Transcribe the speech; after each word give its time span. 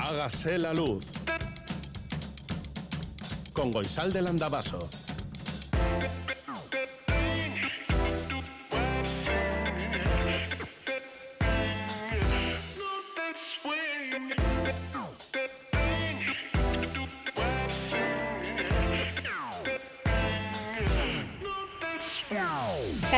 Hágase 0.00 0.58
la 0.58 0.72
luz. 0.72 1.04
Con 3.52 3.72
Goisal 3.72 4.12
del 4.12 4.28
Andabaso. 4.28 4.88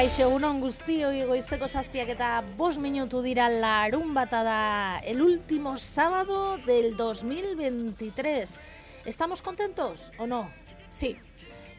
Kaixo 0.00 0.22
egunon 0.24 0.62
guztioi 0.62 1.26
goizeko 1.28 1.66
zazpiak 1.68 2.08
eta 2.14 2.28
bos 2.56 2.78
minutu 2.80 3.18
dira 3.20 3.50
larun 3.52 4.14
bata 4.16 4.38
da 4.40 4.60
el 5.04 5.20
último 5.20 5.74
sábado 5.76 6.56
del 6.64 6.96
2023. 6.96 8.54
¿Estamos 9.04 9.42
contentos 9.42 10.10
o 10.16 10.26
no? 10.26 10.48
Sí. 10.90 11.18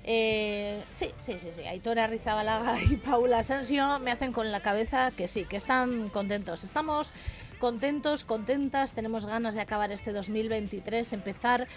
Eh, 0.03 0.83
sí, 0.91 1.09
sí, 1.17 1.39
sí, 1.39 1.49
sí. 1.51 1.63
Aitor 1.63 1.97
Arrizabalaga 1.97 2.77
y 2.91 2.97
Paula 2.97 3.39
Asensio 3.39 3.97
me 3.97 4.11
hacen 4.11 4.33
con 4.33 4.51
la 4.51 4.59
cabeza 4.59 5.09
que 5.09 5.27
sí, 5.27 5.45
que 5.45 5.57
están 5.57 6.09
contentos. 6.09 6.63
Estamos 6.63 7.13
contentos, 7.59 8.23
contentas, 8.23 8.93
tenemos 8.93 9.25
ganas 9.25 9.55
de 9.55 9.61
acabar 9.61 9.91
este 9.91 10.11
2023, 10.11 11.11
empezar 11.13 11.67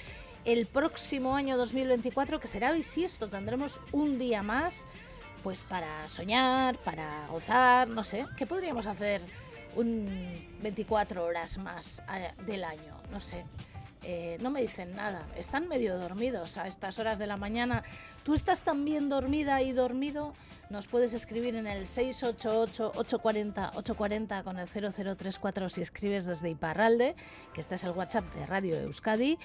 el 0.45 0.67
próximo 0.67 1.37
año 1.37 1.57
2024, 1.57 2.39
que 2.39 2.49
será 2.49 2.73
bisiesto, 2.73 3.29
tendremos 3.29 3.81
un 3.93 4.19
día 4.19 4.43
más 4.43 4.85
pues 5.45 5.63
para 5.63 6.09
soñar, 6.09 6.77
para 6.79 7.29
gozar, 7.31 7.87
no 7.87 8.03
sé, 8.03 8.27
¿qué 8.39 8.47
podríamos 8.47 8.87
hacer 8.87 9.21
un 9.77 10.09
24 10.63 11.23
horas 11.23 11.59
más 11.59 12.03
eh, 12.15 12.33
del 12.47 12.65
año? 12.65 12.97
No 13.13 13.21
sé. 13.21 13.45
Eh, 14.03 14.39
no 14.41 14.49
me 14.51 14.63
dicen 14.63 14.97
nada, 14.97 15.27
están 15.37 15.69
medio 15.69 15.99
dormidos 15.99 16.57
a 16.57 16.67
estas 16.67 16.99
horas 16.99 17.19
de 17.19 17.27
la 17.27 17.37
mañana. 17.37 17.83
¿Tú 18.23 18.33
estás 18.33 18.63
también 18.63 19.11
dormida 19.11 19.61
y 19.61 19.73
dormido? 19.73 20.33
Nos 20.71 20.87
puedes 20.87 21.13
escribir 21.13 21.57
en 21.57 21.67
el 21.67 21.85
688-840-840 21.85 24.45
con 24.45 24.59
el 24.59 24.67
0034 24.67 25.69
si 25.69 25.83
escribes 25.83 26.25
desde 26.25 26.49
Iparralde, 26.49 27.17
que 27.53 27.61
este 27.61 27.75
es 27.75 27.85
el 27.85 27.91
WhatsApp 27.91 28.25
de 28.35 28.47
Radio 28.47 28.77
Euskadi. 28.77 29.39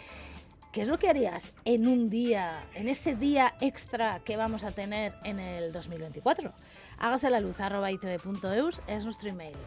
¿Qué 0.72 0.82
es 0.82 0.88
lo 0.88 1.00
que 1.00 1.10
harías 1.10 1.54
en 1.66 1.88
un 1.88 2.12
día, 2.12 2.64
en 2.76 2.88
ese 2.88 3.16
día 3.16 3.56
extra 3.60 4.20
que 4.20 4.38
vamos 4.38 4.64
a 4.64 4.72
tener 4.72 5.16
en 5.24 5.40
el 5.40 5.72
2024? 5.72 6.54
Hágase 7.00 7.32
la 7.32 7.40
luz 7.40 7.60
arroba 7.60 7.92
itv.eus 7.92 8.80
es 8.86 9.04
nuestro 9.04 9.30
email. 9.30 9.58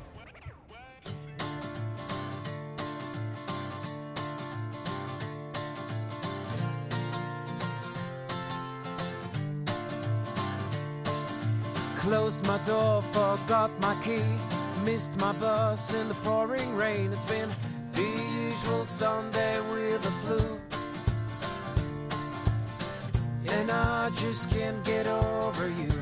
Closed 12.00 12.46
my 12.46 12.58
door, 12.64 13.02
forgot 13.12 13.70
my 13.80 13.96
key. 14.04 14.22
Missed 14.84 15.10
my 15.20 15.32
bus 15.32 15.94
in 15.94 16.06
the 16.08 16.14
pouring 16.22 16.76
rain. 16.76 17.12
It's 17.12 17.24
been 17.24 17.48
the 17.92 18.02
usual 18.48 18.84
Sunday 18.84 19.58
with 19.72 20.02
the 20.02 20.10
flu. 20.22 20.61
And 23.54 23.70
I 23.70 24.10
just 24.10 24.50
can't 24.50 24.84
get 24.84 25.06
over 25.06 25.68
you. 25.68 25.92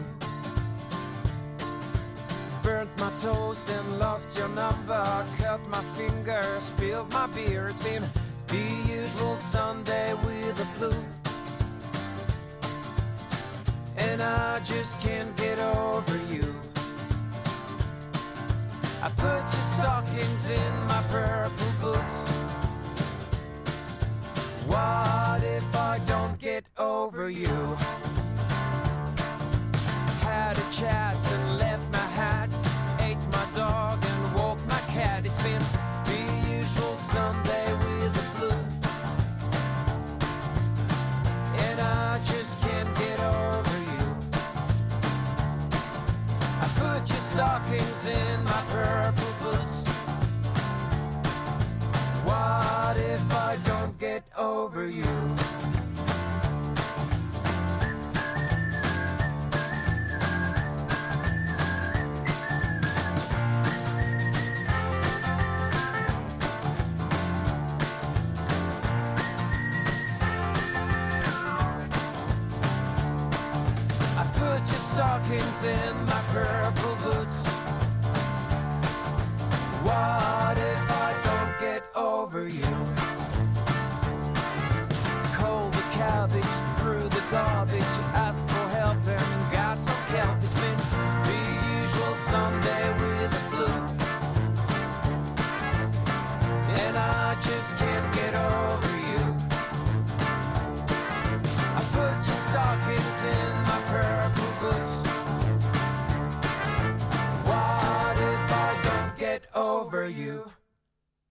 Burnt 2.63 2.91
my 2.99 3.11
toast 3.21 3.69
and 3.71 3.99
lost 3.99 4.39
your 4.39 4.49
number. 4.49 5.27
Cut 5.39 5.61
my 5.69 5.83
finger, 5.95 6.43
spilled 6.61 7.13
my 7.13 7.27
beer. 7.29 7.69
It's 7.69 7.83
been 7.83 8.05
the 8.47 8.65
usual 8.89 9.37
Sunday 9.37 10.15
with 10.25 10.57
the 10.57 10.65
flu. 10.77 10.93
And 13.97 14.23
I 14.23 14.61
just 14.61 15.01
can't 15.01 15.37
get 15.37 15.59
over 15.59 16.17
you. 16.33 16.55
I 19.03 19.09
put 19.17 19.43
your 19.55 19.67
stockings 19.75 20.51
in 20.51 20.73
my 20.87 21.03
purple 21.09 21.73
boots. 21.81 22.31
What 24.67 25.43
if 25.43 25.75
I 25.75 25.99
don't 26.07 26.39
get 26.39 26.60
over 26.91 27.31
you? 27.31 27.77
Had 30.27 30.59
a 30.59 30.73
chat 30.73 31.30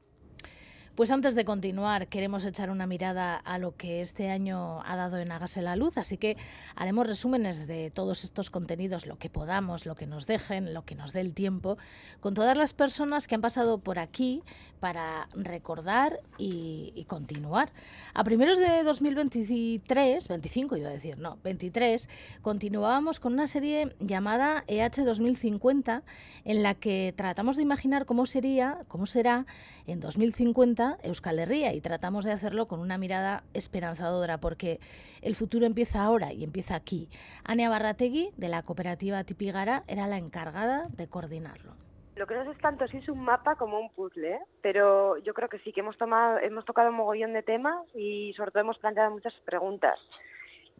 Pues 0.94 1.10
antes 1.10 1.34
de 1.34 1.44
continuar, 1.44 2.06
queremos 2.06 2.44
echar 2.44 2.70
una 2.70 2.86
mirada 2.86 3.34
a 3.34 3.58
lo 3.58 3.74
que 3.74 4.00
este 4.00 4.30
año 4.30 4.80
ha 4.84 4.94
dado 4.94 5.18
en 5.18 5.32
Hágase 5.32 5.60
la 5.60 5.74
Luz, 5.74 5.98
así 5.98 6.18
que 6.18 6.36
haremos 6.76 7.04
resúmenes 7.04 7.66
de 7.66 7.90
todos 7.90 8.22
estos 8.22 8.48
contenidos, 8.48 9.04
lo 9.04 9.18
que 9.18 9.28
podamos, 9.28 9.86
lo 9.86 9.96
que 9.96 10.06
nos 10.06 10.28
dejen, 10.28 10.72
lo 10.72 10.84
que 10.84 10.94
nos 10.94 11.12
dé 11.12 11.20
el 11.22 11.34
tiempo, 11.34 11.78
con 12.20 12.34
todas 12.34 12.56
las 12.56 12.74
personas 12.74 13.26
que 13.26 13.34
han 13.34 13.40
pasado 13.40 13.78
por 13.78 13.98
aquí 13.98 14.44
para 14.78 15.28
recordar 15.34 16.20
y, 16.38 17.04
continuar. 17.08 17.72
A 18.12 18.22
primeros 18.22 18.58
de 18.58 18.82
2023, 18.82 20.28
25 20.28 20.76
iba 20.76 20.90
a 20.90 20.92
decir, 20.92 21.18
no, 21.18 21.38
23, 21.42 22.08
continuábamos 22.40 23.18
con 23.18 23.32
una 23.32 23.46
serie 23.46 23.96
llamada 23.98 24.62
EH 24.68 25.04
2050, 25.04 26.02
en 26.44 26.62
la 26.62 26.74
que 26.74 27.14
tratamos 27.16 27.56
de 27.56 27.62
imaginar 27.62 28.04
cómo 28.04 28.26
sería, 28.26 28.78
cómo 28.86 29.06
será 29.06 29.46
en 29.86 30.00
2050 30.00 30.98
Euskal 31.02 31.38
Herria 31.38 31.72
y 31.72 31.80
tratamos 31.80 32.24
de 32.24 32.32
hacerlo 32.32 32.66
con 32.66 32.80
una 32.80 32.98
mirada 32.98 33.44
esperanzadora 33.54 34.38
porque 34.38 34.80
el 35.22 35.34
futuro 35.34 35.66
empieza 35.66 36.02
ahora 36.02 36.32
y 36.32 36.44
empieza 36.44 36.74
aquí. 36.74 37.08
Ania 37.44 37.68
Barrategui, 37.68 38.30
de 38.36 38.48
la 38.48 38.62
cooperativa 38.62 39.24
Tipigara, 39.24 39.82
era 39.86 40.06
la 40.06 40.18
encargada 40.18 40.86
de 40.96 41.08
coordinarlo. 41.08 41.74
Lo 42.16 42.26
que 42.26 42.34
no 42.34 42.50
es 42.50 42.58
tanto 42.58 42.86
si 42.86 42.98
es 42.98 43.08
un 43.08 43.24
mapa 43.24 43.56
como 43.56 43.78
un 43.80 43.90
puzzle, 43.90 44.34
¿eh? 44.34 44.40
pero 44.62 45.18
yo 45.18 45.34
creo 45.34 45.48
que 45.48 45.58
sí 45.58 45.72
que 45.72 45.80
hemos 45.80 45.98
tomado, 45.98 46.38
hemos 46.38 46.64
tocado 46.64 46.90
un 46.90 46.96
mogollón 46.96 47.32
de 47.32 47.42
temas 47.42 47.84
y 47.94 48.32
sobre 48.34 48.52
todo 48.52 48.62
hemos 48.62 48.78
planteado 48.78 49.10
muchas 49.10 49.34
preguntas. 49.44 49.98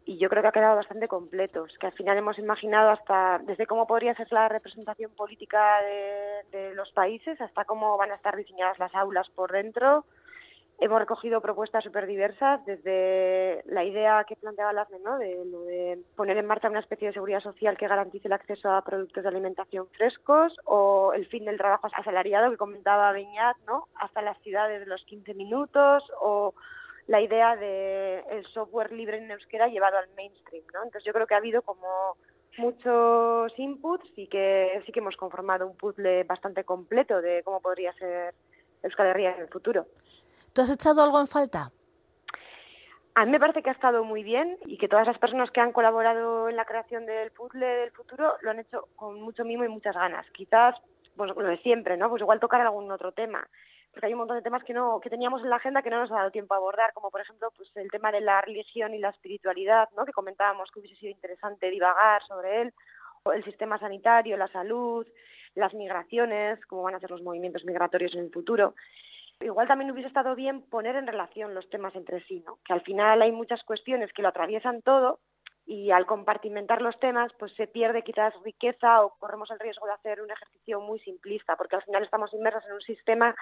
Y 0.05 0.17
yo 0.19 0.29
creo 0.29 0.43
que 0.43 0.49
ha 0.49 0.51
quedado 0.51 0.75
bastante 0.75 1.07
completo. 1.07 1.65
Es 1.65 1.77
que 1.79 1.87
al 1.87 1.93
final 1.93 2.17
hemos 2.17 2.37
imaginado 2.37 2.91
hasta 2.91 3.39
desde 3.39 3.65
cómo 3.65 3.87
podría 3.87 4.13
ser 4.15 4.31
la 4.31 4.47
representación 4.47 5.11
política 5.11 5.81
de, 6.51 6.73
los 6.75 6.91
países 6.91 7.41
hasta 7.41 7.65
cómo 7.65 7.97
van 7.97 8.11
a 8.11 8.15
estar 8.15 8.35
diseñadas 8.35 8.77
las 8.79 8.93
aulas 8.93 9.29
por 9.29 9.51
dentro, 9.51 10.05
Hemos 10.77 10.99
recogido 10.99 11.39
propuestas 11.39 11.85
súper 11.85 12.05
diversas, 12.05 12.65
desde 12.65 13.63
la 13.65 13.85
idea 13.85 14.25
que 14.27 14.35
planteaba 14.35 14.73
Lasme, 14.73 14.99
¿no? 14.99 15.17
de, 15.17 15.27
de 15.27 16.03
poner 16.17 16.35
en 16.37 16.45
marcha 16.45 16.69
una 16.69 16.81
especie 16.81 17.07
de 17.07 17.13
seguridad 17.13 17.39
social 17.39 17.77
que 17.77 17.87
garantice 17.87 18.27
el 18.27 18.33
acceso 18.33 18.69
a 18.69 18.81
productos 18.81 19.23
de 19.23 19.29
alimentación 19.29 19.87
frescos, 19.95 20.57
o 20.65 21.13
el 21.13 21.27
fin 21.27 21.45
del 21.45 21.57
trabajo 21.57 21.87
asalariado 21.93 22.51
que 22.51 22.57
comentaba 22.57 23.13
Beñat, 23.13 23.55
¿no? 23.65 23.87
hasta 23.95 24.21
las 24.21 24.37
ciudades 24.39 24.81
de 24.81 24.85
los 24.85 25.01
15 25.05 25.33
minutos, 25.35 26.03
o 26.19 26.53
la 27.07 27.21
idea 27.21 27.55
de 27.55 28.19
el 28.31 28.45
software 28.47 28.91
libre 28.91 29.17
en 29.17 29.31
euskera 29.31 29.67
llevado 29.67 29.97
al 29.97 30.09
mainstream. 30.15 30.65
¿no? 30.73 30.83
Entonces 30.83 31.03
yo 31.05 31.13
creo 31.13 31.27
que 31.27 31.35
ha 31.35 31.37
habido 31.37 31.61
como 31.61 32.17
muchos 32.57 33.51
inputs 33.57 34.09
y 34.15 34.27
que 34.27 34.81
sí 34.85 34.91
que 34.91 34.99
hemos 34.99 35.17
conformado 35.17 35.67
un 35.67 35.75
puzzle 35.75 36.23
bastante 36.23 36.63
completo 36.63 37.21
de 37.21 37.43
cómo 37.43 37.59
podría 37.59 37.93
ser 37.93 38.33
Euskal 38.81 39.07
Herria 39.07 39.35
en 39.35 39.41
el 39.41 39.49
futuro. 39.49 39.85
¿Tú 40.53 40.61
has 40.61 40.71
echado 40.71 41.03
algo 41.03 41.19
en 41.19 41.27
falta? 41.27 41.71
A 43.15 43.25
mí 43.25 43.31
me 43.31 43.39
parece 43.39 43.61
que 43.61 43.69
ha 43.69 43.73
estado 43.73 44.03
muy 44.03 44.23
bien 44.23 44.57
y 44.65 44.77
que 44.77 44.89
todas 44.89 45.07
las 45.07 45.17
personas 45.17 45.49
que 45.51 45.61
han 45.61 45.71
colaborado 45.71 46.49
en 46.49 46.57
la 46.57 46.65
creación 46.65 47.05
del 47.05 47.31
puzzle 47.31 47.65
del 47.65 47.91
futuro 47.91 48.33
lo 48.41 48.51
han 48.51 48.59
hecho 48.59 48.89
con 48.95 49.21
mucho 49.21 49.45
mimo 49.45 49.63
y 49.63 49.69
muchas 49.69 49.95
ganas. 49.95 50.25
Quizás, 50.31 50.75
pues 51.15 51.33
lo 51.33 51.47
de 51.47 51.57
siempre, 51.59 51.95
¿no? 51.95 52.09
Pues 52.09 52.21
igual 52.21 52.41
tocar 52.41 52.59
algún 52.61 52.91
otro 52.91 53.13
tema. 53.13 53.47
Porque 53.95 54.07
hay 54.07 54.13
un 54.13 54.19
montón 54.19 54.35
de 54.35 54.43
temas 54.43 54.61
que 54.65 54.73
no 54.73 54.99
que 54.99 55.09
teníamos 55.09 55.41
en 55.41 55.49
la 55.49 55.55
agenda 55.55 55.81
que 55.81 55.89
no 55.89 56.01
nos 56.01 56.11
ha 56.11 56.15
dado 56.15 56.31
tiempo 56.31 56.53
a 56.53 56.57
abordar, 56.57 56.91
como 56.93 57.09
por 57.09 57.21
ejemplo 57.21 57.49
pues 57.55 57.71
el 57.75 57.89
tema 57.89 58.11
de 58.11 58.19
la 58.19 58.41
religión 58.41 58.93
y 58.93 58.99
la 58.99 59.09
espiritualidad, 59.09 59.87
¿no? 59.95 60.05
Que 60.05 60.11
comentábamos 60.11 60.69
que 60.69 60.79
hubiese 60.79 60.97
sido 60.97 61.11
interesante 61.11 61.71
divagar 61.71 62.21
sobre 62.23 62.61
él, 62.61 62.73
o 63.23 63.31
el 63.31 63.45
sistema 63.45 63.79
sanitario, 63.79 64.35
la 64.35 64.49
salud, 64.49 65.07
las 65.55 65.73
migraciones, 65.73 66.59
cómo 66.65 66.83
van 66.83 66.95
a 66.95 66.99
ser 66.99 67.09
los 67.09 67.23
movimientos 67.23 67.63
migratorios 67.63 68.13
en 68.15 68.25
el 68.25 68.31
futuro. 68.31 68.75
Igual 69.39 69.67
también 69.67 69.91
hubiese 69.91 70.09
estado 70.09 70.35
bien 70.35 70.61
poner 70.61 70.97
en 70.97 71.07
relación 71.07 71.55
los 71.55 71.69
temas 71.69 71.95
entre 71.95 72.21
sí, 72.25 72.43
¿no? 72.45 72.59
Que 72.65 72.73
al 72.73 72.81
final 72.81 73.21
hay 73.21 73.31
muchas 73.31 73.63
cuestiones 73.63 74.11
que 74.11 74.21
lo 74.21 74.27
atraviesan 74.27 74.81
todo 74.81 75.19
y 75.65 75.91
al 75.91 76.05
compartimentar 76.05 76.81
los 76.81 76.99
temas 76.99 77.31
pues 77.39 77.53
se 77.53 77.67
pierde 77.67 78.03
quizás 78.03 78.33
riqueza 78.43 79.03
o 79.03 79.15
corremos 79.17 79.49
el 79.51 79.59
riesgo 79.59 79.87
de 79.87 79.93
hacer 79.93 80.21
un 80.21 80.31
ejercicio 80.31 80.79
muy 80.79 80.99
simplista 80.99 81.55
porque 81.55 81.75
al 81.75 81.83
final 81.83 82.03
estamos 82.03 82.33
inmersos 82.33 82.65
en 82.65 82.73
un 82.73 82.81
sistema 82.81 83.35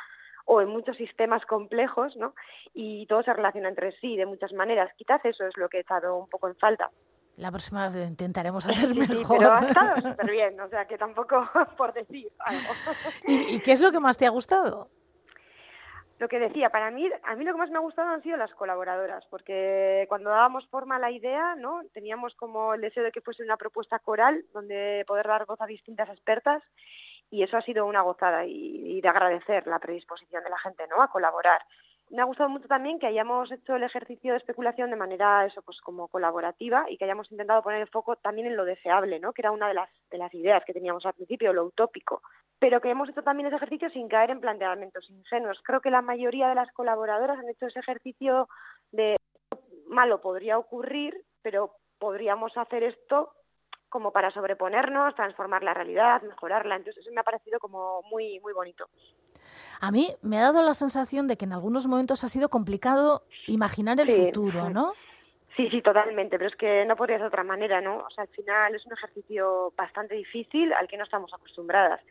o 0.46 0.62
en 0.62 0.70
muchos 0.70 0.98
sistemas 0.98 1.46
complejos, 1.46 2.16
¿no? 2.18 2.34
Y 2.74 3.06
todo 3.08 3.24
se 3.24 3.34
relaciona 3.34 3.70
entre 3.70 3.92
sí 4.00 4.18
de 4.18 4.26
muchas 4.26 4.54
maneras. 4.54 4.92
Quizás 4.98 5.24
eso 5.26 5.46
es 5.46 5.58
lo 5.58 5.70
que 5.70 5.78
he 5.78 5.82
estado 5.82 6.18
un 6.18 6.30
poco 6.30 6.48
en 6.48 6.56
falta. 6.56 6.90
La 7.38 7.50
próxima 7.50 7.90
vez 7.90 8.08
intentaremos 8.08 8.66
hacer 8.70 8.94
mejor. 8.94 9.38
pero 9.38 9.54
ha 9.54 9.68
estado 9.68 10.12
súper 10.12 10.32
bien, 10.32 10.60
o 10.60 10.70
sea 10.70 10.86
que 10.86 10.98
tampoco 10.98 11.48
por 11.78 11.94
decir 11.94 12.30
algo. 12.40 12.70
¿Y, 13.28 13.56
¿Y 13.56 13.60
qué 13.60 13.72
es 13.72 13.82
lo 13.82 13.92
que 13.92 14.00
más 14.00 14.18
te 14.18 14.26
ha 14.26 14.30
gustado? 14.30 14.90
lo 16.24 16.30
que 16.30 16.40
decía, 16.40 16.70
para 16.70 16.90
mí, 16.90 17.10
a 17.24 17.36
mí 17.36 17.44
lo 17.44 17.52
que 17.52 17.58
más 17.58 17.70
me 17.70 17.78
ha 17.78 17.82
gustado 17.82 18.08
han 18.08 18.24
sido 18.24 18.38
las 18.38 18.54
colaboradoras, 18.56 19.26
porque 19.30 20.06
cuando 20.08 20.30
dábamos 20.30 20.66
forma 20.70 20.96
a 20.96 21.00
la 21.00 21.12
idea, 21.12 21.56
¿no? 21.56 21.82
Teníamos 21.92 22.34
como 22.36 22.74
el 22.74 22.80
deseo 22.80 23.04
de 23.04 23.12
que 23.12 23.20
fuese 23.20 23.44
una 23.44 23.58
propuesta 23.58 24.00
coral, 24.00 24.46
donde 24.54 25.04
poder 25.06 25.28
dar 25.28 25.46
voz 25.46 25.60
a 25.60 25.66
distintas 25.66 26.08
expertas, 26.08 26.64
y 27.34 27.42
eso 27.42 27.58
ha 27.58 27.62
sido 27.64 27.88
una 27.88 28.02
gozada 28.02 28.46
y, 28.46 29.02
de 29.02 29.10
agradecer 29.10 29.66
la 29.66 29.80
predisposición 29.80 30.44
de 30.44 30.52
la 30.52 30.60
gente, 30.60 30.86
¿no? 30.88 31.02
A 31.02 31.08
colaborar. 31.08 31.64
Me 32.12 32.22
ha 32.22 32.26
gustado 32.26 32.48
mucho 32.48 32.68
también 32.68 33.00
que 33.00 33.08
hayamos 33.08 33.52
hecho 33.52 33.76
el 33.76 33.82
ejercicio 33.82 34.34
de 34.34 34.38
especulación 34.38 34.92
de 34.92 34.98
manera 34.98 35.44
eso 35.44 35.64
pues 35.64 35.82
como 35.82 36.08
colaborativa 36.10 36.86
y 36.90 36.96
que 36.96 37.06
hayamos 37.06 37.32
intentado 37.32 37.64
poner 37.64 37.82
el 37.82 37.88
foco 37.88 38.18
también 38.18 38.46
en 38.46 38.56
lo 38.56 38.66
deseable 38.66 39.20
no 39.20 39.34
que 39.34 39.42
era 39.42 39.52
una 39.52 39.68
de 39.68 39.74
las 39.74 39.90
de 40.12 40.20
las 40.20 40.32
ideas 40.36 40.64
que 40.64 40.74
teníamos 40.74 41.08
al 41.08 41.14
principio 41.14 41.54
lo 41.54 41.66
utópico. 41.66 42.22
Pero 42.60 42.82
que 42.82 42.92
hemos 42.92 43.10
hecho 43.10 43.24
también 43.24 43.48
ese 43.48 43.56
ejercicio 43.56 43.90
sin 43.90 44.08
caer 44.10 44.30
en 44.30 44.40
planteamientos 44.40 45.10
ingenuos. 45.10 45.60
Creo 45.64 45.82
que 45.82 45.90
la 45.90 46.04
mayoría 46.04 46.50
de 46.50 46.56
las 46.56 46.72
colaboradoras 46.74 47.40
han 47.40 47.50
hecho 47.50 47.66
ese 47.66 47.80
ejercicio 47.80 48.48
de 48.92 49.18
malo 49.88 50.22
podría 50.22 50.60
ocurrir 50.60 51.20
pero 51.42 51.78
podríamos 51.98 52.56
hacer 52.58 52.84
esto 52.84 53.34
como 53.94 54.10
para 54.12 54.32
sobreponernos, 54.32 55.14
transformar 55.14 55.62
la 55.62 55.76
realidad, 55.76 56.24
mejorarla. 56.24 56.78
Entonces 56.78 57.04
eso 57.06 57.14
me 57.14 57.22
ha 57.22 57.24
parecido 57.24 57.60
como 57.60 58.02
muy 58.10 58.40
muy 58.40 58.52
bonito. 58.52 58.90
A 59.82 59.92
mí 59.92 60.10
me 60.24 60.40
ha 60.40 60.42
dado 60.42 60.64
la 60.64 60.74
sensación 60.74 61.28
de 61.28 61.38
que 61.38 61.46
en 61.46 61.54
algunos 61.54 61.86
momentos 61.86 62.24
ha 62.24 62.28
sido 62.30 62.50
complicado 62.50 63.22
imaginar 63.46 64.00
el 64.00 64.10
Sí. 64.10 64.26
futuro, 64.26 64.72
¿no? 64.72 64.94
Sí, 65.56 65.70
sí, 65.70 65.84
totalmente, 65.84 66.40
pero 66.40 66.50
es 66.50 66.56
que 66.56 66.84
no 66.86 66.96
podría 66.96 67.18
ser 67.18 67.26
de 67.26 67.28
otra 67.28 67.44
manera, 67.44 67.82
¿no? 67.82 67.98
O 67.98 68.10
sea, 68.10 68.24
al 68.24 68.30
final 68.30 68.74
es 68.74 68.84
un 68.88 68.94
ejercicio 68.94 69.72
bastante 69.78 70.16
difícil 70.16 70.74
al 70.74 70.88
que 70.88 70.98
no 70.98 71.04
estamos 71.04 71.32
acostumbradas. 71.32 72.02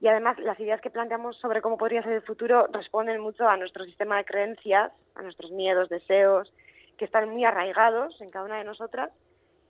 Y 0.00 0.06
además 0.06 0.38
las 0.38 0.60
ideas 0.60 0.80
que 0.80 0.90
planteamos 0.90 1.36
sobre 1.38 1.60
cómo 1.62 1.76
podría 1.76 2.04
ser 2.04 2.12
el 2.12 2.22
futuro 2.22 2.68
responden 2.70 3.20
mucho 3.20 3.48
a 3.48 3.56
nuestro 3.56 3.84
sistema 3.84 4.18
de 4.18 4.24
creencias, 4.24 4.92
a 5.16 5.22
nuestros 5.22 5.50
miedos, 5.50 5.88
deseos, 5.88 6.52
que 6.96 7.06
están 7.06 7.28
muy 7.28 7.44
arraigados 7.44 8.20
en 8.20 8.30
cada 8.30 8.44
una 8.44 8.58
de 8.58 8.64
nosotras 8.64 9.10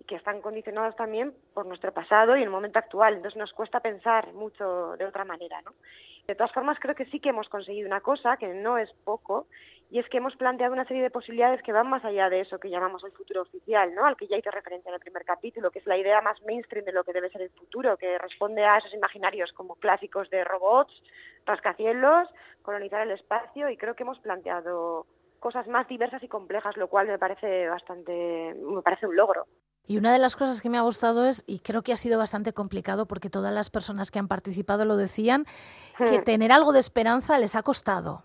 que 0.06 0.16
están 0.16 0.40
condicionados 0.40 0.96
también 0.96 1.34
por 1.54 1.66
nuestro 1.66 1.92
pasado 1.92 2.36
y 2.36 2.42
el 2.42 2.50
momento 2.50 2.78
actual. 2.78 3.14
Entonces 3.14 3.38
nos 3.38 3.52
cuesta 3.52 3.80
pensar 3.80 4.32
mucho 4.32 4.96
de 4.96 5.06
otra 5.06 5.24
manera, 5.24 5.62
¿no? 5.62 5.72
De 6.26 6.34
todas 6.34 6.52
formas, 6.52 6.78
creo 6.80 6.94
que 6.94 7.04
sí 7.06 7.20
que 7.20 7.28
hemos 7.30 7.48
conseguido 7.48 7.86
una 7.86 8.00
cosa, 8.00 8.38
que 8.38 8.48
no 8.48 8.78
es 8.78 8.90
poco, 9.04 9.46
y 9.90 9.98
es 9.98 10.08
que 10.08 10.16
hemos 10.16 10.34
planteado 10.36 10.72
una 10.72 10.86
serie 10.86 11.02
de 11.02 11.10
posibilidades 11.10 11.62
que 11.62 11.72
van 11.72 11.88
más 11.88 12.04
allá 12.04 12.30
de 12.30 12.40
eso 12.40 12.58
que 12.58 12.70
llamamos 12.70 13.04
el 13.04 13.12
futuro 13.12 13.42
oficial, 13.42 13.94
¿no? 13.94 14.06
Al 14.06 14.16
que 14.16 14.26
ya 14.26 14.38
hice 14.38 14.50
referencia 14.50 14.88
en 14.88 14.94
el 14.94 15.00
primer 15.00 15.24
capítulo, 15.24 15.70
que 15.70 15.80
es 15.80 15.86
la 15.86 15.98
idea 15.98 16.22
más 16.22 16.40
mainstream 16.42 16.84
de 16.86 16.92
lo 16.92 17.04
que 17.04 17.12
debe 17.12 17.28
ser 17.28 17.42
el 17.42 17.50
futuro, 17.50 17.96
que 17.98 18.18
responde 18.18 18.64
a 18.64 18.78
esos 18.78 18.94
imaginarios 18.94 19.52
como 19.52 19.76
clásicos 19.76 20.30
de 20.30 20.44
robots, 20.44 21.02
rascacielos, 21.44 22.28
colonizar 22.62 23.02
el 23.02 23.10
espacio, 23.10 23.68
y 23.68 23.76
creo 23.76 23.94
que 23.94 24.02
hemos 24.02 24.18
planteado 24.20 25.06
cosas 25.38 25.68
más 25.68 25.86
diversas 25.88 26.22
y 26.22 26.28
complejas, 26.28 26.74
lo 26.78 26.88
cual 26.88 27.06
me 27.06 27.18
parece 27.18 27.68
bastante, 27.68 28.54
me 28.54 28.80
parece 28.80 29.06
un 29.06 29.14
logro. 29.14 29.46
Y 29.86 29.98
una 29.98 30.12
de 30.12 30.18
las 30.18 30.34
cosas 30.36 30.62
que 30.62 30.70
me 30.70 30.78
ha 30.78 30.82
gustado 30.82 31.26
es, 31.26 31.44
y 31.46 31.60
creo 31.60 31.82
que 31.82 31.92
ha 31.92 31.96
sido 31.96 32.18
bastante 32.18 32.52
complicado 32.52 33.06
porque 33.06 33.28
todas 33.28 33.52
las 33.52 33.70
personas 33.70 34.10
que 34.10 34.18
han 34.18 34.28
participado 34.28 34.84
lo 34.84 34.96
decían, 34.96 35.44
que 35.98 36.18
Hmm. 36.18 36.24
tener 36.24 36.52
algo 36.52 36.72
de 36.72 36.80
esperanza 36.80 37.38
les 37.38 37.54
ha 37.54 37.62
costado. 37.62 38.22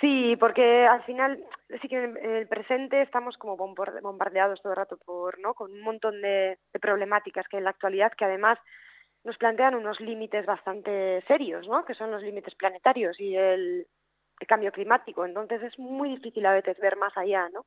Sí, 0.00 0.36
porque 0.36 0.86
al 0.86 1.02
final 1.04 1.42
sí 1.80 1.88
que 1.88 2.02
en 2.02 2.16
el 2.18 2.48
presente 2.48 3.00
estamos 3.00 3.38
como 3.38 3.56
bombardeados 3.56 4.60
todo 4.60 4.72
el 4.72 4.76
rato 4.76 4.98
por, 4.98 5.38
¿no? 5.38 5.54
Con 5.54 5.72
un 5.72 5.80
montón 5.82 6.20
de, 6.20 6.58
de 6.72 6.80
problemáticas 6.80 7.46
que 7.48 7.58
en 7.58 7.64
la 7.64 7.70
actualidad 7.70 8.12
que 8.12 8.24
además 8.24 8.58
nos 9.22 9.38
plantean 9.38 9.74
unos 9.74 10.00
límites 10.00 10.44
bastante 10.44 11.22
serios, 11.26 11.66
¿no? 11.68 11.84
Que 11.84 11.94
son 11.94 12.10
los 12.10 12.22
límites 12.22 12.54
planetarios 12.56 13.18
y 13.18 13.34
el, 13.36 13.86
el 14.40 14.46
cambio 14.46 14.72
climático. 14.72 15.24
Entonces 15.24 15.62
es 15.62 15.78
muy 15.78 16.10
difícil 16.10 16.44
a 16.44 16.52
veces 16.52 16.76
ver 16.78 16.96
más 16.96 17.16
allá, 17.16 17.48
¿no? 17.50 17.64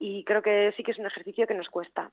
Y 0.00 0.24
creo 0.24 0.42
que 0.42 0.72
sí 0.76 0.82
que 0.82 0.90
es 0.90 0.98
un 0.98 1.06
ejercicio 1.06 1.46
que 1.46 1.54
nos 1.54 1.68
cuesta. 1.68 2.10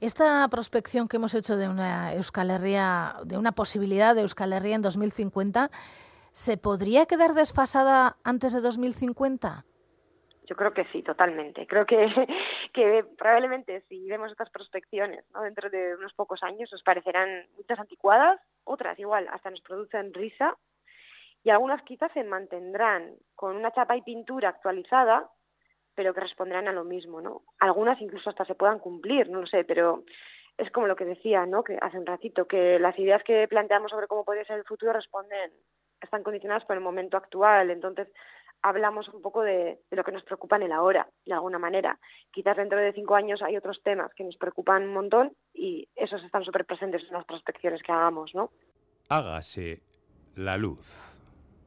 Esta 0.00 0.46
prospección 0.48 1.08
que 1.08 1.16
hemos 1.16 1.34
hecho 1.34 1.56
de 1.56 1.68
una 1.68 2.12
Euskal 2.12 2.50
Herria, 2.50 3.14
de 3.24 3.38
una 3.38 3.52
posibilidad 3.52 4.14
de 4.14 4.20
Euskal 4.20 4.52
Herria 4.52 4.76
en 4.76 4.82
2050, 4.82 5.70
¿se 6.32 6.56
podría 6.58 7.06
quedar 7.06 7.32
desfasada 7.32 8.16
antes 8.22 8.52
de 8.52 8.60
2050? 8.60 9.64
Yo 10.46 10.56
creo 10.56 10.72
que 10.72 10.84
sí, 10.92 11.02
totalmente. 11.02 11.66
Creo 11.66 11.86
que, 11.86 12.06
que 12.74 13.04
probablemente 13.16 13.82
si 13.88 14.08
vemos 14.08 14.30
estas 14.30 14.50
prospecciones 14.50 15.24
¿no? 15.32 15.42
dentro 15.42 15.70
de 15.70 15.94
unos 15.96 16.12
pocos 16.14 16.42
años 16.42 16.70
nos 16.72 16.82
parecerán 16.82 17.46
muchas 17.56 17.78
anticuadas, 17.78 18.40
otras 18.64 18.98
igual 18.98 19.28
hasta 19.30 19.50
nos 19.50 19.60
producen 19.60 20.12
risa 20.12 20.56
y 21.44 21.50
algunas 21.50 21.82
quizás 21.82 22.12
se 22.12 22.24
mantendrán 22.24 23.14
con 23.34 23.56
una 23.56 23.72
chapa 23.72 23.96
y 23.96 24.02
pintura 24.02 24.50
actualizada, 24.50 25.30
pero 25.98 26.14
que 26.14 26.20
responderán 26.20 26.68
a 26.68 26.72
lo 26.72 26.84
mismo, 26.84 27.20
¿no? 27.20 27.42
Algunas 27.58 28.00
incluso 28.00 28.30
hasta 28.30 28.44
se 28.44 28.54
puedan 28.54 28.78
cumplir, 28.78 29.28
no 29.28 29.40
lo 29.40 29.48
sé, 29.48 29.64
pero 29.64 30.04
es 30.56 30.70
como 30.70 30.86
lo 30.86 30.94
que 30.94 31.04
decía, 31.04 31.44
¿no? 31.44 31.64
Que 31.64 31.76
hace 31.82 31.98
un 31.98 32.06
ratito 32.06 32.46
que 32.46 32.78
las 32.78 32.96
ideas 33.00 33.24
que 33.24 33.48
planteamos 33.48 33.90
sobre 33.90 34.06
cómo 34.06 34.24
podría 34.24 34.44
ser 34.44 34.58
el 34.58 34.64
futuro 34.64 34.92
responden, 34.92 35.50
están 36.00 36.22
condicionadas 36.22 36.64
por 36.66 36.76
el 36.76 36.84
momento 36.84 37.16
actual, 37.16 37.72
entonces 37.72 38.06
hablamos 38.62 39.08
un 39.08 39.20
poco 39.20 39.42
de, 39.42 39.80
de, 39.90 39.96
lo 39.96 40.04
que 40.04 40.12
nos 40.12 40.22
preocupa 40.22 40.54
en 40.54 40.62
el 40.62 40.72
ahora, 40.72 41.08
de 41.26 41.34
alguna 41.34 41.58
manera. 41.58 41.98
Quizás 42.30 42.56
dentro 42.56 42.78
de 42.78 42.92
cinco 42.92 43.16
años 43.16 43.42
hay 43.42 43.56
otros 43.56 43.82
temas 43.82 44.14
que 44.14 44.22
nos 44.22 44.36
preocupan 44.36 44.84
un 44.84 44.94
montón 44.94 45.32
y 45.52 45.88
esos 45.96 46.22
están 46.22 46.44
súper 46.44 46.64
presentes 46.64 47.02
en 47.08 47.14
las 47.14 47.24
prospecciones 47.24 47.82
que 47.82 47.90
hagamos, 47.90 48.36
¿no? 48.36 48.52
Hágase 49.08 49.82
la 50.36 50.56
luz. 50.56 51.17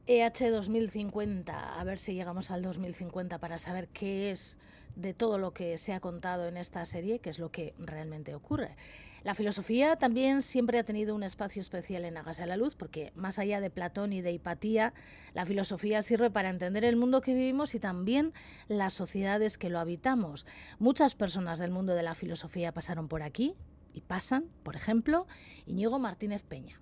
EH 0.08 0.50
2050, 0.50 1.78
a 1.78 1.84
ver 1.84 1.96
si 1.96 2.12
llegamos 2.14 2.50
al 2.50 2.60
2050 2.62 3.38
para 3.38 3.58
saber 3.58 3.86
qué 3.86 4.32
es 4.32 4.58
de 4.96 5.14
todo 5.14 5.38
lo 5.38 5.54
que 5.54 5.78
se 5.78 5.92
ha 5.92 6.00
contado 6.00 6.48
en 6.48 6.56
esta 6.56 6.84
serie, 6.84 7.20
qué 7.20 7.30
es 7.30 7.38
lo 7.38 7.52
que 7.52 7.72
realmente 7.78 8.34
ocurre. 8.34 8.74
La 9.22 9.36
filosofía 9.36 9.94
también 9.94 10.42
siempre 10.42 10.80
ha 10.80 10.84
tenido 10.84 11.14
un 11.14 11.22
espacio 11.22 11.62
especial 11.62 12.04
en 12.04 12.16
Hágase 12.16 12.44
la 12.46 12.56
Luz, 12.56 12.74
porque 12.74 13.12
más 13.14 13.38
allá 13.38 13.60
de 13.60 13.70
Platón 13.70 14.12
y 14.12 14.22
de 14.22 14.32
Hipatía, 14.32 14.92
la 15.34 15.46
filosofía 15.46 16.02
sirve 16.02 16.30
para 16.30 16.50
entender 16.50 16.84
el 16.84 16.96
mundo 16.96 17.20
que 17.20 17.32
vivimos 17.32 17.76
y 17.76 17.78
también 17.78 18.32
las 18.66 18.94
sociedades 18.94 19.56
que 19.56 19.70
lo 19.70 19.78
habitamos. 19.78 20.46
Muchas 20.80 21.14
personas 21.14 21.60
del 21.60 21.70
mundo 21.70 21.94
de 21.94 22.02
la 22.02 22.16
filosofía 22.16 22.72
pasaron 22.72 23.06
por 23.06 23.22
aquí 23.22 23.54
y 23.92 24.00
pasan, 24.00 24.46
por 24.64 24.74
ejemplo, 24.74 25.28
Íñigo 25.64 26.00
Martínez 26.00 26.42
Peña. 26.42 26.81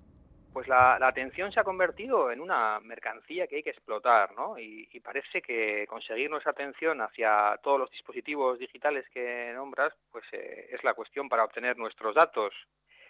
Pues 0.52 0.66
la, 0.66 0.96
atención 0.96 1.52
se 1.52 1.60
ha 1.60 1.64
convertido 1.64 2.32
en 2.32 2.40
una 2.40 2.80
mercancía 2.80 3.46
que 3.46 3.56
hay 3.56 3.62
que 3.62 3.70
explotar, 3.70 4.34
¿no? 4.34 4.58
Y, 4.58 4.88
parece 5.00 5.40
que 5.40 5.86
conseguir 5.86 6.28
nuestra 6.28 6.52
atención 6.52 7.00
hacia 7.00 7.58
todos 7.62 7.78
los 7.78 7.90
dispositivos 7.90 8.58
digitales 8.58 9.08
que 9.10 9.52
nombras, 9.54 9.94
pues 10.10 10.24
eh, 10.32 10.68
es 10.72 10.82
la 10.84 10.94
cuestión 10.94 11.28
para 11.28 11.44
obtener 11.44 11.78
nuestros 11.78 12.14
datos, 12.14 12.52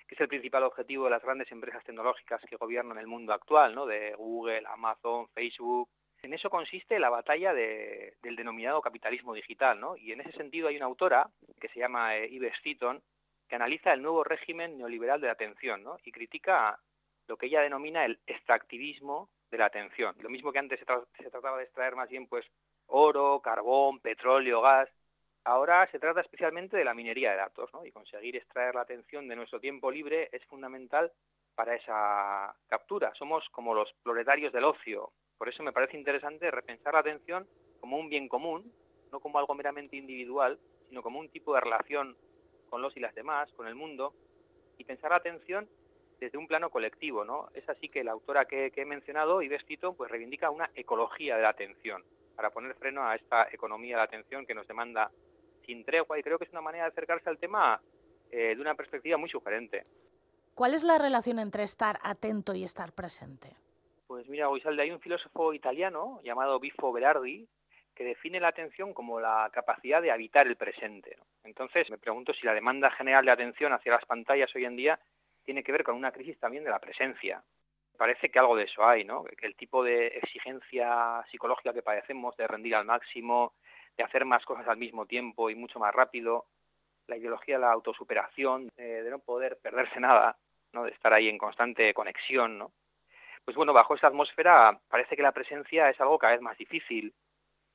que 0.07 0.15
es 0.15 0.21
el 0.21 0.29
principal 0.29 0.65
objetivo 0.65 1.05
de 1.05 1.11
las 1.11 1.23
grandes 1.23 1.51
empresas 1.51 1.83
tecnológicas 1.85 2.43
que 2.49 2.57
gobiernan 2.57 2.99
el 2.99 3.07
mundo 3.07 3.33
actual, 3.33 3.75
¿no? 3.75 3.87
De 3.87 4.15
Google, 4.15 4.63
Amazon, 4.67 5.29
Facebook. 5.31 5.89
En 6.23 6.35
eso 6.35 6.51
consiste 6.51 6.99
la 6.99 7.09
batalla 7.09 7.55
del 7.55 8.37
denominado 8.37 8.83
capitalismo 8.83 9.33
digital, 9.33 9.81
¿no? 9.81 9.97
Y 9.97 10.13
en 10.13 10.21
ese 10.21 10.33
sentido 10.33 10.69
hay 10.69 10.77
una 10.77 10.87
autora 10.87 11.29
que 11.59 11.69
se 11.69 11.81
llama 11.81 12.17
eh, 12.17 12.29
Ives 12.31 12.55
Seaton, 12.63 13.03
que 13.49 13.57
analiza 13.57 13.93
el 13.95 14.03
nuevo 14.03 14.25
régimen 14.25 14.77
neoliberal 14.77 15.21
de 15.21 15.29
la 15.29 15.33
atención, 15.33 15.83
¿no? 15.83 15.97
Y 16.05 16.13
critica 16.13 16.79
lo 17.31 17.37
que 17.37 17.47
ella 17.47 17.63
denomina 17.63 18.05
el 18.05 18.19
extractivismo 18.27 19.31
de 19.53 19.59
la 19.59 19.67
atención. 19.67 20.17
Lo 20.19 20.29
mismo 20.29 20.51
que 20.51 20.59
antes 20.59 20.81
se, 20.81 21.31
trataba 21.31 21.59
de 21.59 21.65
extraer 21.65 21.95
más 21.95 22.09
bien 22.11 22.27
pues 22.27 22.45
oro, 22.87 23.41
carbón, 23.41 24.01
petróleo, 24.01 24.61
gas, 24.61 24.89
ahora 25.45 25.89
se 25.93 26.01
trata 26.01 26.23
especialmente 26.23 26.77
de 26.77 26.85
la 26.85 26.93
minería 26.93 27.31
de 27.31 27.37
datos, 27.37 27.71
¿no? 27.73 27.87
Y 27.87 27.93
conseguir 27.93 28.35
extraer 28.35 28.75
la 28.75 28.81
atención 28.81 29.29
de 29.29 29.37
nuestro 29.37 29.61
tiempo 29.61 29.93
libre 29.93 30.29
es 30.33 30.45
fundamental 30.47 31.13
para 31.55 31.77
esa 31.77 32.53
captura. 32.69 33.13
Somos 33.15 33.49
como 33.51 33.75
los 33.75 33.93
proletarios 34.03 34.53
del 34.53 34.65
ocio. 34.65 35.13
Por 35.39 35.49
eso 35.49 35.63
me 35.63 35.73
parece 35.73 35.97
interesante 35.97 36.51
repensar 36.51 36.95
la 36.95 37.01
atención 37.01 37.47
como 37.79 37.97
un 37.97 38.09
bien 38.09 38.29
común, 38.29 38.73
no 39.13 39.21
como 39.21 39.39
algo 39.39 39.55
meramente 39.55 39.97
individual, 39.97 40.59
sino 40.89 41.01
como 41.01 41.21
un 41.21 41.29
tipo 41.29 41.55
de 41.55 41.61
relación 41.61 42.17
con 42.69 42.83
los 42.83 42.97
y 42.97 43.01
las 43.01 43.15
demás, 43.15 43.53
con 43.53 43.69
el 43.69 43.77
mundo, 43.77 44.15
y 44.79 44.85
pensar 44.85 45.13
la 45.13 45.19
atención 45.19 45.69
desde 46.21 46.37
un 46.37 46.47
plano 46.47 46.69
colectivo, 46.71 47.25
¿no? 47.25 47.49
Es 47.55 47.67
así 47.69 47.89
que 47.89 48.05
la 48.05 48.13
autora 48.13 48.45
que, 48.45 48.71
he 48.75 48.85
mencionado, 48.85 49.41
Ives 49.41 49.65
Tito, 49.65 49.95
pues 49.95 50.11
reivindica 50.11 50.51
una 50.51 50.71
ecología 50.75 51.37
de 51.37 51.43
la 51.43 51.49
atención 51.49 52.05
para 52.37 52.51
poner 52.51 52.75
freno 52.75 53.07
a 53.07 53.17
esta 53.17 53.49
economía 53.51 53.97
de 53.97 54.01
la 54.01 54.05
atención 54.05 54.47
que 54.47 54.55
nos 54.55 54.69
demanda 54.69 55.11
sin 55.65 55.85
tregua 55.85 56.19
y 56.19 56.23
creo 56.23 56.39
que 56.39 56.45
es 56.45 56.53
una 56.53 56.61
manera 56.61 56.85
de 56.85 56.91
acercarse 56.91 57.29
al 57.29 57.39
tema 57.39 57.81
eh, 58.31 58.55
de 58.55 58.61
una 58.61 58.75
perspectiva 58.75 59.17
muy 59.17 59.31
sugerente. 59.31 59.87
¿Cuál 60.55 60.75
es 60.75 60.85
la 60.85 60.99
relación 60.99 61.39
entre 61.39 61.63
estar 61.63 61.99
atento 62.03 62.55
y 62.55 62.65
estar 62.65 62.93
presente? 62.93 63.57
Pues 64.07 64.29
mira, 64.29 64.49
Guisalde, 64.49 64.83
hay 64.83 64.91
un 64.91 65.01
filósofo 65.01 65.55
italiano 65.55 66.21
llamado 66.23 66.61
Bifo 66.61 66.93
Berardi 66.93 67.49
que 67.95 68.05
define 68.05 68.41
la 68.41 68.49
atención 68.49 68.93
como 68.93 69.21
la 69.21 69.49
capacidad 69.53 70.03
de 70.03 70.11
habitar 70.11 70.47
el 70.47 70.57
presente. 70.57 71.17
Entonces, 71.45 71.91
me 71.91 71.99
pregunto 71.99 72.33
si 72.35 72.47
la 72.47 72.55
demanda 72.55 72.91
general 72.91 73.25
de 73.25 73.33
atención 73.33 73.73
hacia 73.73 73.93
las 73.93 74.05
pantallas 74.05 74.55
hoy 74.55 74.65
en 74.65 74.77
día 74.77 74.99
tiene 75.51 75.65
que 75.65 75.73
ver 75.73 75.83
con 75.83 75.97
una 75.97 76.13
crisis 76.13 76.39
también 76.39 76.63
de 76.63 76.71
la 76.71 76.79
presencia. 76.79 77.43
Parece 77.99 78.31
que 78.31 78.39
algo 78.39 78.55
de 78.55 78.67
eso 78.67 78.87
hay, 78.87 79.03
¿no? 79.03 79.25
El 79.43 79.57
tipo 79.57 79.83
de 79.83 80.07
exigencia 80.07 81.25
psicológica 81.29 81.73
que 81.73 81.83
padecemos 81.83 82.37
de 82.37 82.47
rendir 82.47 82.77
al 82.77 82.85
máximo, 82.85 83.55
de 83.97 84.05
hacer 84.05 84.25
más 84.25 84.45
cosas 84.45 84.69
al 84.69 84.77
mismo 84.77 85.07
tiempo 85.07 85.51
y 85.51 85.57
mucho 85.57 85.81
más 85.81 85.93
rápido, 85.93 86.47
la 87.09 87.17
ideología 87.17 87.57
de 87.57 87.63
la 87.63 87.73
autosuperación, 87.73 88.69
de 88.77 89.11
no 89.11 89.19
poder 89.19 89.59
perderse 89.61 89.99
nada, 89.99 90.37
¿no? 90.73 90.85
De 90.85 90.93
estar 90.93 91.13
ahí 91.13 91.29
en 91.29 91.37
constante 91.37 91.93
conexión, 91.95 92.57
¿no? 92.57 92.71
Pues 93.45 93.57
bueno, 93.57 93.73
bajo 93.73 93.97
esa 93.97 94.07
atmósfera 94.07 94.79
parece 94.89 95.17
que 95.17 95.23
la 95.23 95.33
presencia 95.33 95.91
es 95.91 96.01
algo 96.01 96.17
cada 96.17 96.35
vez 96.35 96.43
más 96.43 96.57
difícil, 96.57 97.13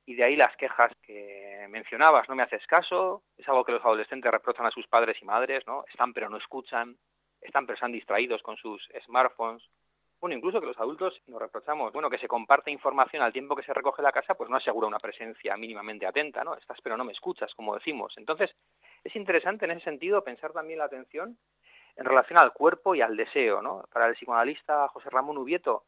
y 0.06 0.14
de 0.14 0.24
ahí 0.24 0.34
las 0.34 0.56
quejas 0.56 0.92
que 1.02 1.66
mencionabas, 1.68 2.26
no 2.26 2.36
me 2.36 2.42
haces 2.42 2.66
caso, 2.66 3.22
es 3.36 3.46
algo 3.46 3.64
que 3.64 3.72
los 3.72 3.84
adolescentes 3.84 4.32
reprochan 4.32 4.64
a 4.64 4.70
sus 4.70 4.86
padres 4.86 5.20
y 5.20 5.26
madres, 5.26 5.66
¿no? 5.66 5.84
Están 5.90 6.14
pero 6.14 6.30
no 6.30 6.38
escuchan, 6.38 6.96
están 7.46 7.66
pero 7.66 7.74
están 7.74 7.92
distraídos 7.92 8.42
con 8.42 8.56
sus 8.56 8.88
smartphones. 9.04 9.62
Bueno, 10.20 10.36
incluso 10.36 10.60
que 10.60 10.66
los 10.66 10.78
adultos 10.78 11.20
nos 11.26 11.40
reprochamos, 11.40 11.92
bueno, 11.92 12.08
que 12.08 12.18
se 12.18 12.28
comparte 12.28 12.70
información 12.70 13.22
al 13.22 13.32
tiempo 13.32 13.54
que 13.54 13.62
se 13.62 13.74
recoge 13.74 14.02
la 14.02 14.12
casa, 14.12 14.34
pues 14.34 14.48
no 14.48 14.56
asegura 14.56 14.86
una 14.86 14.98
presencia 14.98 15.56
mínimamente 15.56 16.06
atenta, 16.06 16.42
¿no? 16.42 16.54
Estás 16.54 16.80
pero 16.82 16.96
no 16.96 17.04
me 17.04 17.12
escuchas, 17.12 17.54
como 17.54 17.74
decimos. 17.74 18.14
Entonces, 18.16 18.54
es 19.04 19.14
interesante 19.14 19.66
en 19.66 19.72
ese 19.72 19.84
sentido 19.84 20.24
pensar 20.24 20.52
también 20.52 20.78
la 20.78 20.86
atención 20.86 21.38
en 21.96 22.04
relación 22.04 22.38
al 22.38 22.52
cuerpo 22.52 22.94
y 22.94 23.02
al 23.02 23.16
deseo, 23.16 23.62
¿no? 23.62 23.84
Para 23.92 24.06
el 24.06 24.14
psicoanalista 24.14 24.88
José 24.88 25.10
Ramón 25.10 25.38
Ubieto, 25.38 25.84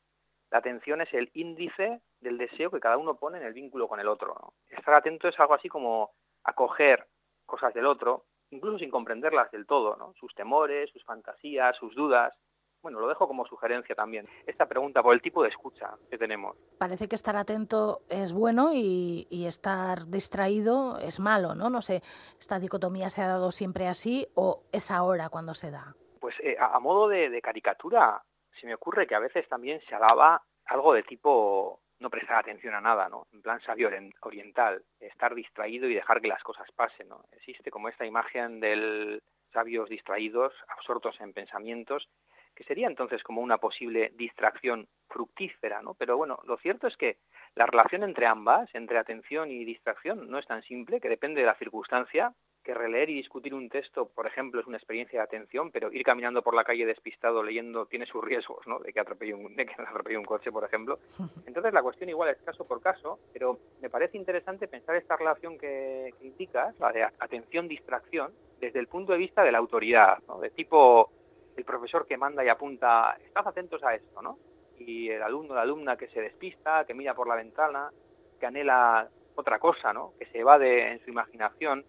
la 0.51 0.59
atención 0.59 1.01
es 1.01 1.13
el 1.13 1.31
índice 1.35 2.01
del 2.21 2.39
deseo 2.39 2.71
que 2.71 2.81
cada 2.81 2.97
uno 2.97 3.17
pone 3.17 3.39
en 3.39 3.45
el 3.45 3.53
vínculo 3.53 3.89
con 3.89 4.01
el 4.01 4.09
otro. 4.09 4.55
Estar 4.69 4.95
atento 4.95 5.29
es 5.29 5.39
algo 5.39 5.55
así 5.55 5.69
como 5.69 6.13
acoger 6.45 7.07
cosas 7.45 7.75
del 7.75 7.87
otro, 7.87 8.25
incluso 8.51 8.79
sin 8.79 8.91
comprenderlas 8.91 9.51
del 9.51 9.67
todo, 9.67 9.97
¿no? 9.97 10.15
sus 10.19 10.35
temores, 10.35 10.91
sus 10.91 11.05
fantasías, 11.05 11.77
sus 11.77 11.95
dudas. 11.95 12.35
Bueno, 12.81 13.01
lo 13.01 13.09
dejo 13.09 13.27
como 13.27 13.45
sugerencia 13.45 13.95
también. 13.97 14.29
Esta 14.47 14.67
pregunta 14.67 15.03
por 15.03 15.13
el 15.13 15.21
tipo 15.21 15.43
de 15.43 15.49
escucha 15.49 15.97
que 16.09 16.17
tenemos. 16.17 16.57
Parece 16.79 17.09
que 17.09 17.17
estar 17.17 17.35
atento 17.37 18.03
es 18.09 18.33
bueno 18.33 18.71
y, 18.73 19.27
estar 19.47 20.07
distraído 20.07 20.99
es 20.99 21.19
malo, 21.19 21.57
¿no? 21.57 21.71
No 21.71 21.83
sé, 21.83 22.03
¿esta 22.39 22.61
dicotomía 22.61 23.09
se 23.09 23.23
ha 23.23 23.27
dado 23.27 23.51
siempre 23.51 23.89
así 23.89 24.29
o 24.35 24.63
es 24.73 24.91
ahora 24.93 25.29
cuando 25.29 25.55
se 25.55 25.73
da? 25.73 25.97
Pues 26.21 26.37
eh, 26.41 26.57
a, 26.61 26.79
modo 26.79 27.09
de 27.09 27.41
caricatura, 27.43 28.23
se 28.61 28.67
me 28.67 28.75
ocurre 28.75 29.07
que 29.07 29.15
a 29.15 29.21
veces 29.21 29.49
también 29.49 29.81
se 29.89 29.95
alaba 29.95 30.43
algo 30.67 30.93
de 30.93 31.03
tipo 31.03 31.81
no 32.01 32.11
prestar 32.11 32.39
atención 32.39 32.75
a 32.75 32.81
nada, 32.81 33.09
¿no? 33.09 33.27
En 33.33 33.43
plan 33.43 33.61
sabio 33.61 33.91
oriental, 34.21 34.85
estar 35.01 35.35
distraído 35.35 35.89
y 35.89 35.95
dejar 35.95 36.21
que 36.21 36.29
las 36.29 36.43
cosas 36.43 36.71
pasen, 36.73 37.09
¿no? 37.09 37.25
Existe 37.33 37.71
como 37.71 37.89
esta 37.89 38.07
imagen 38.07 38.61
del 38.61 39.23
sabios 39.53 39.89
distraídos, 39.89 40.53
absortos 40.69 41.21
en 41.21 41.33
pensamientos, 41.33 42.09
que 42.55 42.65
sería 42.65 42.87
entonces 42.87 43.23
como 43.23 43.41
una 43.41 43.59
posible 43.59 44.13
distracción 44.15 44.89
fructífera, 45.09 45.81
¿no? 45.81 45.95
Pero 45.95 46.17
bueno, 46.17 46.41
lo 46.45 46.57
cierto 46.59 46.87
es 46.87 46.97
que 46.97 47.19
la 47.55 47.67
relación 47.67 48.03
entre 48.03 48.27
ambas, 48.27 48.69
entre 48.75 48.99
atención 48.99 49.51
y 49.51 49.65
distracción, 49.65 50.29
no 50.29 50.39
es 50.39 50.47
tan 50.47 50.63
simple, 50.63 51.01
que 51.01 51.09
depende 51.09 51.41
de 51.41 51.47
la 51.47 51.55
circunstancia, 51.55 52.35
que 52.69 52.75
releer 52.75 53.09
y 53.09 53.15
discutir 53.15 53.55
un 53.55 53.71
texto, 53.71 54.11
por 54.15 54.27
ejemplo, 54.27 54.61
es 54.61 54.67
una 54.67 54.77
experiencia 54.77 55.21
de 55.21 55.25
atención, 55.25 55.71
pero 55.71 55.91
ir 55.91 56.03
caminando 56.03 56.43
por 56.43 56.55
la 56.55 56.65
calle 56.65 56.85
despistado 56.85 57.43
leyendo 57.43 57.87
tiene 57.87 58.05
sus 58.05 58.23
riesgos, 58.23 58.67
¿no? 58.67 58.79
De 58.79 58.93
que 58.93 59.01
atropelle 59.01 59.33
un, 59.33 59.57
de 59.57 59.65
que 59.65 59.73
atropelle 59.83 60.19
un 60.19 60.27
coche, 60.27 60.53
por 60.53 60.65
ejemplo. 60.65 60.99
Entonces 61.47 61.73
la 61.73 61.83
cuestión 61.83 62.11
igual 62.11 62.29
es 62.29 62.37
caso 62.43 62.67
por 62.67 62.83
caso, 62.83 63.21
pero 63.33 63.59
me 63.81 63.89
parece 63.89 64.19
interesante 64.19 64.69
pensar 64.69 64.97
esta 64.97 65.17
relación 65.17 65.57
que, 65.57 66.13
que 66.19 66.27
indicas, 66.27 66.79
la 66.79 66.93
de 66.93 67.05
atención-distracción, 67.05 68.33
desde 68.61 68.81
el 68.81 68.87
punto 68.87 69.13
de 69.13 69.19
vista 69.19 69.43
de 69.43 69.53
la 69.53 69.59
autoridad, 69.59 70.19
¿no? 70.29 70.39
De 70.39 70.51
tipo 70.51 71.11
el 71.57 71.65
profesor 71.65 72.07
que 72.07 72.19
manda 72.19 72.45
y 72.45 72.51
apunta, 72.51 73.17
estad 73.25 73.49
atentos 73.49 73.83
a 73.83 73.95
esto, 73.95 74.21
¿no? 74.21 74.39
Y 74.79 75.09
el 75.09 75.23
alumno, 75.23 75.55
la 75.55 75.63
alumna 75.63 75.97
que 75.97 76.09
se 76.09 76.21
despista, 76.21 76.85
que 76.85 76.93
mira 76.93 77.15
por 77.15 77.29
la 77.29 77.35
ventana, 77.35 77.91
que 78.39 78.45
anhela 78.45 79.09
otra 79.37 79.59
cosa, 79.59 79.95
¿no? 79.95 80.13
Que 80.19 80.27
se 80.27 80.41
evade 80.41 80.93
en 80.93 81.01
su 81.03 81.09
imaginación 81.09 81.83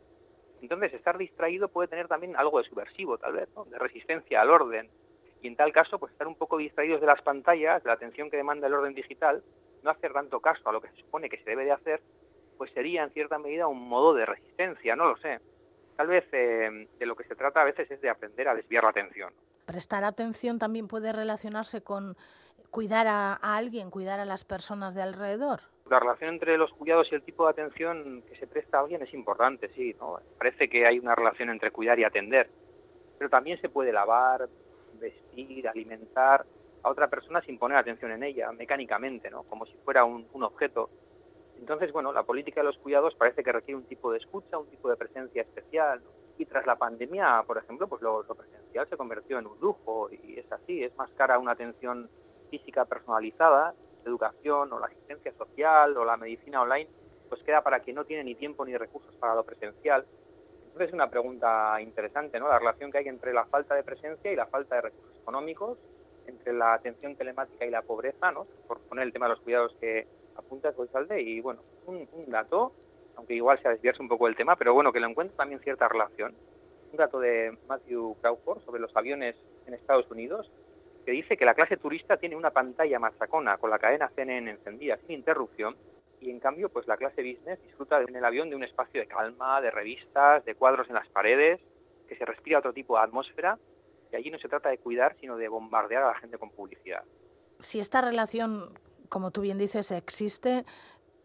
entonces, 0.62 0.94
estar 0.94 1.18
distraído 1.18 1.68
puede 1.70 1.88
tener 1.88 2.08
también 2.08 2.36
algo 2.36 2.62
de 2.62 2.68
subversivo, 2.68 3.18
tal 3.18 3.34
vez, 3.34 3.50
de 3.70 3.80
resistencia 3.80 4.42
al 4.42 4.50
orden. 4.50 4.90
Y 5.42 5.48
en 5.48 5.56
tal 5.56 5.72
caso, 5.72 6.00
pues 6.00 6.12
estar 6.12 6.28
un 6.28 6.36
poco 6.36 6.58
distraídos 6.58 7.00
de 7.00 7.08
las 7.08 7.22
pantallas, 7.22 7.84
de 7.84 7.88
la 7.88 7.94
atención 7.94 8.30
que 8.30 8.38
demanda 8.38 8.68
el 8.68 8.74
orden 8.74 8.94
digital, 8.94 9.42
no 9.84 9.92
hacer 9.92 10.12
tanto 10.12 10.40
caso 10.42 10.68
a 10.68 10.74
lo 10.74 10.82
que 10.82 10.90
se 10.90 10.98
supone 10.98 11.30
que 11.30 11.38
se 11.38 11.50
debe 11.50 11.64
de 11.64 11.72
hacer, 11.72 12.02
pues 12.58 12.72
sería 12.74 13.04
en 13.04 13.12
cierta 13.12 13.40
medida 13.40 13.68
un 13.68 13.88
modo 13.88 14.14
de 14.14 14.26
resistencia, 14.26 14.96
no 14.96 15.08
lo 15.08 15.18
sé. 15.18 15.40
Tal 15.96 16.08
vez 16.08 16.26
eh, 16.34 16.88
de 16.98 17.06
lo 17.06 17.16
que 17.16 17.24
se 17.24 17.36
trata 17.36 17.62
a 17.62 17.66
veces 17.66 17.90
es 17.90 18.02
de 18.02 18.10
aprender 18.10 18.50
a 18.50 18.56
desviar 18.56 18.84
la 18.84 18.90
atención. 18.90 19.34
Prestar 19.66 20.04
atención 20.04 20.60
también 20.60 20.88
puede 20.88 21.14
relacionarse 21.14 21.82
con 21.82 22.18
cuidar 22.70 23.08
a 23.08 23.36
alguien, 23.36 23.90
cuidar 23.92 24.20
a 24.20 24.26
las 24.26 24.44
personas 24.44 24.94
de 24.94 25.02
alrededor 25.02 25.62
la 25.90 26.00
relación 26.00 26.30
entre 26.32 26.58
los 26.58 26.72
cuidados 26.74 27.12
y 27.12 27.16
el 27.16 27.24
tipo 27.24 27.46
de 27.46 27.52
atención 27.52 28.24
que 28.28 28.36
se 28.36 28.48
presta 28.48 28.78
a 28.78 28.82
alguien 28.82 29.02
es 29.02 29.14
importante, 29.14 29.70
sí, 29.76 29.96
¿no? 30.00 30.20
Parece 30.38 30.70
que 30.70 30.86
hay 30.86 31.00
una 31.00 31.16
relación 31.16 31.50
entre 31.50 31.72
cuidar 31.72 32.00
y 32.00 32.04
atender, 32.04 32.50
pero 33.18 33.30
también 33.30 33.60
se 33.60 33.70
puede 33.70 33.92
lavar, 33.92 34.48
vestir, 35.00 35.68
alimentar 35.68 36.46
a 36.84 36.90
otra 36.90 37.08
persona 37.08 37.42
sin 37.42 37.58
poner 37.58 37.78
atención 37.78 38.12
en 38.12 38.24
ella, 38.24 38.52
mecánicamente, 38.52 39.30
¿no? 39.30 39.44
Como 39.44 39.66
si 39.66 39.76
fuera 39.84 40.06
un, 40.06 40.28
objeto. 40.34 40.90
Entonces, 41.60 41.92
bueno, 41.92 42.14
la 42.14 42.24
política 42.24 42.62
de 42.62 42.68
los 42.68 42.78
cuidados 42.78 43.16
parece 43.16 43.44
que 43.44 43.52
requiere 43.52 43.78
un 43.78 43.86
tipo 43.86 44.12
de 44.12 44.20
escucha, 44.20 44.58
un 44.58 44.68
tipo 44.68 44.90
de 44.90 44.96
presencia 44.96 45.42
especial. 45.42 46.02
Y 46.38 46.46
tras 46.46 46.66
la 46.66 46.78
pandemia, 46.78 47.44
por 47.46 47.58
ejemplo, 47.58 47.88
pues 47.88 48.02
lo, 48.02 48.24
lo 48.24 48.36
presencial 48.36 48.88
se 48.88 48.96
convirtió 48.96 49.40
en 49.40 49.48
un 49.48 49.60
lujo 49.60 50.10
y 50.10 50.40
es 50.40 50.50
así, 50.54 50.84
es 50.84 50.96
más 50.96 51.10
cara 51.18 51.38
una 51.38 51.52
atención 51.52 52.10
física 52.50 52.86
personalizada 52.86 53.74
educación 54.06 54.72
o 54.72 54.80
la 54.80 54.88
asistencia 54.88 55.34
social 55.34 55.96
o 55.98 56.06
la 56.06 56.18
medicina 56.18 56.62
online, 56.62 56.90
pues 57.28 57.44
queda 57.44 57.62
para 57.62 57.80
quien 57.80 57.96
no 57.96 58.06
tiene 58.06 58.24
ni 58.24 58.36
tiempo 58.36 58.66
ni 58.66 58.76
recursos 58.76 59.14
para 59.16 59.36
lo 59.36 59.44
presencial. 59.44 60.06
Entonces 60.66 60.90
es 60.90 60.94
una 60.94 61.10
pregunta 61.10 61.80
interesante, 61.82 62.40
¿no? 62.40 62.48
La 62.48 62.60
relación 62.60 62.92
que 62.92 63.00
hay 63.00 63.08
entre 63.08 63.34
la 63.34 63.46
falta 63.46 63.76
de 63.76 63.84
presencia 63.84 64.32
y 64.32 64.36
la 64.36 64.48
falta 64.48 64.76
de 64.76 64.82
recursos 64.82 65.18
económicos, 65.22 65.78
entre 66.28 66.54
la 66.54 66.74
atención 66.74 67.16
telemática 67.16 67.66
y 67.66 67.72
la 67.72 67.82
pobreza, 67.82 68.32
¿no? 68.32 68.46
Por 68.68 68.80
poner 68.82 69.06
el 69.06 69.14
tema 69.14 69.26
de 69.26 69.34
los 69.34 69.42
cuidados 69.42 69.76
que 69.80 70.08
apunta 70.36 70.72
Goizalde 70.72 71.22
y 71.22 71.42
bueno, 71.42 71.62
un, 71.86 72.08
dato, 72.28 72.72
aunque 73.16 73.34
igual 73.34 73.60
se 73.62 73.70
desviarse 73.70 74.02
un 74.02 74.10
poco 74.10 74.28
el 74.28 74.36
tema, 74.36 74.56
pero 74.56 74.74
bueno, 74.74 74.92
que 74.92 75.00
lo 75.00 75.08
encuentre 75.08 75.36
también 75.36 75.60
cierta 75.62 75.88
relación. 75.88 76.34
Un 76.92 76.98
dato 76.98 77.20
de 77.20 77.58
Matthew 77.68 78.16
Crawford 78.22 78.64
sobre 78.64 78.82
los 78.82 78.96
aviones 78.96 79.36
en 79.68 79.74
Estados 79.74 80.10
Unidos 80.10 80.50
que 81.06 81.12
dice 81.12 81.38
que 81.38 81.46
la 81.46 81.54
clase 81.54 81.78
turista 81.78 82.18
tiene 82.18 82.36
una 82.36 82.52
pantalla 82.52 83.00
machacona 83.00 83.58
con 83.58 83.70
la 83.70 83.80
cadena 83.80 84.12
CNN 84.16 84.52
encendida 84.52 84.98
sin 84.98 85.12
interrupción 85.12 85.76
y 86.22 86.30
en 86.30 86.40
cambio 86.40 86.70
pues 86.70 86.88
la 86.88 86.98
clase 86.98 87.22
business 87.22 87.62
disfruta 87.64 88.02
en 88.02 88.16
el 88.16 88.26
avión 88.26 88.50
de 88.50 88.56
un 88.56 88.64
espacio 88.64 89.02
de 89.02 89.08
calma, 89.08 89.62
de 89.62 89.72
revistas, 89.72 90.44
de 90.46 90.56
cuadros 90.56 90.88
en 90.90 90.96
las 90.96 91.08
paredes, 91.10 91.60
que 92.08 92.16
se 92.16 92.26
respira 92.26 92.60
otro 92.60 92.74
tipo 92.74 92.98
de 92.98 93.04
atmósfera 93.04 93.58
y 94.12 94.16
allí 94.16 94.32
no 94.32 94.40
se 94.40 94.50
trata 94.50 94.70
de 94.70 94.78
cuidar 94.78 95.16
sino 95.20 95.38
de 95.38 95.48
bombardear 95.48 96.04
a 96.04 96.08
la 96.08 96.16
gente 96.16 96.38
con 96.38 96.50
publicidad. 96.50 97.04
Si 97.60 97.80
esta 97.80 98.02
relación, 98.02 98.74
como 99.10 99.32
tú 99.32 99.42
bien 99.42 99.58
dices, 99.58 99.92
existe, 99.92 100.66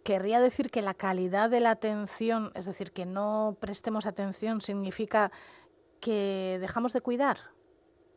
querría 0.05 0.41
decir 0.41 0.71
que 0.71 0.83
la 0.83 0.95
calidad 0.95 1.51
de 1.51 1.61
la 1.61 1.71
atención, 1.71 2.53
es 2.55 2.67
decir, 2.67 2.93
que 2.93 3.07
no 3.07 3.57
prestemos 3.61 4.07
atención, 4.07 4.61
significa 4.61 5.33
que 6.01 6.59
dejamos 6.61 6.93
de 6.93 7.01
cuidar. 7.01 7.39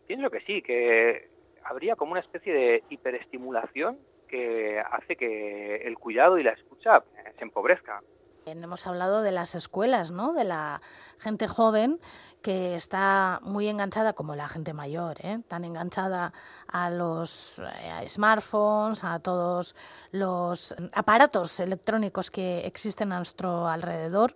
Pienso 0.06 0.30
que 0.30 0.42
sí, 0.42 0.62
que 0.62 1.30
habría 1.69 1.95
como 1.95 2.12
una 2.12 2.21
especie 2.21 2.53
de 2.53 2.83
hiperestimulación 2.89 4.00
que 4.27 4.79
hace 4.79 5.15
que 5.15 5.77
el 5.77 5.97
cuidado 5.97 6.38
y 6.38 6.43
la 6.43 6.51
escucha 6.51 6.97
eh, 6.97 7.33
se 7.38 7.43
empobrezca. 7.43 8.01
Hemos 8.45 8.88
hablado 8.88 9.24
de 9.24 9.31
las 9.33 9.55
escuelas, 9.55 10.12
¿no? 10.12 10.31
De 10.31 10.45
la 10.45 10.79
gente 11.19 11.50
joven 11.50 12.00
que 12.41 12.75
está 12.75 13.39
muy 13.41 13.67
enganchada, 13.67 14.13
como 14.13 14.36
la 14.36 14.47
gente 14.47 14.74
mayor, 14.74 15.17
¿eh? 15.21 15.39
tan 15.50 15.65
enganchada 15.65 16.31
a 16.71 16.89
los 16.89 17.59
eh, 17.59 18.07
smartphones, 18.07 19.03
a 19.03 19.19
todos 19.19 19.75
los 20.12 20.74
aparatos 20.93 21.59
electrónicos 21.59 22.31
que 22.31 22.59
existen 22.59 23.12
a 23.12 23.17
nuestro 23.17 23.67
alrededor. 23.67 24.33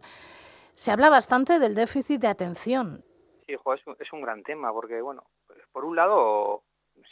Se 0.76 0.92
habla 0.92 1.10
bastante 1.10 1.60
del 1.60 1.74
déficit 1.74 2.20
de 2.20 2.28
atención. 2.28 3.06
Sí, 3.48 3.54
es, 3.54 3.60
es 4.00 4.14
un 4.14 4.22
gran 4.22 4.44
tema, 4.44 4.74
porque, 4.74 5.02
bueno, 5.02 5.24
por 5.72 5.86
un 5.86 5.96
lado, 5.96 6.64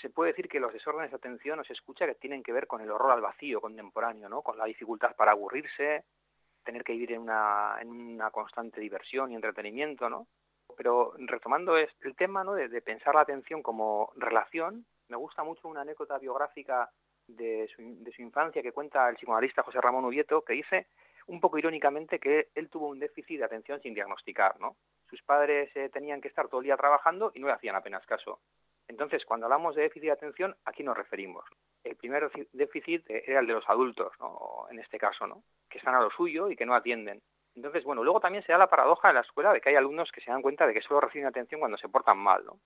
se 0.02 0.10
puede 0.10 0.32
decir 0.32 0.48
que 0.48 0.60
los 0.60 0.74
desórdenes 0.74 1.12
de 1.12 1.18
atención 1.18 1.60
o 1.60 1.64
se 1.64 1.74
escucha 1.74 2.06
que 2.06 2.16
tienen 2.16 2.44
que 2.44 2.54
ver 2.54 2.68
con 2.68 2.82
el 2.82 2.92
horror 2.92 3.12
al 3.12 3.22
vacío 3.22 3.62
contemporáneo, 3.62 4.30
¿no? 4.30 4.42
con 4.42 4.58
la 4.58 4.66
dificultad 4.66 5.16
para 5.16 5.32
aburrirse, 5.32 6.06
tener 6.64 6.84
que 6.84 6.94
vivir 6.94 7.14
en 7.14 7.22
una, 7.22 8.30
constante 8.32 8.80
diversión 8.80 9.32
y 9.32 9.36
entretenimiento, 9.36 10.10
¿no? 10.10 10.28
Pero 10.78 11.14
retomando 11.18 11.78
el 11.78 12.16
tema 12.16 12.44
¿no? 12.44 12.54
de, 12.54 12.82
pensar 12.82 13.16
la 13.16 13.22
atención 13.22 13.62
como 13.64 14.12
relación, 14.16 14.86
me 15.08 15.18
gusta 15.18 15.44
mucho 15.44 15.68
una 15.68 15.82
anécdota 15.82 16.18
biográfica 16.20 16.90
de 17.28 17.68
su, 17.76 17.82
de 18.04 18.12
su 18.12 18.22
infancia 18.22 18.62
que 18.62 18.72
cuenta 18.72 19.10
el 19.10 19.16
psicoanalista 19.16 19.64
José 19.64 19.82
Ramón 19.82 20.06
Ubieto, 20.06 20.44
que 20.44 20.54
dice 20.54 20.88
un 21.28 21.40
poco 21.40 21.58
irónicamente 21.58 22.20
que 22.20 22.50
él 22.56 22.70
tuvo 22.70 22.88
un 22.88 23.00
déficit 23.00 23.40
de 23.40 23.46
atención 23.46 23.82
sin 23.82 23.94
diagnosticar, 23.94 24.60
¿no? 24.60 24.76
Sus 25.10 25.22
padres 25.24 25.70
eh, 25.76 25.90
tenían 25.90 26.22
que 26.22 26.28
estar 26.28 26.48
todo 26.48 26.62
el 26.62 26.66
día 26.66 26.78
trabajando 26.78 27.32
y 27.34 27.40
no 27.40 27.48
le 27.48 27.54
hacían 27.54 27.76
apenas 27.76 28.06
caso. 28.06 28.40
Entonces, 28.90 29.24
cuando 29.24 29.46
hablamos 29.46 29.76
de 29.76 29.84
déficit 29.84 30.08
de 30.08 30.12
atención, 30.12 30.56
¿a 30.66 30.72
nos 30.84 30.98
referimos? 30.98 31.46
El 31.84 31.96
primer 31.96 32.30
déficit 32.52 33.06
era 33.08 33.40
el 33.40 33.48
de 33.48 33.54
los 33.54 33.70
adultos, 33.70 34.12
¿no? 34.20 34.66
en 34.72 34.80
este 34.80 34.98
caso, 34.98 35.28
¿no? 35.28 35.44
que 35.70 35.78
están 35.78 35.94
a 35.94 36.02
lo 36.02 36.10
suyo 36.10 36.50
y 36.50 36.56
que 36.56 36.66
no 36.66 36.74
atienden. 36.74 37.22
Entonces, 37.56 37.84
bueno, 37.84 38.04
luego 38.04 38.20
también 38.20 38.44
se 38.44 38.52
da 38.52 38.58
la 38.58 38.70
paradoja 38.70 39.10
en 39.10 39.16
la 39.16 39.22
escuela 39.22 39.54
de 39.54 39.62
que 39.62 39.70
hay 39.70 39.76
alumnos 39.76 40.12
que 40.12 40.22
se 40.22 40.32
dan 40.32 40.42
cuenta 40.42 40.66
de 40.66 40.74
que 40.74 40.82
solo 40.82 41.02
reciben 41.02 41.28
atención 41.28 41.60
cuando 41.60 41.78
se 41.78 41.88
portan 41.88 42.18
mal. 42.18 42.44
¿no? 42.46 42.60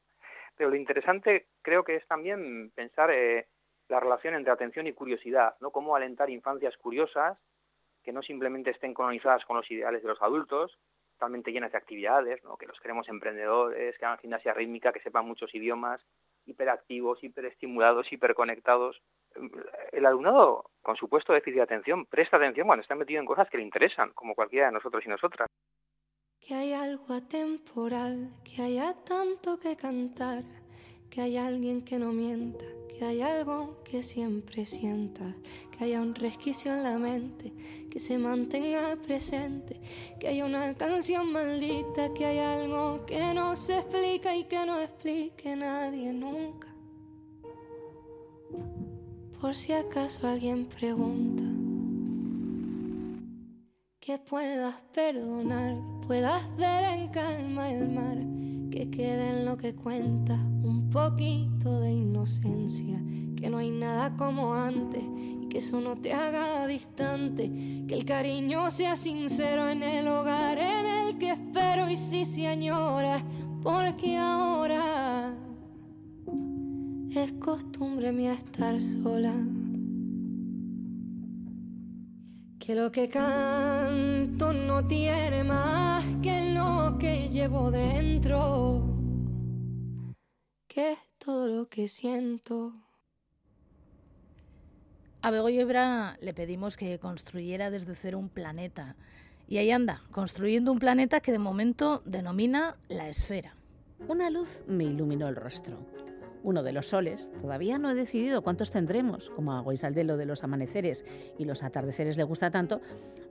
Pero 0.56 0.70
lo 0.70 0.78
interesante 0.78 1.48
creo 1.62 1.84
que 1.84 1.98
es 1.98 2.08
también 2.08 2.72
pensar 2.72 3.12
eh, 3.12 3.48
la 3.90 4.00
relación 4.00 4.34
entre 4.34 4.54
atención 4.54 4.88
y 4.88 4.94
curiosidad, 4.94 5.56
¿no? 5.60 5.72
Cómo 5.72 5.96
alentar 5.96 6.30
infancias 6.30 6.78
curiosas 6.78 7.38
que 8.02 8.14
no 8.14 8.22
simplemente 8.22 8.72
estén 8.72 8.94
colonizadas 8.94 9.44
con 9.46 9.58
los 9.58 9.70
ideales 9.70 10.02
de 10.04 10.10
los 10.10 10.22
adultos, 10.22 10.78
totalmente 11.24 11.54
llenas 11.54 11.72
de 11.72 11.78
actividades, 11.78 12.44
¿no? 12.44 12.58
que 12.58 12.68
los 12.68 12.78
queremos 12.82 13.08
emprendedores, 13.08 13.98
que 13.98 14.06
hagan 14.06 14.18
gimnasia 14.18 14.54
rítmica, 14.54 14.92
que 14.92 15.00
sepan 15.00 15.26
muchos 15.26 15.56
idiomas, 15.56 16.02
hiperactivos, 16.46 17.24
hiperestimulados, 17.24 18.12
hiperconectados. 18.12 19.02
El 19.94 20.06
alumnado, 20.06 20.66
con 20.82 20.98
su 20.98 21.08
puesto 21.08 21.32
de 21.32 21.40
déficit 21.40 21.60
de 21.60 21.64
atención, 21.64 22.06
presta 22.08 22.36
atención 22.36 22.68
cuando 22.68 22.82
está 22.82 22.96
metido 22.96 23.22
en 23.22 23.26
cosas 23.26 23.50
que 23.50 23.58
le 23.58 23.64
interesan, 23.64 24.12
como 24.12 24.36
cualquiera 24.36 24.66
de 24.66 24.74
nosotros 24.74 25.02
y 25.06 25.10
nosotras. 25.10 25.48
Que 26.42 26.56
hay 26.56 26.74
algo 26.74 27.14
atemporal, 27.14 28.28
que 28.44 28.62
haya 28.62 28.94
tanto 29.06 29.58
que 29.58 29.78
cantar, 29.78 30.44
que 31.10 31.22
hay 31.22 31.38
alguien 31.38 31.86
que 31.86 32.00
no 32.00 32.12
mienta, 32.12 32.66
que 33.04 33.10
hay 33.10 33.22
algo 33.22 33.84
que 33.84 34.02
siempre 34.02 34.66
sienta, 34.66 35.36
que 35.72 35.84
haya 35.84 36.02
un 36.02 36.16
resquicio 36.16 36.74
en 36.74 36.84
la 36.84 36.98
mente, 36.98 37.52
que 37.92 38.00
se 38.00 38.18
mantenga 38.18 38.96
presente, 38.96 39.78
que 40.22 40.30
haya 40.30 40.46
una 40.46 40.74
canción 40.76 41.34
maldita, 41.34 42.14
que 42.14 42.26
hay 42.26 42.38
algo 42.38 43.06
que 43.06 43.34
no 43.34 43.58
se 43.58 43.80
explica 43.80 44.34
y 44.38 44.46
que 44.46 44.66
no 44.66 44.80
explique 44.80 45.54
nadie 45.54 46.14
nunca. 46.14 46.74
Por 49.42 49.54
si 49.54 49.74
acaso 49.74 50.26
alguien 50.26 50.66
pregunta, 50.68 51.44
que 54.06 54.18
puedas 54.18 54.76
perdonar, 54.94 55.76
que 55.76 56.08
puedas 56.08 56.58
ver 56.58 56.84
en 56.84 57.08
calma 57.08 57.72
el 57.72 57.88
mar, 57.88 58.18
que 58.70 58.90
quede 58.92 59.30
en 59.30 59.46
lo 59.46 59.56
que 59.56 59.76
cuenta 59.76 60.34
un 60.34 60.90
poquito 60.90 61.80
de 61.80 61.94
inocencia, 61.94 63.02
que 63.38 63.50
no 63.50 63.60
hay 63.60 63.70
nada 63.70 64.18
como 64.18 64.56
antes 64.56 65.02
y 65.02 65.48
que 65.48 65.60
eso 65.60 65.80
no 65.80 65.96
te 65.96 66.12
haga 66.12 66.68
distante, 66.68 67.50
que 67.88 67.94
el 67.94 68.04
cariño 68.04 68.70
sea 68.72 68.98
sincero 68.98 69.70
en 69.70 69.82
el 69.84 70.06
hogar 70.10 70.58
en 70.58 70.86
el 70.86 71.18
que 71.18 71.30
espero 71.30 71.90
y 71.90 71.96
si 71.96 72.26
se 72.26 72.48
añora, 72.48 73.24
porque 73.62 74.18
ahora 74.18 75.34
es 77.10 77.32
costumbre 77.40 78.12
mía 78.12 78.34
estar 78.34 78.82
sola. 78.82 79.34
Que 82.66 82.76
lo 82.76 82.90
que 82.92 83.10
canto 83.10 84.54
no 84.54 84.88
tiene 84.88 85.44
más 85.44 86.16
que 86.24 86.54
lo 86.54 86.98
que 86.98 87.28
llevo 87.28 87.70
dentro 87.72 88.94
que 90.74 90.94
es 90.94 91.12
todo 91.18 91.50
lo 91.50 91.68
que 91.68 91.90
siento. 91.90 92.72
A 95.22 95.30
Begoña 95.30 96.18
le 96.22 96.34
pedimos 96.34 96.78
que 96.78 96.98
construyera 97.00 97.70
desde 97.70 97.96
cero 97.96 98.18
un 98.18 98.30
planeta. 98.30 98.96
Y 99.48 99.58
ahí 99.58 99.70
anda, 99.70 100.02
construyendo 100.12 100.72
un 100.72 100.80
planeta 100.80 101.20
que 101.20 101.34
de 101.34 101.40
momento 101.40 102.02
denomina 102.06 102.78
la 102.88 103.10
esfera. 103.10 103.56
Una 104.08 104.30
luz 104.30 104.48
me 104.68 104.86
iluminó 104.86 105.28
el 105.28 105.36
rostro 105.36 106.03
uno 106.44 106.62
de 106.62 106.74
los 106.74 106.88
soles. 106.88 107.32
Todavía 107.42 107.80
no 107.80 107.90
he 107.90 107.96
decidido 107.96 108.42
cuántos 108.42 108.70
tendremos, 108.70 109.30
como 109.30 109.54
a 109.54 109.62
Guaisaldelo 109.62 110.18
de 110.18 110.26
los 110.26 110.44
amaneceres 110.44 111.06
y 111.38 111.46
los 111.46 111.64
atardeceres 111.64 112.18
le 112.18 112.24
gusta 112.24 112.52
tanto, 112.52 112.82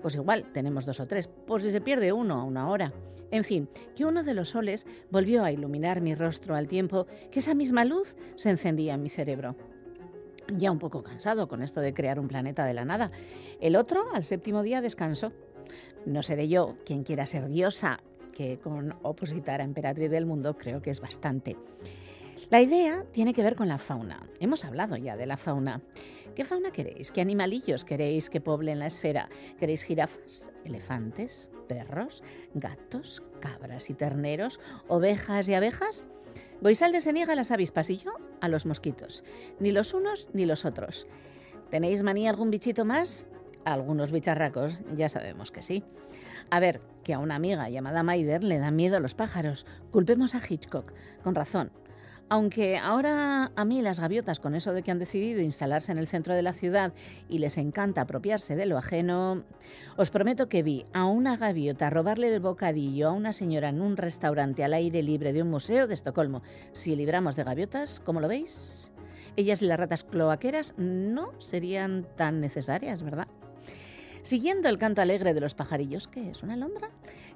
pues 0.00 0.14
igual 0.14 0.46
tenemos 0.52 0.86
dos 0.86 1.00
o 1.00 1.06
tres, 1.06 1.28
por 1.28 1.60
si 1.60 1.70
se 1.70 1.80
pierde 1.80 2.12
uno 2.12 2.40
a 2.40 2.44
una 2.44 2.68
hora. 2.68 2.92
En 3.30 3.44
fin, 3.44 3.68
que 3.94 4.04
uno 4.04 4.22
de 4.22 4.34
los 4.34 4.50
soles 4.50 4.86
volvió 5.10 5.44
a 5.44 5.52
iluminar 5.52 6.00
mi 6.00 6.14
rostro 6.14 6.54
al 6.54 6.68
tiempo 6.68 7.06
que 7.30 7.38
esa 7.38 7.54
misma 7.54 7.84
luz 7.84 8.16
se 8.36 8.50
encendía 8.50 8.94
en 8.94 9.02
mi 9.02 9.08
cerebro. 9.08 9.56
Ya 10.56 10.72
un 10.72 10.78
poco 10.78 11.02
cansado 11.02 11.48
con 11.48 11.62
esto 11.62 11.80
de 11.80 11.94
crear 11.94 12.18
un 12.18 12.28
planeta 12.28 12.64
de 12.64 12.74
la 12.74 12.84
nada. 12.84 13.10
El 13.60 13.76
otro, 13.76 14.04
al 14.12 14.24
séptimo 14.24 14.62
día, 14.62 14.80
descansó. 14.80 15.32
No 16.04 16.22
seré 16.22 16.48
yo 16.48 16.76
quien 16.84 17.04
quiera 17.04 17.26
ser 17.26 17.48
diosa, 17.48 18.00
que 18.32 18.58
con 18.58 18.96
opositar 19.02 19.60
a 19.60 19.64
emperatriz 19.64 20.10
del 20.10 20.26
mundo 20.26 20.56
creo 20.56 20.82
que 20.82 20.90
es 20.90 21.00
bastante. 21.00 21.56
La 22.50 22.60
idea 22.60 23.04
tiene 23.12 23.32
que 23.32 23.42
ver 23.42 23.56
con 23.56 23.68
la 23.68 23.78
fauna. 23.78 24.26
Hemos 24.40 24.64
hablado 24.64 24.96
ya 24.96 25.16
de 25.16 25.26
la 25.26 25.36
fauna. 25.36 25.80
¿Qué 26.34 26.44
fauna 26.44 26.70
queréis? 26.70 27.10
¿Qué 27.10 27.20
animalillos 27.20 27.84
queréis 27.84 28.30
que 28.30 28.40
poblen 28.40 28.78
la 28.78 28.86
esfera? 28.86 29.28
¿Queréis 29.58 29.82
jirafas, 29.82 30.48
elefantes, 30.64 31.50
perros, 31.68 32.22
gatos, 32.54 33.22
cabras 33.40 33.90
y 33.90 33.94
terneros, 33.94 34.60
ovejas 34.88 35.48
y 35.48 35.54
abejas? 35.54 36.04
Goisalde 36.60 37.00
se 37.00 37.12
niega 37.12 37.32
a 37.32 37.36
las 37.36 37.50
avispas 37.50 37.90
y 37.90 37.98
yo 37.98 38.12
a 38.40 38.48
los 38.48 38.66
mosquitos. 38.66 39.24
Ni 39.58 39.72
los 39.72 39.94
unos 39.94 40.28
ni 40.32 40.46
los 40.46 40.64
otros. 40.64 41.06
¿Tenéis 41.70 42.02
manía 42.02 42.30
algún 42.30 42.50
bichito 42.50 42.84
más? 42.84 43.26
Algunos 43.64 44.12
bicharracos, 44.12 44.78
ya 44.94 45.08
sabemos 45.08 45.50
que 45.52 45.62
sí. 45.62 45.84
A 46.50 46.60
ver, 46.60 46.80
que 47.02 47.14
a 47.14 47.18
una 47.18 47.36
amiga 47.36 47.70
llamada 47.70 48.02
Maider 48.02 48.44
le 48.44 48.58
dan 48.58 48.76
miedo 48.76 48.96
a 48.96 49.00
los 49.00 49.14
pájaros. 49.14 49.64
Culpemos 49.90 50.34
a 50.34 50.40
Hitchcock. 50.46 50.92
Con 51.22 51.34
razón, 51.34 51.70
aunque 52.32 52.78
ahora 52.78 53.52
a 53.56 53.64
mí 53.66 53.82
las 53.82 54.00
gaviotas, 54.00 54.40
con 54.40 54.54
eso 54.54 54.72
de 54.72 54.82
que 54.82 54.90
han 54.90 54.98
decidido 54.98 55.42
instalarse 55.42 55.92
en 55.92 55.98
el 55.98 56.08
centro 56.08 56.34
de 56.34 56.40
la 56.40 56.54
ciudad 56.54 56.94
y 57.28 57.40
les 57.40 57.58
encanta 57.58 58.00
apropiarse 58.00 58.56
de 58.56 58.64
lo 58.64 58.78
ajeno, 58.78 59.44
os 59.98 60.08
prometo 60.08 60.48
que 60.48 60.62
vi 60.62 60.86
a 60.94 61.04
una 61.04 61.36
gaviota 61.36 61.90
robarle 61.90 62.34
el 62.34 62.40
bocadillo 62.40 63.08
a 63.08 63.12
una 63.12 63.34
señora 63.34 63.68
en 63.68 63.82
un 63.82 63.98
restaurante 63.98 64.64
al 64.64 64.72
aire 64.72 65.02
libre 65.02 65.34
de 65.34 65.42
un 65.42 65.50
museo 65.50 65.86
de 65.86 65.92
Estocolmo. 65.92 66.40
Si 66.72 66.96
libramos 66.96 67.36
de 67.36 67.44
gaviotas, 67.44 68.00
¿cómo 68.00 68.18
lo 68.18 68.28
veis? 68.28 68.92
Ellas 69.36 69.60
y 69.60 69.66
las 69.66 69.78
ratas 69.78 70.02
cloaqueras 70.02 70.72
no 70.78 71.38
serían 71.38 72.06
tan 72.16 72.40
necesarias, 72.40 73.02
¿verdad? 73.02 73.28
Siguiendo 74.22 74.68
el 74.68 74.78
canto 74.78 75.02
alegre 75.02 75.34
de 75.34 75.40
los 75.40 75.54
pajarillos, 75.54 76.06
¿qué 76.06 76.30
es 76.30 76.42
una 76.42 76.54
alondra? 76.54 76.90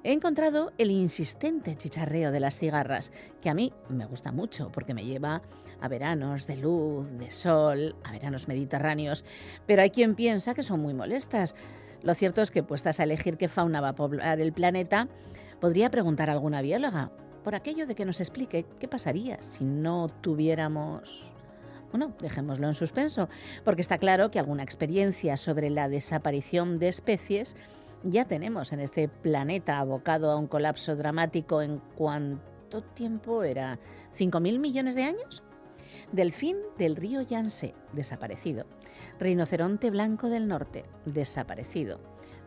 He 0.07 0.13
encontrado 0.13 0.71
el 0.77 0.89
insistente 0.89 1.75
chicharreo 1.75 2.31
de 2.31 2.39
las 2.39 2.57
cigarras, 2.57 3.11
que 3.41 3.49
a 3.49 3.53
mí 3.53 3.73
me 3.89 4.05
gusta 4.05 4.31
mucho 4.31 4.71
porque 4.71 4.93
me 4.93 5.03
lleva 5.03 5.41
a 5.81 5.87
veranos 5.89 6.47
de 6.47 6.55
luz, 6.55 7.05
de 7.19 7.29
sol, 7.29 7.93
a 8.05 8.13
veranos 8.13 8.47
mediterráneos, 8.47 9.25
pero 9.65 9.81
hay 9.81 9.89
quien 9.89 10.15
piensa 10.15 10.53
que 10.53 10.63
son 10.63 10.79
muy 10.79 10.93
molestas. 10.93 11.55
Lo 12.03 12.13
cierto 12.13 12.41
es 12.41 12.51
que 12.51 12.63
puestas 12.63 13.01
a 13.01 13.03
elegir 13.03 13.35
qué 13.35 13.49
fauna 13.49 13.81
va 13.81 13.89
a 13.89 13.95
poblar 13.95 14.39
el 14.39 14.53
planeta, 14.53 15.09
podría 15.59 15.91
preguntar 15.91 16.29
a 16.29 16.33
alguna 16.33 16.61
bióloga, 16.61 17.11
por 17.43 17.53
aquello 17.53 17.85
de 17.85 17.95
que 17.95 18.05
nos 18.05 18.21
explique 18.21 18.65
qué 18.79 18.87
pasaría 18.87 19.43
si 19.43 19.65
no 19.65 20.07
tuviéramos 20.07 21.33
bueno, 21.91 22.13
dejémoslo 22.21 22.67
en 22.67 22.73
suspenso, 22.73 23.27
porque 23.63 23.81
está 23.81 23.97
claro 23.97 24.29
que 24.31 24.39
alguna 24.39 24.63
experiencia 24.63 25.35
sobre 25.37 25.69
la 25.69 25.89
desaparición 25.89 26.79
de 26.79 26.89
especies 26.89 27.55
ya 28.09 28.25
tenemos 28.25 28.71
en 28.71 28.79
este 28.79 29.07
planeta 29.07 29.79
abocado 29.79 30.31
a 30.31 30.37
un 30.37 30.47
colapso 30.47 30.95
dramático 30.95 31.61
en 31.61 31.81
cuánto 31.95 32.81
tiempo 32.81 33.43
era, 33.43 33.79
¿5.000 34.17 34.59
millones 34.59 34.95
de 34.95 35.03
años? 35.03 35.43
Delfín 36.11 36.57
del 36.77 36.95
río 36.95 37.21
Yangtze, 37.21 37.75
desaparecido. 37.93 38.65
Rinoceronte 39.19 39.89
blanco 39.89 40.29
del 40.29 40.47
norte, 40.47 40.85
desaparecido. 41.05 41.99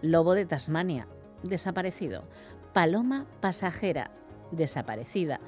Lobo 0.03 0.35
de 0.35 0.47
Tasmania, 0.47 1.09
desaparecido. 1.43 2.25
Paloma 2.73 3.27
pasajera, 3.41 4.11
desaparecida. 4.51 5.41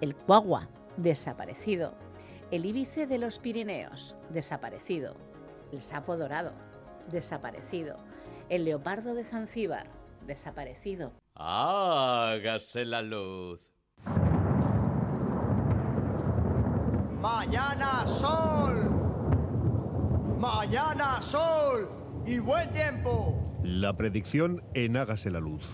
El 0.00 0.14
cuagua, 0.14 0.68
desaparecido. 0.98 1.94
El 2.50 2.66
íbice 2.66 3.06
de 3.06 3.18
los 3.18 3.38
Pirineos, 3.38 4.16
desaparecido. 4.30 5.14
El 5.72 5.80
sapo 5.80 6.16
dorado, 6.16 6.52
desaparecido. 7.10 7.96
El 8.48 8.64
leopardo 8.64 9.14
de 9.14 9.24
Zanzíbar, 9.24 9.88
desaparecido. 10.24 11.12
Hágase 11.34 12.84
la 12.84 13.02
luz. 13.02 13.72
Mañana 17.20 18.06
sol. 18.06 18.88
Mañana 20.38 21.20
sol. 21.20 21.88
Y 22.24 22.38
buen 22.38 22.72
tiempo. 22.72 23.58
La 23.64 23.96
predicción 23.96 24.62
en 24.74 24.96
Hágase 24.96 25.30
la 25.32 25.40
luz. 25.40 25.64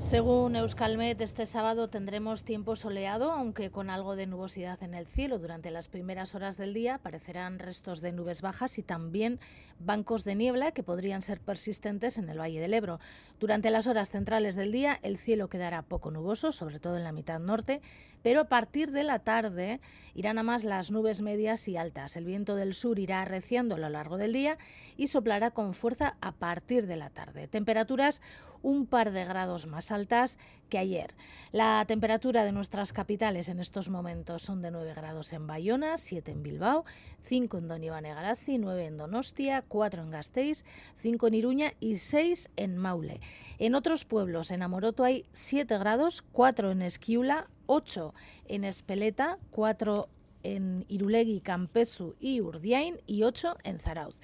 Según 0.00 0.56
Euskalmet, 0.56 1.20
este 1.20 1.44
sábado 1.44 1.88
tendremos 1.88 2.42
tiempo 2.42 2.74
soleado, 2.74 3.32
aunque 3.32 3.70
con 3.70 3.90
algo 3.90 4.16
de 4.16 4.26
nubosidad 4.26 4.82
en 4.82 4.94
el 4.94 5.06
cielo. 5.06 5.38
Durante 5.38 5.70
las 5.70 5.88
primeras 5.88 6.34
horas 6.34 6.56
del 6.56 6.72
día 6.72 6.94
aparecerán 6.94 7.58
restos 7.58 8.00
de 8.00 8.10
nubes 8.10 8.40
bajas 8.40 8.78
y 8.78 8.82
también 8.82 9.38
bancos 9.78 10.24
de 10.24 10.34
niebla 10.34 10.72
que 10.72 10.82
podrían 10.82 11.20
ser 11.20 11.38
persistentes 11.38 12.16
en 12.16 12.30
el 12.30 12.40
Valle 12.40 12.60
del 12.60 12.74
Ebro. 12.74 12.98
Durante 13.38 13.70
las 13.70 13.86
horas 13.86 14.10
centrales 14.10 14.56
del 14.56 14.72
día 14.72 14.98
el 15.02 15.18
cielo 15.18 15.48
quedará 15.48 15.82
poco 15.82 16.10
nuboso, 16.10 16.50
sobre 16.50 16.80
todo 16.80 16.96
en 16.96 17.04
la 17.04 17.12
mitad 17.12 17.38
norte, 17.38 17.82
pero 18.22 18.40
a 18.40 18.48
partir 18.48 18.92
de 18.92 19.04
la 19.04 19.20
tarde 19.20 19.80
irán 20.14 20.38
a 20.38 20.42
más 20.42 20.64
las 20.64 20.90
nubes 20.90 21.20
medias 21.20 21.68
y 21.68 21.76
altas. 21.76 22.16
El 22.16 22.24
viento 22.24 22.56
del 22.56 22.74
sur 22.74 22.98
irá 22.98 23.20
arreciando 23.20 23.74
a 23.74 23.78
lo 23.78 23.88
largo 23.90 24.16
del 24.16 24.32
día 24.32 24.58
y 24.96 25.06
soplará 25.06 25.50
con 25.50 25.74
fuerza 25.74 26.16
a 26.20 26.32
partir 26.32 26.86
de 26.86 26.96
la 26.96 27.10
tarde. 27.10 27.48
Temperaturas 27.48 28.20
un 28.62 28.86
par 28.86 29.12
de 29.12 29.24
grados 29.24 29.66
más 29.66 29.90
altas 29.90 30.38
que 30.68 30.78
ayer. 30.78 31.14
La 31.52 31.84
temperatura 31.86 32.44
de 32.44 32.52
nuestras 32.52 32.92
capitales 32.92 33.48
en 33.48 33.58
estos 33.60 33.88
momentos 33.88 34.42
son 34.42 34.62
de 34.62 34.70
9 34.70 34.94
grados 34.94 35.32
en 35.32 35.46
Bayona, 35.46 35.98
7 35.98 36.30
en 36.30 36.42
Bilbao, 36.42 36.84
5 37.22 37.58
en 37.58 37.68
Donibane 37.68 38.14
Garasi, 38.14 38.58
9 38.58 38.86
en 38.86 38.96
Donostia, 38.96 39.62
4 39.66 40.02
en 40.02 40.10
Gasteiz, 40.10 40.64
5 40.96 41.26
en 41.26 41.34
Iruña 41.34 41.72
y 41.80 41.96
6 41.96 42.50
en 42.56 42.76
Maule. 42.76 43.20
En 43.58 43.74
otros 43.74 44.04
pueblos, 44.04 44.50
en 44.50 44.62
Amoroto 44.62 45.04
hay 45.04 45.26
7 45.32 45.76
grados, 45.78 46.22
4 46.32 46.70
en 46.70 46.82
Esquiula, 46.82 47.48
8 47.66 48.14
en 48.46 48.64
Espeleta, 48.64 49.38
4 49.50 50.08
en 50.42 50.84
Irulegui, 50.88 51.40
Campezu 51.40 52.14
y 52.20 52.40
Urdiain 52.40 53.00
y 53.06 53.22
8 53.22 53.56
en 53.64 53.78
Zarauz. 53.78 54.14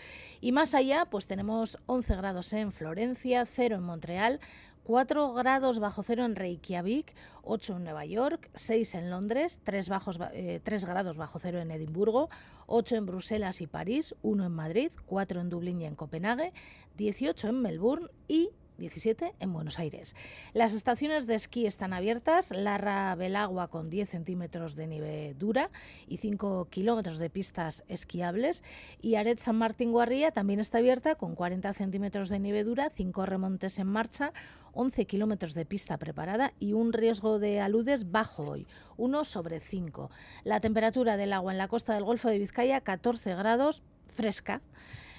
Y 0.41 0.53
más 0.53 0.75
allá, 0.75 1.07
pues 1.11 1.27
tenemos 1.27 1.79
11 1.87 2.17
grados 2.17 2.53
en 2.53 2.73
Florencia, 2.73 3.45
0 3.47 3.77
en 3.77 3.83
Montreal, 3.83 4.41
4 4.87 5.33
grados 5.35 5.81
bajo 5.81 6.05
cero 6.05 6.25
en 6.25 6.37
Reykjavik, 6.37 7.13
8 7.43 7.77
en 7.77 7.85
Nueva 7.85 8.05
York, 8.07 8.51
6 8.55 8.95
en 8.95 9.11
Londres, 9.11 9.61
3, 9.65 9.89
bajos, 9.89 10.17
3 10.19 10.33
eh, 10.33 10.87
grados 10.87 11.17
bajo 11.17 11.41
cero 11.41 11.59
en 11.59 11.73
Edimburgo, 11.73 12.31
8 12.69 12.95
en 12.95 13.07
Bruselas 13.07 13.61
y 13.61 13.67
París, 13.67 14.15
1 14.23 14.47
en 14.47 14.53
Madrid, 14.53 14.93
4 15.07 15.41
en 15.41 15.51
Dublín 15.51 15.81
y 15.81 15.87
en 15.87 15.97
Copenhague, 15.97 16.53
18 16.97 17.49
en 17.49 17.63
Melbourne 17.63 18.09
y 18.29 18.51
17 18.79 19.35
en 19.39 19.53
Buenos 19.53 19.79
Aires. 19.79 20.15
Las 20.53 20.75
estaciones 20.75 21.27
de 21.27 21.35
esquí 21.35 21.67
están 21.67 21.93
abiertas, 21.93 22.51
Larra 22.51 23.15
Belagua 23.15 23.69
con 23.69 23.91
10 23.91 24.09
centímetros 24.09 24.77
de 24.77 24.87
nieve 24.87 25.35
dura 25.39 25.71
y 26.07 26.19
5 26.19 26.69
kilómetros 26.71 27.19
de 27.19 27.31
pistas 27.31 27.85
esquiables 27.89 28.63
y 29.01 29.15
Aret 29.17 29.39
San 29.39 29.57
Martín 29.57 29.93
Guarría 29.93 30.31
también 30.31 30.61
está 30.61 30.79
abierta 30.79 31.15
con 31.15 31.35
40 31.35 31.73
centímetros 31.73 32.29
de 32.29 32.39
nieve 32.39 32.65
dura, 32.65 32.91
5 32.91 33.27
remontes 33.27 33.79
en 33.79 33.87
marcha, 33.87 34.33
11 34.77 35.07
kilómetros 35.07 35.55
de 35.55 35.65
pista 35.65 35.97
preparada 35.97 36.53
y 36.59 36.75
un 36.75 36.93
riesgo 36.93 37.39
de 37.39 37.61
aludes 37.61 38.11
bajo 38.11 38.45
hoy, 38.45 38.67
1 38.99 39.25
sobre 39.25 39.59
5. 39.59 40.11
La 40.45 40.61
temperatura 40.61 41.17
del 41.17 41.33
agua 41.33 41.53
en 41.53 41.59
la 41.59 41.69
costa 41.69 41.95
del 41.95 42.05
Golfo 42.05 42.29
de 42.29 42.39
Vizcaya 42.39 42.81
14 42.83 43.35
grados, 43.35 43.83
fresca. 44.09 44.61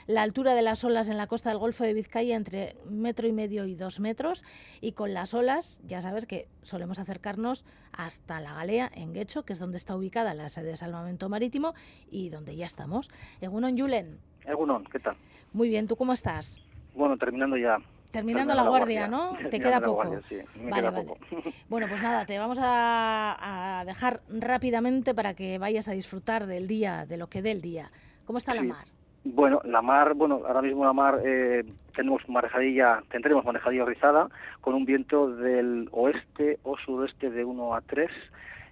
La 0.07 0.21
altura 0.21 0.55
de 0.55 0.61
las 0.61 0.83
olas 0.85 1.09
en 1.09 1.17
la 1.17 1.27
costa 1.27 1.49
del 1.49 1.59
Golfo 1.59 1.83
de 1.83 1.93
Vizcaya 1.93 2.35
entre 2.35 2.75
metro 2.89 3.27
y 3.27 3.33
medio 3.33 3.65
y 3.65 3.75
dos 3.75 3.99
metros. 3.99 4.45
Y 4.79 4.93
con 4.93 5.13
las 5.13 5.33
olas, 5.33 5.81
ya 5.85 5.99
sabes 5.99 6.25
que 6.25 6.47
solemos 6.61 6.97
acercarnos 6.97 7.65
hasta 7.91 8.39
la 8.39 8.53
Galea, 8.53 8.89
en 8.95 9.13
Guecho, 9.13 9.43
que 9.43 9.53
es 9.53 9.59
donde 9.59 9.77
está 9.77 9.95
ubicada 9.95 10.33
la 10.33 10.47
sede 10.47 10.69
de 10.69 10.75
salvamento 10.77 11.27
marítimo 11.27 11.73
y 12.09 12.29
donde 12.29 12.55
ya 12.55 12.65
estamos. 12.65 13.09
Egunon 13.41 13.75
Yulen. 13.75 14.17
Egunon, 14.45 14.85
¿qué 14.85 14.99
tal? 14.99 15.17
Muy 15.51 15.67
bien, 15.67 15.87
¿tú 15.87 15.97
cómo 15.97 16.13
estás? 16.13 16.57
Bueno, 16.95 17.17
terminando 17.17 17.57
ya 17.57 17.77
Terminando 18.11 18.53
la, 18.53 18.63
guardia, 18.63 19.07
¿no? 19.07 19.33
Te 19.49 19.59
queda 19.59 19.81
poco. 19.81 20.21
vale, 20.69 20.89
vale. 20.89 21.05
Bueno, 21.69 21.87
pues 21.89 22.01
nada, 22.01 22.25
te 22.25 22.39
vamos 22.39 22.57
a, 22.61 23.83
dejar 23.85 24.21
rápidamente 24.29 25.13
para 25.13 25.33
que 25.33 25.57
vayas 25.57 25.87
a 25.87 25.91
disfrutar 25.91 26.47
del 26.47 26.67
día, 26.67 27.05
de 27.05 27.17
lo 27.17 27.27
que 27.27 27.41
dé 27.41 27.51
el 27.51 27.61
día. 27.61 27.91
¿Cómo 28.25 28.37
está 28.37 28.53
la 28.53 28.63
mar? 28.63 28.96
Bueno, 29.33 29.61
la 29.65 29.81
mar, 29.81 30.13
bueno, 30.13 30.41
ahora 30.47 30.61
mismo 30.61 30.85
la 30.85 30.93
mar 30.93 31.19
eh, 31.25 31.65
tenemos 31.93 32.27
marejadilla, 32.29 33.03
tendremos 33.09 33.43
marejadilla 33.43 33.83
rizada 33.83 34.29
con 34.61 34.73
un 34.73 34.85
viento 34.85 35.29
del 35.29 35.89
oeste 35.91 36.59
o 36.63 36.77
suroeste 36.77 37.29
de 37.29 37.43
1 37.43 37.75
a 37.75 37.81
3 37.81 38.09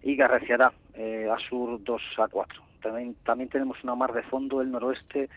y 0.03 0.15
garreciará 0.15 0.71
eh, 0.93 1.29
a 1.29 1.37
sur 1.39 1.83
2 1.83 2.01
a 2.19 2.27
4. 2.29 2.63
También, 2.81 3.15
también 3.25 3.49
tenemos 3.49 3.83
una 3.83 3.95
mar 3.95 4.13
de 4.13 4.23
fondo 4.23 4.59
del 4.59 4.71
noroeste 4.71 5.29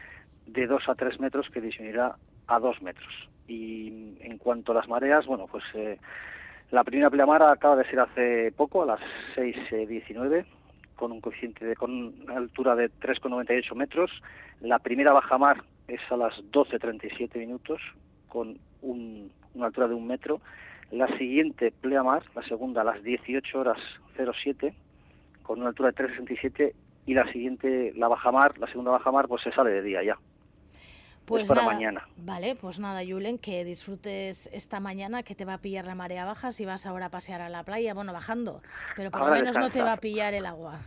de 0.47 0.67
2 0.69 0.89
a 0.89 0.95
3 0.95 1.19
metros 1.19 1.51
que 1.51 1.61
disminuirá 1.61 2.15
a 2.47 2.59
2 2.61 2.81
metros. 2.83 3.29
Y 3.49 4.19
en 4.21 4.39
cuanto 4.39 4.71
a 4.71 4.77
las 4.77 4.89
mareas, 4.89 5.27
bueno, 5.27 5.47
pues 5.51 5.65
eh, 5.75 5.99
la 6.71 6.85
primera 6.85 7.11
pleamar 7.11 7.43
acaba 7.43 7.75
de 7.75 7.91
ser 7.91 7.99
hace 7.99 8.53
poco, 8.53 8.85
a 8.85 8.87
las 8.87 9.01
6.19, 9.35 10.45
con 10.99 11.13
un 11.13 11.21
coeficiente 11.21 11.65
de, 11.65 11.77
con 11.77 11.91
una 12.23 12.37
altura 12.37 12.75
de 12.75 12.91
3,98 12.91 13.75
metros. 13.75 14.11
La 14.61 14.79
primera 14.81 15.13
bajamar 15.13 15.63
es 15.87 16.01
a 16.11 16.17
las 16.17 16.35
12.37 16.53 17.39
minutos, 17.39 17.81
con 18.29 18.59
una 18.83 19.67
altura 19.67 19.89
de 19.89 19.95
un 19.95 20.07
metro. 20.07 20.41
La 20.91 21.07
siguiente 21.17 21.73
pleamar, 21.81 22.23
la 22.35 22.43
segunda, 22.43 22.83
a 22.83 22.85
las 22.85 23.03
18 23.03 23.59
horas 23.59 23.79
07, 24.17 24.75
con 25.43 25.61
una 25.61 25.69
altura 25.69 25.93
de 25.93 26.05
3,67 26.05 26.73
y 27.07 27.15
la 27.15 27.31
siguiente, 27.33 27.93
la 27.97 28.09
bajamar, 28.09 28.59
la 28.59 28.67
segunda 28.67 28.91
bajamar, 28.91 29.29
pues 29.29 29.43
se 29.43 29.53
sale 29.53 29.71
de 29.71 29.83
día 29.83 30.03
ya. 30.03 30.19
Pues 31.29 31.49
para 31.49 31.63
mañana. 31.63 32.09
Vale, 32.17 32.57
pues 32.57 32.81
nada, 32.81 33.03
Julen, 33.07 33.39
que 33.39 33.65
disfrutes 33.65 34.49
esta 34.53 34.81
mañana 34.81 35.23
que 35.23 35.35
te 35.35 35.45
va 35.45 35.55
a 35.55 35.59
pillar 35.59 35.87
la 35.87 35.95
marea 35.95 36.25
baja 36.25 36.53
si 36.53 36.65
vas 36.65 36.87
ahora 36.87 37.07
a 37.07 37.11
pasear 37.11 37.41
a 37.41 37.49
la 37.49 37.63
playa, 37.65 37.95
bueno, 37.95 38.13
bajando, 38.13 38.63
pero 38.97 39.11
por 39.11 39.21
lo 39.21 39.31
menos 39.31 39.57
no 39.59 39.71
te 39.71 39.83
va 39.83 39.93
a 39.93 39.97
pillar 39.99 40.35
el 40.35 40.47
agua. 40.47 40.79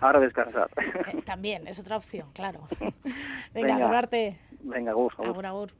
Ahora 0.00 0.20
descansar. 0.20 0.68
Eh, 0.76 1.22
también, 1.22 1.66
es 1.68 1.78
otra 1.78 1.96
opción, 1.96 2.28
claro. 2.32 2.60
Venga, 3.54 3.76
Venga, 3.78 4.08
Venga, 4.62 4.92
gusto. 4.92 5.22
Agur, 5.22 5.46
agur. 5.46 5.70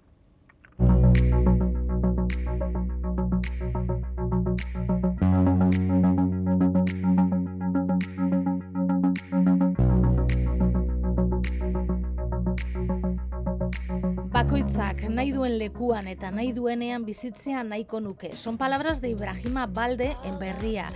Nahi 15.09 15.33
duen 15.33 15.59
lekuan 15.59 16.07
eta 16.07 16.31
nahi 16.31 16.53
duenean 16.53 17.05
bizitzea 17.05 17.65
nahiko 17.65 18.01
nuke. 18.01 18.37
Son 18.37 18.59
palabras 18.59 19.01
de 19.01 19.11
Ibrahima 19.11 19.67
Balde 19.67 20.17
en 20.25 20.39
Berría. 20.39 20.89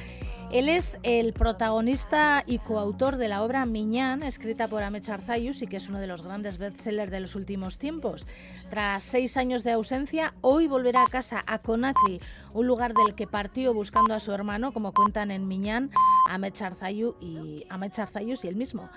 Él 0.53 0.69
es 0.69 0.97
el 1.03 1.33
protagonista 1.33 2.45
y 2.47 2.59
coautor 2.59 3.17
de 3.17 3.27
la 3.27 3.43
obra 3.43 3.67
Miñán, 3.67 4.23
escrita 4.23 4.69
por 4.69 4.85
Amech 4.85 5.09
Arzayus 5.09 5.61
y 5.61 5.67
que 5.67 5.77
es 5.77 5.89
uno 5.89 5.99
de 5.99 6.07
los 6.07 6.23
grandes 6.23 6.59
bestsellers 6.59 7.11
de 7.11 7.19
los 7.19 7.35
últimos 7.35 7.79
tiempos. 7.79 8.29
Tras 8.71 9.03
seis 9.03 9.37
años 9.37 9.65
de 9.65 9.73
ausencia, 9.73 10.35
hoy 10.43 10.69
volverá 10.69 11.03
a 11.03 11.09
casa, 11.09 11.43
a 11.49 11.59
Conakry, 11.59 12.21
un 12.55 12.67
lugar 12.69 12.95
del 12.95 13.17
que 13.17 13.27
partió 13.27 13.75
buscando 13.75 14.15
a 14.15 14.21
su 14.21 14.31
hermano, 14.31 14.73
como 14.73 14.93
cuentan 14.93 15.33
en 15.33 15.49
Miñán, 15.49 15.91
Amech 16.31 16.63
Arzayus 16.63 17.17
y, 17.21 17.67
y 17.67 18.47
él 18.47 18.57
mismo. 18.57 18.89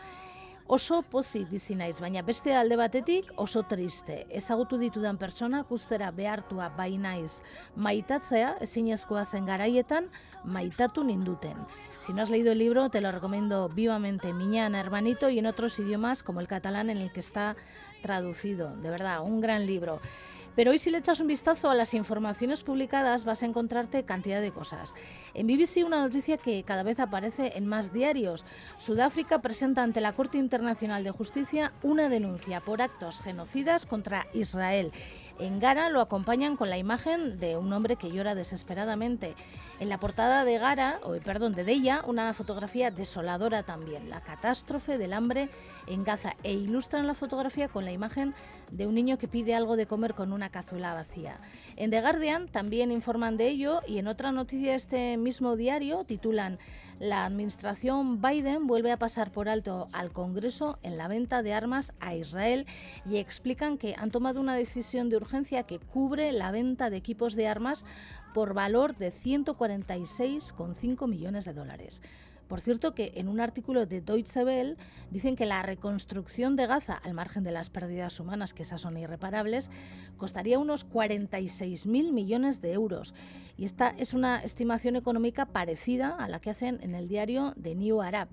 Oso 0.70 1.00
pozik 1.02 1.48
bizi 1.50 1.74
naiz, 1.74 1.96
baina 1.98 2.22
beste 2.22 2.52
alde 2.54 2.76
batetik 2.78 3.32
oso 3.42 3.64
triste. 3.66 4.20
Ezagutu 4.40 4.78
ditudan 4.78 5.18
persona 5.18 5.64
guztera 5.66 6.12
behartua 6.14 6.68
bai 6.78 6.92
naiz. 7.02 7.40
Maitatzea 7.74 8.52
ezinezkoa 8.62 9.24
zen 9.26 9.50
garaietan 9.50 10.12
maitatu 10.44 11.02
ninduten. 11.04 11.58
Si 12.06 12.14
no 12.14 12.22
has 12.22 12.30
leído 12.30 12.52
el 12.52 12.60
libro, 12.60 12.92
te 12.92 13.02
lo 13.02 13.12
recomiendo 13.12 13.68
vivamente. 13.70 14.32
Miñana, 14.32 14.80
hermanito, 14.80 15.32
y 15.32 15.40
en 15.40 15.48
otros 15.48 15.80
idiomas 15.80 16.22
como 16.22 16.40
el 16.40 16.48
catalán 16.48 16.92
en 16.92 17.00
el 17.00 17.12
que 17.12 17.20
está 17.20 17.56
traducido. 18.04 18.70
De 18.76 18.92
verdad, 18.92 19.24
un 19.24 19.42
gran 19.42 19.66
libro. 19.66 20.02
Pero 20.56 20.72
hoy 20.72 20.80
si 20.80 20.90
le 20.90 20.98
echas 20.98 21.20
un 21.20 21.28
vistazo 21.28 21.70
a 21.70 21.76
las 21.76 21.94
informaciones 21.94 22.64
publicadas 22.64 23.26
vas 23.26 23.44
a 23.44 23.46
encontrarte 23.46 24.04
cantidad 24.04 24.42
de 24.42 24.52
cosas. 24.52 24.94
En 25.34 25.48
BBC 25.48 25.86
una 25.86 26.02
noticia 26.02 26.38
que 26.38 26.64
cada 26.64 26.84
vez 26.84 27.00
aparece 27.00 27.54
en 27.56 27.66
más 27.66 27.94
diarios. 27.94 28.46
Sudáfrica 28.78 29.42
presenta 29.42 29.84
ante 29.84 30.02
la 30.02 30.14
Corte 30.14 30.38
Internacional 30.38 31.04
de 31.04 31.12
Justicia 31.12 31.74
una 31.84 32.10
denuncia 32.10 32.62
por 32.62 32.82
actos 32.82 33.20
genocidas 33.20 33.86
contra 33.86 34.28
Israel. 34.34 34.92
En 35.40 35.62
Gara 35.62 35.90
lo 35.90 36.02
acompañan 36.02 36.58
con 36.58 36.70
la 36.70 36.78
imagen 36.78 37.40
de 37.40 37.56
un 37.56 37.72
hombre 37.72 37.96
que 37.96 38.12
llora 38.12 38.36
desesperadamente. 38.36 39.36
En 39.80 39.88
la 39.88 39.98
portada 39.98 40.44
de 40.44 40.58
Gara, 40.58 41.00
o 41.02 41.14
perdón, 41.14 41.56
de 41.56 41.64
Deya, 41.64 42.04
una 42.06 42.34
fotografía 42.34 42.92
desoladora 42.92 43.64
también, 43.64 44.10
la 44.10 44.20
catástrofe 44.20 44.98
del 44.98 45.14
hambre 45.14 45.50
en 45.88 46.04
Gaza, 46.04 46.34
e 46.44 46.52
ilustran 46.52 47.08
la 47.08 47.14
fotografía 47.14 47.70
con 47.70 47.86
la 47.86 47.94
imagen 47.94 48.34
de 48.70 48.86
un 48.86 48.96
niño 48.96 49.18
que 49.18 49.30
pide 49.30 49.56
algo 49.56 49.78
de 49.78 49.86
comer 49.86 50.14
con 50.14 50.34
una 50.34 50.50
cazuela 50.50 50.94
vacía. 50.94 51.40
En 51.78 51.90
The 51.90 52.02
Guardian 52.02 52.50
también 52.50 52.92
informan 52.92 53.38
de 53.38 53.48
ello 53.48 53.80
y 53.88 54.00
en 54.00 54.08
otra 54.08 54.34
noticia 54.34 54.72
de 54.72 54.78
este 54.78 55.16
mismo 55.16 55.56
diario 55.56 56.04
titulan 56.04 56.60
la 57.00 57.26
administración 57.26 58.22
Biden 58.22 58.68
vuelve 58.68 58.92
a 58.92 59.00
pasar 59.00 59.32
por 59.32 59.48
alto 59.48 59.88
al 59.94 60.12
Congreso 60.12 60.78
en 60.84 60.98
la 60.98 61.08
venta 61.08 61.42
de 61.42 61.54
armas 61.54 61.94
a 62.00 62.14
Israel 62.14 62.68
y 63.10 63.18
explican 63.18 63.78
que 63.78 63.96
han 63.98 64.12
tomado 64.12 64.42
una 64.42 64.56
decisión 64.56 65.10
de 65.10 65.16
urgencia 65.16 65.64
que 65.64 65.80
cubre 65.80 66.32
la 66.34 66.52
venta 66.52 66.90
de 66.90 66.98
equipos 66.98 67.36
de 67.36 67.48
armas 67.48 67.86
por 68.34 68.54
valor 68.54 68.98
de 68.98 69.12
146,5 69.12 71.08
millones 71.08 71.46
de 71.46 71.54
dólares. 71.54 72.02
Por 72.50 72.62
cierto 72.62 72.96
que 72.96 73.12
en 73.16 73.30
un 73.30 73.40
artículo 73.40 73.86
de 73.86 74.02
Deutsche 74.02 74.44
Welle 74.44 74.76
dicen 75.12 75.36
que 75.36 75.46
la 75.46 75.62
reconstrucción 75.62 76.56
de 76.56 76.66
Gaza, 76.66 76.96
al 76.96 77.14
margen 77.14 77.44
de 77.44 77.52
las 77.52 77.70
pérdidas 77.70 78.20
humanas, 78.20 78.56
que 78.56 78.64
esas 78.64 78.82
son 78.82 78.98
irreparables, 78.98 79.70
costaría 80.18 80.58
unos 80.58 80.90
46.000 80.90 82.12
millones 82.12 82.60
de 82.60 82.74
euros. 82.74 83.14
Y 83.56 83.66
esta 83.66 83.90
es 83.90 84.16
una 84.16 84.44
estimación 84.44 84.96
económica 84.96 85.46
parecida 85.46 86.16
a 86.18 86.28
la 86.28 86.42
que 86.42 86.50
hacen 86.50 86.80
en 86.82 86.96
el 86.96 87.08
diario 87.08 87.54
The 87.62 87.76
New 87.76 88.02
Arab. 88.02 88.30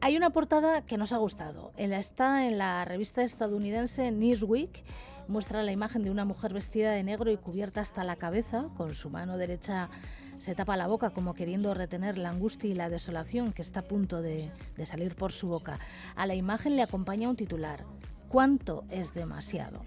Hay 0.00 0.16
una 0.16 0.30
portada 0.30 0.86
que 0.86 0.96
nos 0.96 1.12
ha 1.12 1.18
gustado. 1.18 1.72
Está 1.76 2.46
en 2.46 2.56
la 2.56 2.86
revista 2.86 3.22
estadounidense 3.22 4.12
Newsweek. 4.12 4.82
Muestra 5.28 5.62
la 5.62 5.72
imagen 5.72 6.04
de 6.04 6.10
una 6.10 6.24
mujer 6.24 6.54
vestida 6.54 6.92
de 6.92 7.02
negro 7.02 7.30
y 7.30 7.36
cubierta 7.36 7.82
hasta 7.82 8.02
la 8.02 8.16
cabeza, 8.16 8.68
con 8.78 8.94
su 8.94 9.10
mano 9.10 9.36
derecha 9.36 9.90
se 10.36 10.54
tapa 10.54 10.76
la 10.76 10.86
boca 10.86 11.10
como 11.10 11.34
queriendo 11.34 11.74
retener 11.74 12.18
la 12.18 12.30
angustia 12.30 12.70
y 12.70 12.74
la 12.74 12.88
desolación 12.88 13.52
que 13.52 13.62
está 13.62 13.80
a 13.80 13.88
punto 13.88 14.22
de, 14.22 14.50
salir 14.84 15.14
por 15.14 15.32
su 15.32 15.48
boca. 15.48 15.78
A 16.16 16.26
la 16.26 16.34
imagen 16.34 16.76
le 16.76 16.82
acompaña 16.82 17.28
un 17.28 17.36
titular. 17.36 17.84
¿Cuánto 18.28 18.84
es 18.90 19.14
demasiado? 19.14 19.80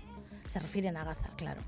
Se 0.45 0.60
refieren 0.60 0.97
a 0.97 1.03
Gaza, 1.03 1.29
claro. 1.36 1.62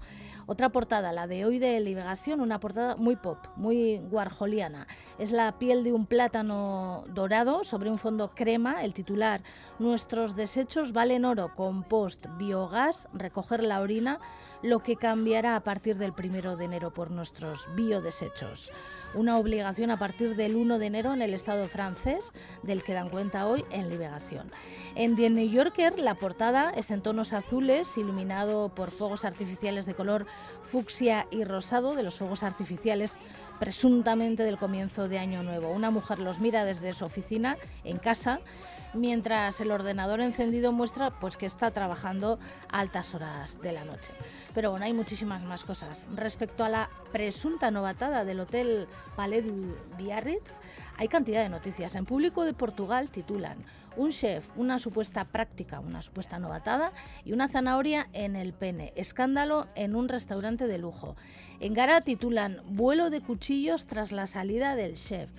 Otra 0.49 0.69
portada, 0.69 1.11
la 1.11 1.27
de 1.27 1.45
hoy 1.45 1.59
de 1.59 1.79
Liberación, 1.79 2.41
una 2.41 2.59
portada 2.59 2.95
muy 2.95 3.15
pop, 3.15 3.37
muy 3.55 3.99
warholiana. 4.09 4.87
Es 5.19 5.31
la 5.31 5.59
piel 5.59 5.83
de 5.83 5.93
un 5.93 6.07
plátano 6.07 7.03
dorado 7.13 7.63
sobre 7.63 7.91
un 7.91 7.99
fondo 7.99 8.31
crema. 8.33 8.83
El 8.83 8.95
titular, 8.95 9.43
nuestros 9.77 10.35
desechos 10.35 10.91
valen 10.91 11.23
oro, 11.23 11.53
compost, 11.55 12.25
biogás, 12.39 13.07
recoger 13.13 13.61
la 13.61 13.79
orina, 13.79 14.19
lo 14.63 14.79
que 14.79 14.95
cambiará 14.95 15.55
a 15.55 15.59
partir 15.59 15.99
del 15.99 16.13
primero 16.13 16.55
de 16.55 16.65
enero 16.65 16.91
por 16.91 17.11
nuestros 17.11 17.69
biodesechos 17.75 18.71
una 19.13 19.37
obligación 19.37 19.91
a 19.91 19.97
partir 19.97 20.35
del 20.35 20.55
1 20.55 20.79
de 20.79 20.85
enero 20.85 21.13
en 21.13 21.21
el 21.21 21.33
Estado 21.33 21.67
francés, 21.67 22.33
del 22.63 22.83
que 22.83 22.93
dan 22.93 23.09
cuenta 23.09 23.47
hoy 23.47 23.65
en 23.71 23.89
Liberación. 23.89 24.51
En 24.95 25.15
The 25.15 25.29
New 25.29 25.49
Yorker, 25.49 25.99
la 25.99 26.15
portada 26.15 26.71
es 26.71 26.91
en 26.91 27.01
tonos 27.01 27.33
azules, 27.33 27.97
iluminado 27.97 28.69
por 28.69 28.91
fuegos 28.91 29.25
artificiales 29.25 29.85
de 29.85 29.93
color 29.93 30.25
fucsia 30.63 31.27
y 31.31 31.43
rosado, 31.43 31.95
de 31.95 32.03
los 32.03 32.17
fuegos 32.17 32.43
artificiales 32.43 33.13
presuntamente 33.59 34.43
del 34.43 34.57
comienzo 34.57 35.07
de 35.07 35.19
Año 35.19 35.43
Nuevo. 35.43 35.69
Una 35.69 35.91
mujer 35.91 36.19
los 36.19 36.39
mira 36.39 36.63
desde 36.63 36.93
su 36.93 37.05
oficina, 37.05 37.57
en 37.83 37.97
casa, 37.97 38.39
mientras 38.93 39.61
el 39.61 39.71
ordenador 39.71 40.21
encendido 40.21 40.71
muestra 40.71 41.11
pues, 41.19 41.37
que 41.37 41.45
está 41.45 41.71
trabajando 41.71 42.39
altas 42.69 43.13
horas 43.13 43.61
de 43.61 43.71
la 43.71 43.85
noche. 43.85 44.11
Pero 44.53 44.71
bueno, 44.71 44.85
hay 44.85 44.93
muchísimas 44.93 45.43
más 45.43 45.63
cosas. 45.63 46.07
Respecto 46.15 46.63
a 46.63 46.69
la 46.69 46.89
presunta 47.11 47.71
novatada 47.71 48.25
del 48.25 48.39
Hotel 48.39 48.87
Palais 49.15 49.45
du 49.45 49.75
Biarritz, 49.97 50.57
hay 50.97 51.07
cantidad 51.07 51.43
de 51.43 51.49
noticias. 51.49 51.95
En 51.95 52.05
público 52.05 52.43
de 52.43 52.53
Portugal 52.53 53.09
titulan 53.09 53.57
un 53.95 54.11
chef, 54.11 54.47
una 54.55 54.79
supuesta 54.79 55.25
práctica, 55.25 55.79
una 55.79 56.01
supuesta 56.01 56.39
novatada 56.39 56.93
y 57.25 57.33
una 57.33 57.47
zanahoria 57.47 58.07
en 58.13 58.35
el 58.35 58.53
pene. 58.53 58.93
Escándalo 58.95 59.67
en 59.75 59.95
un 59.95 60.07
restaurante 60.07 60.67
de 60.67 60.77
lujo. 60.77 61.15
En 61.59 61.73
Gara 61.73 62.01
titulan 62.01 62.61
vuelo 62.65 63.09
de 63.09 63.21
cuchillos 63.21 63.85
tras 63.85 64.11
la 64.11 64.25
salida 64.25 64.75
del 64.75 64.95
chef. 64.95 65.29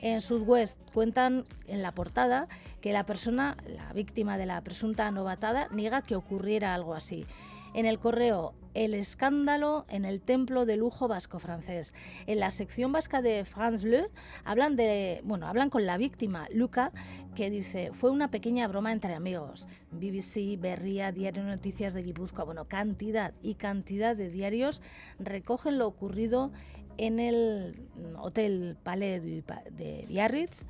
En 0.00 0.20
Sudwest 0.20 0.78
cuentan 0.92 1.44
en 1.66 1.82
la 1.82 1.92
portada 1.92 2.48
que 2.80 2.92
la 2.92 3.06
persona, 3.06 3.56
la 3.66 3.92
víctima 3.92 4.38
de 4.38 4.46
la 4.46 4.60
presunta 4.62 5.10
novatada, 5.10 5.68
niega 5.70 6.02
que 6.02 6.16
ocurriera 6.16 6.74
algo 6.74 6.94
así. 6.94 7.26
En 7.74 7.84
el 7.84 7.98
correo, 7.98 8.54
el 8.72 8.94
escándalo 8.94 9.84
en 9.88 10.04
el 10.04 10.20
templo 10.20 10.64
de 10.64 10.76
lujo 10.76 11.08
vasco 11.08 11.38
francés. 11.38 11.92
En 12.26 12.40
la 12.40 12.50
sección 12.50 12.92
vasca 12.92 13.20
de 13.20 13.44
France 13.44 13.84
Bleu 13.84 14.08
hablan 14.44 14.76
de, 14.76 15.20
bueno, 15.24 15.46
hablan 15.46 15.68
con 15.68 15.84
la 15.84 15.96
víctima, 15.96 16.46
Luca, 16.52 16.92
que 17.34 17.50
dice, 17.50 17.90
fue 17.92 18.10
una 18.10 18.30
pequeña 18.30 18.66
broma 18.68 18.92
entre 18.92 19.14
amigos. 19.14 19.66
BBC, 19.90 20.58
Berria, 20.58 21.12
Diario 21.12 21.42
Noticias 21.42 21.92
de 21.92 22.02
Guipúzcoa, 22.02 22.44
bueno, 22.44 22.66
cantidad 22.66 23.34
y 23.42 23.54
cantidad 23.54 24.16
de 24.16 24.30
diarios 24.30 24.80
recogen 25.18 25.78
lo 25.78 25.86
ocurrido 25.86 26.52
en 26.98 27.20
el 27.20 27.88
Hotel 28.18 28.76
Palais 28.82 29.22
de 29.22 30.04
Biarritz 30.08 30.66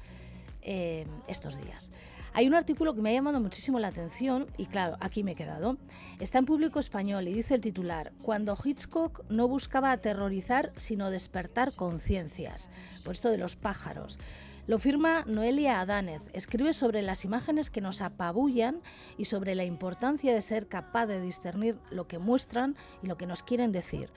eh, 0.62 1.06
estos 1.28 1.56
días. 1.56 1.90
Hay 2.32 2.46
un 2.46 2.54
artículo 2.54 2.94
que 2.94 3.00
me 3.00 3.08
ha 3.08 3.14
llamado 3.14 3.40
muchísimo 3.40 3.78
la 3.78 3.88
atención 3.88 4.46
y 4.58 4.66
claro, 4.66 4.98
aquí 5.00 5.22
me 5.22 5.32
he 5.32 5.34
quedado. 5.34 5.78
Está 6.20 6.38
en 6.38 6.44
público 6.44 6.78
español 6.78 7.26
y 7.28 7.32
dice 7.32 7.54
el 7.54 7.62
titular, 7.62 8.12
cuando 8.20 8.54
Hitchcock 8.62 9.24
no 9.30 9.48
buscaba 9.48 9.90
aterrorizar 9.90 10.70
sino 10.76 11.10
despertar 11.10 11.72
conciencias, 11.72 12.68
por 13.04 13.14
esto 13.14 13.30
de 13.30 13.38
los 13.38 13.56
pájaros. 13.56 14.18
Lo 14.66 14.78
firma 14.78 15.24
Noelia 15.26 15.80
Adánez. 15.80 16.28
Escribe 16.34 16.72
sobre 16.72 17.00
las 17.00 17.24
imágenes 17.24 17.70
que 17.70 17.80
nos 17.80 18.02
apabullan 18.02 18.82
y 19.16 19.26
sobre 19.26 19.54
la 19.54 19.64
importancia 19.64 20.34
de 20.34 20.42
ser 20.42 20.66
capaz 20.66 21.06
de 21.06 21.20
discernir 21.20 21.78
lo 21.90 22.06
que 22.06 22.18
muestran 22.18 22.76
y 23.02 23.06
lo 23.06 23.16
que 23.16 23.26
nos 23.26 23.44
quieren 23.44 23.70
decir. 23.70 24.10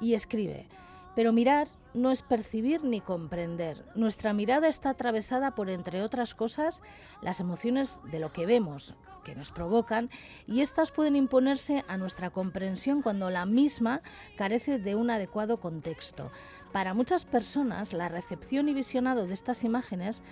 Y 0.00 0.14
escribe, 0.14 0.66
pero 1.14 1.32
mirar 1.32 1.68
no 1.94 2.10
es 2.10 2.22
percibir 2.22 2.84
ni 2.84 3.00
comprender. 3.00 3.84
Nuestra 3.94 4.32
mirada 4.32 4.68
está 4.68 4.90
atravesada 4.90 5.54
por, 5.54 5.68
entre 5.68 6.02
otras 6.02 6.34
cosas, 6.34 6.82
las 7.20 7.40
emociones 7.40 8.00
de 8.10 8.18
lo 8.18 8.32
que 8.32 8.46
vemos, 8.46 8.94
que 9.24 9.34
nos 9.34 9.50
provocan, 9.50 10.10
y 10.46 10.60
estas 10.60 10.90
pueden 10.90 11.16
imponerse 11.16 11.84
a 11.88 11.96
nuestra 11.96 12.30
comprensión 12.30 13.02
cuando 13.02 13.30
la 13.30 13.46
misma 13.46 14.00
carece 14.36 14.78
de 14.78 14.94
un 14.94 15.10
adecuado 15.10 15.60
contexto. 15.60 16.30
Para 16.72 16.94
muchas 16.94 17.26
personas, 17.26 17.92
la 17.92 18.08
recepción 18.08 18.66
y 18.68 18.72
visionado 18.72 19.26
de 19.26 19.34
estas 19.34 19.62
imágenes 19.62 20.24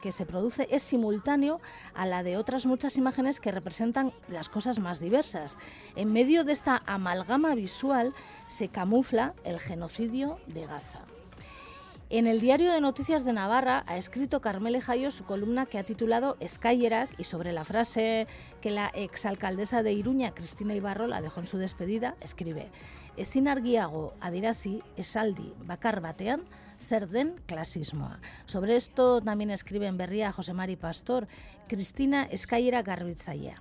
que 0.00 0.12
se 0.12 0.24
produce 0.24 0.66
es 0.70 0.82
simultáneo 0.82 1.60
a 1.94 2.06
la 2.06 2.22
de 2.22 2.38
otras 2.38 2.64
muchas 2.64 2.96
imágenes 2.96 3.38
que 3.38 3.52
representan 3.52 4.12
las 4.28 4.48
cosas 4.48 4.78
más 4.78 4.98
diversas. 4.98 5.58
En 5.94 6.10
medio 6.10 6.44
de 6.44 6.52
esta 6.52 6.82
amalgama 6.86 7.54
visual 7.54 8.14
se 8.46 8.68
camufla 8.68 9.34
el 9.44 9.60
genocidio 9.60 10.38
de 10.46 10.66
Gaza. 10.66 11.00
En 12.10 12.26
el 12.26 12.40
diario 12.40 12.72
de 12.72 12.80
Noticias 12.80 13.26
de 13.26 13.34
Navarra 13.34 13.84
ha 13.86 13.98
escrito 13.98 14.40
Carmele 14.40 14.80
Jayo 14.80 15.10
su 15.10 15.24
columna 15.24 15.66
que 15.66 15.76
ha 15.76 15.84
titulado 15.84 16.38
Skyerac 16.42 17.10
y 17.20 17.24
sobre 17.24 17.52
la 17.52 17.66
frase 17.66 18.26
que 18.62 18.70
la 18.70 18.88
exalcaldesa 18.88 19.82
de 19.82 19.92
Iruña, 19.92 20.32
Cristina 20.32 20.74
Ibarro, 20.74 21.06
la 21.06 21.20
dejó 21.20 21.40
en 21.40 21.46
su 21.46 21.58
despedida, 21.58 22.16
escribe 22.22 22.70
Ezin 23.16 23.48
argiago 23.48 24.14
adirazi 24.20 24.82
esaldi 24.96 25.52
bakar 25.66 26.00
batean 26.00 26.42
zer 26.78 27.08
den. 27.08 27.34
Sobre 28.46 28.76
esto 28.76 29.20
también 29.20 29.50
escribe 29.50 29.86
en 29.86 29.98
Berría 29.98 30.32
José 30.32 30.52
Mari 30.52 30.76
Pastor, 30.76 31.26
Cristina 31.66 32.28
Skyerac 32.34 32.86
garbitzailea. 32.86 33.60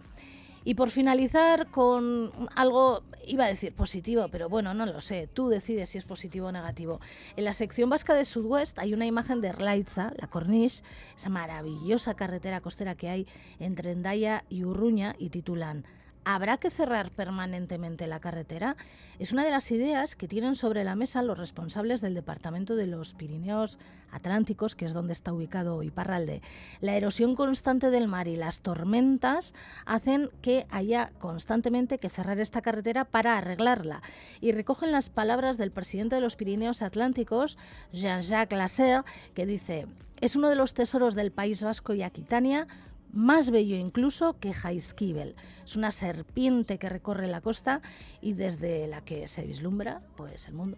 Y 0.63 0.73
por 0.73 0.89
finalizar 0.89 1.71
con 1.71 2.29
algo, 2.53 3.03
iba 3.25 3.45
a 3.45 3.47
decir 3.47 3.73
positivo, 3.73 4.27
pero 4.29 4.49
bueno, 4.49 4.73
no 4.73 4.86
lo 4.86 4.99
sé, 4.99 5.29
tú 5.33 5.47
decides 5.47 5.89
si 5.89 5.97
es 5.97 6.03
positivo 6.03 6.47
o 6.47 6.51
negativo. 6.51 6.99
En 7.38 7.45
la 7.45 7.53
sección 7.53 7.89
vasca 7.89 8.13
de 8.13 8.25
Sudwest 8.25 8.77
hay 8.77 8.93
una 8.93 9.05
imagen 9.05 9.39
de 9.39 9.47
Erlaitza, 9.47 10.12
la 10.17 10.27
Corniche, 10.27 10.83
esa 11.15 11.29
maravillosa 11.29 12.15
carretera 12.15 12.60
costera 12.60 12.95
que 12.95 13.07
hay 13.07 13.27
entre 13.60 13.91
Endaya 13.91 14.43
y 14.49 14.65
Urruña, 14.65 15.15
y 15.17 15.29
titulan 15.29 15.86
¿Habrá 16.29 16.57
que 16.57 16.69
cerrar 16.69 17.11
permanentemente 17.11 18.05
la 18.05 18.19
carretera? 18.19 18.75
Es 19.17 19.31
una 19.31 19.45
de 19.45 19.49
las 19.49 19.71
ideas 19.71 20.17
que 20.17 20.27
tienen 20.27 20.57
sobre 20.57 20.83
la 20.83 20.93
mesa 20.93 21.21
los 21.21 21.37
responsables 21.37 22.01
del 22.01 22.15
Departamento 22.15 22.75
de 22.75 22.85
los 22.85 23.13
Pirineos 23.13 23.79
Atlánticos, 24.11 24.75
que 24.75 24.83
es 24.83 24.91
donde 24.91 25.13
está 25.13 25.31
ubicado 25.31 25.81
Iparralde. 25.83 26.41
La 26.81 26.97
erosión 26.97 27.33
constante 27.33 27.91
del 27.91 28.09
mar 28.09 28.27
y 28.27 28.35
las 28.35 28.59
tormentas 28.59 29.53
hacen 29.85 30.29
que 30.41 30.67
haya 30.69 31.13
constantemente 31.17 31.97
que 31.97 32.09
cerrar 32.09 32.41
esta 32.41 32.61
carretera 32.61 33.05
para 33.05 33.37
arreglarla. 33.37 34.01
Y 34.41 34.51
recogen 34.51 34.91
las 34.91 35.09
palabras 35.09 35.57
del 35.57 35.71
presidente 35.71 36.15
de 36.15 36.21
los 36.21 36.35
Pirineos 36.35 36.81
Atlánticos, 36.81 37.57
Jean-Jacques 37.93 38.57
Lasserre, 38.57 39.05
que 39.33 39.45
dice, 39.45 39.87
es 40.19 40.35
uno 40.35 40.49
de 40.49 40.57
los 40.57 40.73
tesoros 40.73 41.15
del 41.15 41.31
País 41.31 41.63
Vasco 41.63 41.93
y 41.93 42.03
Aquitania, 42.03 42.67
más 43.11 43.49
bello 43.49 43.75
incluso 43.75 44.37
que 44.39 44.53
Jaizkibel. 44.53 45.35
Es 45.65 45.75
una 45.75 45.91
serpiente 45.91 46.77
que 46.77 46.89
recorre 46.89 47.27
la 47.27 47.41
costa 47.41 47.81
y 48.21 48.33
desde 48.33 48.87
la 48.87 49.01
que 49.01 49.27
se 49.27 49.43
vislumbra 49.43 50.01
pues 50.15 50.47
el 50.47 50.53
mundo. 50.53 50.77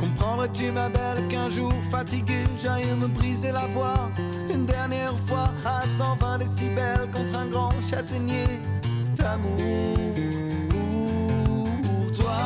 Comprendrais-tu, 0.00 0.72
ma 0.72 0.88
belle, 0.88 1.26
qu'un 1.28 1.48
jour 1.50 1.72
fatigué, 1.90 2.44
j'aille 2.62 2.94
me 2.96 3.08
briser 3.08 3.52
la 3.52 3.66
voix 3.74 4.10
une 4.52 4.66
dernière 4.66 5.12
fois 5.26 5.52
à 5.64 5.80
120 5.80 6.38
décibels 6.38 7.10
contre 7.12 7.36
un 7.36 7.46
grand 7.46 7.72
châtaignier 7.90 8.46
pour 10.68 12.12
toi. 12.12 12.40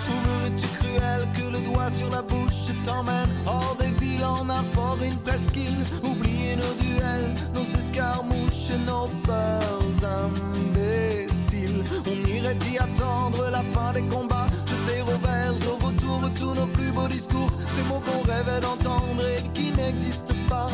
Trouverais-tu 0.00 0.68
cruel 0.78 1.26
que 1.34 1.52
le 1.52 1.60
doigt 1.64 1.90
sur 1.90 2.10
la 2.10 2.22
bouche 2.22 2.72
t'emmène 2.84 3.30
hors 3.46 3.76
des 3.78 3.90
villes 4.04 4.24
en 4.24 4.48
un 4.48 4.62
fort, 4.64 4.98
une 5.02 5.16
presqu'île 5.18 5.84
Oublier 6.02 6.56
nos 6.56 6.74
duels, 6.82 7.34
nos 7.54 7.78
escarmouches, 7.78 8.72
nos 8.86 9.08
peurs 9.26 10.00
imbéciles. 10.24 11.84
On 12.06 12.28
irait 12.28 12.56
y 12.72 12.78
attendre 12.78 13.50
la 13.50 13.62
fin 13.62 13.92
des 13.92 14.02
combats, 14.02 14.48
jeter 14.66 15.02
au 15.02 15.18
verre, 15.18 15.54
au 15.72 15.76
vautour 15.78 16.30
tous 16.34 16.54
nos 16.54 16.66
plus 16.66 16.90
beaux 16.90 17.08
discours, 17.08 17.50
ces 17.76 17.82
mots 17.88 18.02
qu'on 18.04 18.22
rêvait 18.30 18.60
d'entendre 18.60 19.22
et 19.36 19.42
qui 19.54 19.70
n'existent 19.72 20.34
pas, 20.48 20.68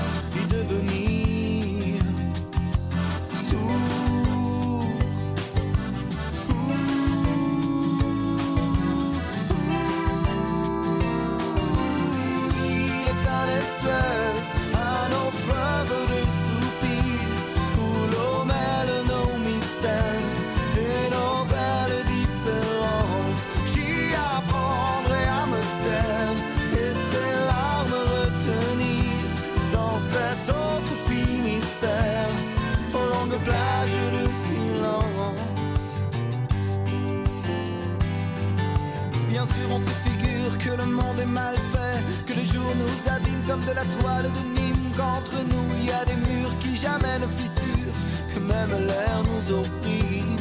le 40.79 40.87
monde 40.87 41.19
est 41.21 41.33
mal 41.41 41.55
fait, 41.73 42.27
que 42.27 42.39
les 42.39 42.47
jours 42.47 42.73
nous 42.83 43.13
abîment 43.13 43.45
comme 43.49 43.61
de 43.61 43.73
la 43.73 43.85
toile 43.85 44.31
de 44.37 44.61
Nîmes, 44.61 44.91
qu'entre 44.97 45.37
nous 45.51 45.67
il 45.79 45.87
y 45.87 45.93
a 45.93 46.05
des 46.05 46.17
murs 46.17 46.57
qui 46.61 46.77
jamais 46.77 47.19
ne 47.21 47.27
fissurent, 47.27 47.99
que 48.33 48.41
même 48.41 48.87
l'air 48.87 49.19
nous 49.31 49.53
opprime. 49.61 50.37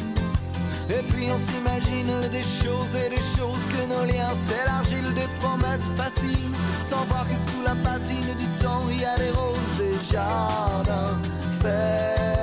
Et 0.90 1.02
puis 1.10 1.26
on 1.34 1.38
s'imagine 1.38 2.12
des 2.30 2.46
choses 2.62 2.94
et 3.04 3.10
des 3.10 3.24
choses 3.36 3.64
que 3.74 3.82
nos 3.92 4.04
liens 4.06 4.34
s'élargissent, 4.46 5.14
des 5.14 5.30
promesses 5.40 5.88
faciles, 5.96 6.52
sans 6.84 7.04
voir 7.04 7.26
que 7.28 7.34
sous 7.34 7.62
la 7.62 7.74
patine 7.88 8.32
du 8.38 8.46
temps 8.62 8.84
il 8.90 9.00
y 9.00 9.04
a 9.04 9.18
des 9.18 9.30
roses 9.30 9.80
et 9.80 10.12
jardins 10.12 11.18
fertiles. 11.60 12.37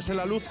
Hágase 0.00 0.14
la 0.14 0.24
luz. 0.24 0.46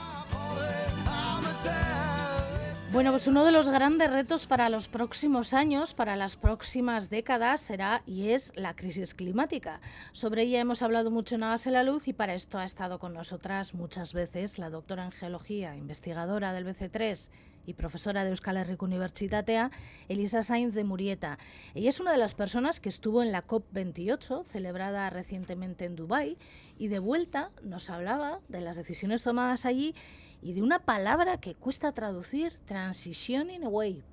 Bueno, 2.92 3.10
pues 3.10 3.26
uno 3.26 3.46
de 3.46 3.52
los 3.52 3.68
grandes 3.68 4.12
retos 4.12 4.46
para 4.46 4.70
los 4.70 4.88
próximos 4.88 5.56
años, 5.56 5.96
para 5.96 6.16
las 6.16 6.36
próximas 6.36 7.10
décadas, 7.10 7.60
será 7.60 8.04
y 8.06 8.30
es 8.30 8.52
la 8.56 8.76
crisis 8.76 9.16
climática. 9.16 9.82
Sobre 10.12 10.44
ella 10.44 10.60
hemos 10.60 10.84
hablado 10.84 11.10
mucho 11.10 11.34
en 11.34 11.42
Hágase 11.42 11.72
la 11.72 11.82
Luz 11.82 12.08
y 12.08 12.14
para 12.14 12.36
esto 12.36 12.60
ha 12.60 12.64
estado 12.64 13.00
con 13.00 13.16
nosotras 13.16 13.74
muchas 13.74 14.14
veces 14.14 14.60
la 14.60 14.70
doctora 14.70 15.06
en 15.06 15.12
Geología, 15.12 15.76
investigadora 15.76 16.54
del 16.54 16.68
BC3 16.68 17.32
y 17.70 17.76
profesora 17.76 18.24
de 18.24 18.32
Euskal 18.32 18.58
Herriko 18.58 18.86
Universitatea, 18.86 19.70
Elisa 20.08 20.42
Sainz 20.42 20.74
de 20.74 20.84
Murieta. 20.84 21.38
Ella 21.76 21.90
es 21.90 22.00
una 22.00 22.12
de 22.12 22.18
las 22.18 22.34
personas 22.34 22.80
que 22.80 22.90
estuvo 22.90 23.22
en 23.22 23.32
la 23.32 23.46
COP28, 23.46 24.44
celebrada 24.46 25.10
recientemente 25.12 25.86
en 25.86 25.96
Dubái, 25.96 26.40
y 26.78 26.88
de 26.88 26.98
vuelta 26.98 27.52
nos 27.62 27.92
hablaba 27.92 28.40
de 28.48 28.62
las 28.62 28.76
decisiones 28.76 29.22
tomadas 29.22 29.68
allí 29.68 29.94
y 30.42 30.54
de 30.54 30.64
una 30.64 30.80
palabra 30.80 31.40
que 31.40 31.54
cuesta 31.54 31.94
traducir, 31.94 32.54
transitioning 32.66 33.64
away. 33.64 34.04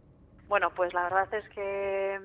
Bueno, 0.48 0.70
pues 0.74 0.92
la 0.92 1.04
verdad 1.04 1.32
es 1.32 1.48
que 1.48 2.20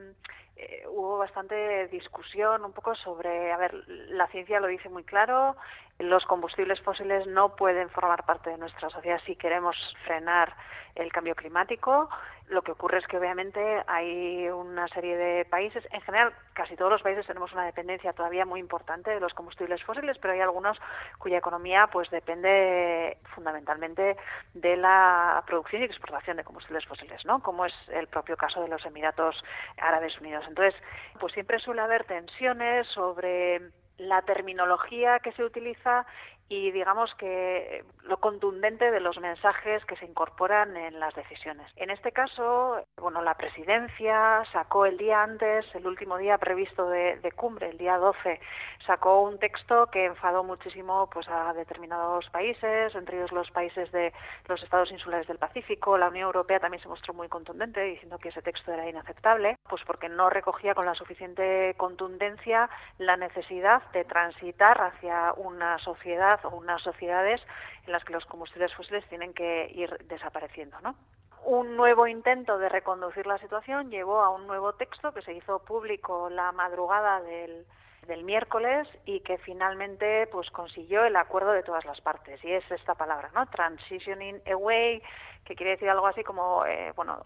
eh, 0.57 0.83
hubo 0.89 1.17
bastante 1.17 1.87
discusión 1.87 2.65
un 2.65 2.73
poco 2.73 2.93
sobre, 2.95 3.53
a 3.53 3.57
ver, 3.57 3.73
la 3.87 4.27
ciencia 4.27 4.59
lo 4.59 4.67
dice 4.67 4.89
muy 4.89 5.05
claro, 5.05 5.55
los 6.01 6.25
combustibles 6.25 6.81
fósiles 6.81 7.27
no 7.27 7.55
pueden 7.55 7.89
formar 7.89 8.25
parte 8.25 8.49
de 8.49 8.57
nuestra 8.57 8.89
sociedad 8.89 9.21
si 9.25 9.35
queremos 9.35 9.75
frenar 10.05 10.55
el 10.95 11.11
cambio 11.11 11.35
climático. 11.35 12.09
Lo 12.47 12.63
que 12.63 12.73
ocurre 12.73 12.97
es 12.97 13.07
que 13.07 13.17
obviamente 13.17 13.81
hay 13.87 14.49
una 14.49 14.87
serie 14.89 15.15
de 15.15 15.45
países, 15.45 15.87
en 15.91 16.01
general 16.01 16.33
casi 16.53 16.75
todos 16.75 16.91
los 16.91 17.01
países 17.01 17.25
tenemos 17.25 17.53
una 17.53 17.65
dependencia 17.65 18.11
todavía 18.11 18.45
muy 18.45 18.59
importante 18.59 19.11
de 19.11 19.21
los 19.21 19.33
combustibles 19.33 19.81
fósiles, 19.83 20.17
pero 20.17 20.33
hay 20.33 20.41
algunos 20.41 20.77
cuya 21.17 21.37
economía 21.37 21.87
pues 21.87 22.09
depende 22.09 23.17
fundamentalmente 23.33 24.17
de 24.53 24.75
la 24.75 25.41
producción 25.47 25.81
y 25.81 25.85
exportación 25.85 26.37
de 26.37 26.43
combustibles 26.43 26.85
fósiles, 26.85 27.23
¿no? 27.25 27.41
Como 27.41 27.65
es 27.65 27.73
el 27.89 28.07
propio 28.07 28.35
caso 28.35 28.61
de 28.61 28.67
los 28.67 28.85
Emiratos 28.85 29.41
Árabes 29.77 30.19
Unidos. 30.19 30.43
Entonces, 30.47 30.75
pues 31.21 31.31
siempre 31.31 31.59
suele 31.59 31.81
haber 31.81 32.03
tensiones 32.03 32.85
sobre 32.87 33.61
la 34.01 34.21
terminología 34.23 35.19
que 35.19 35.31
se 35.33 35.43
utiliza 35.43 36.05
y 36.51 36.69
digamos 36.71 37.15
que 37.15 37.85
lo 38.03 38.17
contundente 38.17 38.91
de 38.91 38.99
los 38.99 39.17
mensajes 39.19 39.85
que 39.85 39.95
se 39.95 40.05
incorporan 40.05 40.75
en 40.75 40.99
las 40.99 41.15
decisiones. 41.15 41.71
En 41.77 41.89
este 41.89 42.11
caso, 42.11 42.85
bueno, 42.97 43.21
la 43.21 43.35
presidencia 43.35 44.43
sacó 44.51 44.85
el 44.85 44.97
día 44.97 45.23
antes, 45.23 45.65
el 45.75 45.87
último 45.87 46.17
día 46.17 46.37
previsto 46.37 46.89
de, 46.89 47.31
cumbre, 47.37 47.69
el 47.69 47.77
día 47.77 47.97
12, 47.97 48.41
sacó 48.85 49.21
un 49.21 49.39
texto 49.39 49.87
que 49.87 50.05
enfadó 50.05 50.43
muchísimo 50.43 51.09
pues 51.09 51.29
a 51.29 51.53
determinados 51.53 52.29
países, 52.31 52.93
entre 52.95 53.17
ellos 53.17 53.31
los 53.31 53.49
países 53.51 53.89
de 53.93 54.11
los 54.49 54.61
estados 54.61 54.91
insulares 54.91 55.27
del 55.27 55.37
Pacífico. 55.37 55.97
La 55.97 56.09
Unión 56.09 56.25
Europea 56.25 56.59
también 56.59 56.83
se 56.83 56.89
mostró 56.89 57.13
muy 57.13 57.29
contundente 57.29 57.81
diciendo 57.81 58.17
que 58.17 58.27
ese 58.27 58.41
texto 58.41 58.73
era 58.73 58.89
inaceptable, 58.89 59.57
pues 59.69 59.83
porque 59.85 60.09
no 60.09 60.29
recogía 60.29 60.75
con 60.75 60.85
la 60.85 60.95
suficiente 60.95 61.75
contundencia 61.77 62.69
la 62.97 63.15
necesidad 63.15 63.89
de 63.93 64.03
transitar 64.03 64.81
hacia 64.81 65.31
una 65.37 65.79
sociedad 65.79 66.40
o 66.45 66.49
unas 66.49 66.81
sociedades 66.81 67.41
en 67.85 67.93
las 67.93 68.03
que 68.03 68.13
los 68.13 68.25
combustibles 68.25 68.73
fósiles 68.73 69.07
tienen 69.07 69.33
que 69.33 69.71
ir 69.73 69.89
desapareciendo, 70.07 70.79
¿no? 70.81 70.95
Un 71.43 71.75
nuevo 71.75 72.05
intento 72.05 72.59
de 72.59 72.69
reconducir 72.69 73.25
la 73.25 73.39
situación 73.39 73.89
llevó 73.89 74.21
a 74.21 74.29
un 74.29 74.45
nuevo 74.45 74.73
texto 74.73 75.11
que 75.11 75.23
se 75.23 75.33
hizo 75.33 75.59
público 75.59 76.29
la 76.29 76.51
madrugada 76.51 77.19
del, 77.21 77.65
del 78.07 78.23
miércoles 78.23 78.87
y 79.05 79.19
que 79.21 79.37
finalmente 79.39 80.27
pues 80.31 80.49
consiguió 80.51 81.05
el 81.05 81.15
acuerdo 81.15 81.51
de 81.51 81.63
todas 81.63 81.85
las 81.85 82.01
partes. 82.01 82.43
Y 82.43 82.51
es 82.51 82.69
esta 82.71 82.95
palabra 82.95 83.29
no 83.33 83.45
transitioning 83.47 84.41
away 84.51 85.01
que 85.45 85.55
quiere 85.55 85.71
decir 85.71 85.89
algo 85.89 86.07
así 86.07 86.23
como 86.23 86.65
eh, 86.65 86.93
bueno 86.95 87.23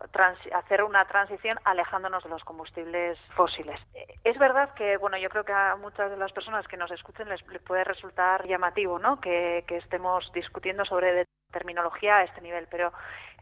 hacer 0.54 0.84
una 0.84 1.06
transición 1.06 1.60
alejándonos 1.64 2.24
de 2.24 2.30
los 2.30 2.44
combustibles 2.44 3.18
fósiles. 3.36 3.80
Es 4.24 4.38
verdad 4.38 4.74
que 4.74 4.98
bueno 4.98 5.18
yo 5.18 5.30
creo 5.30 5.44
que 5.44 5.54
a 5.54 5.76
muchas 5.76 6.12
de 6.12 6.18
las 6.18 6.32
personas 6.32 6.68
que 6.68 6.78
nos 6.78 6.92
escuchen 6.92 7.30
les, 7.30 7.42
puede 7.64 7.84
resultar 7.84 8.48
llamativo 8.48 9.00
no 9.00 9.20
que, 9.20 9.64
que 9.68 9.78
estemos 9.78 10.32
discutiendo 10.34 10.86
sobre 10.86 11.26
terminología 11.52 12.18
a 12.18 12.24
este 12.24 12.42
nivel, 12.42 12.68
pero 12.70 12.92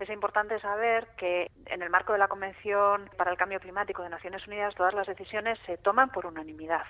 es 0.03 0.09
importante 0.09 0.59
saber 0.59 1.07
que 1.17 1.51
en 1.65 1.81
el 1.81 1.89
marco 1.89 2.13
de 2.13 2.19
la 2.19 2.27
Convención 2.27 3.09
para 3.17 3.31
el 3.31 3.37
Cambio 3.37 3.59
Climático 3.59 4.03
de 4.03 4.09
Naciones 4.09 4.45
Unidas 4.47 4.75
todas 4.75 4.93
las 4.93 5.07
decisiones 5.07 5.57
se 5.65 5.77
toman 5.77 6.09
por 6.09 6.25
unanimidad, 6.25 6.83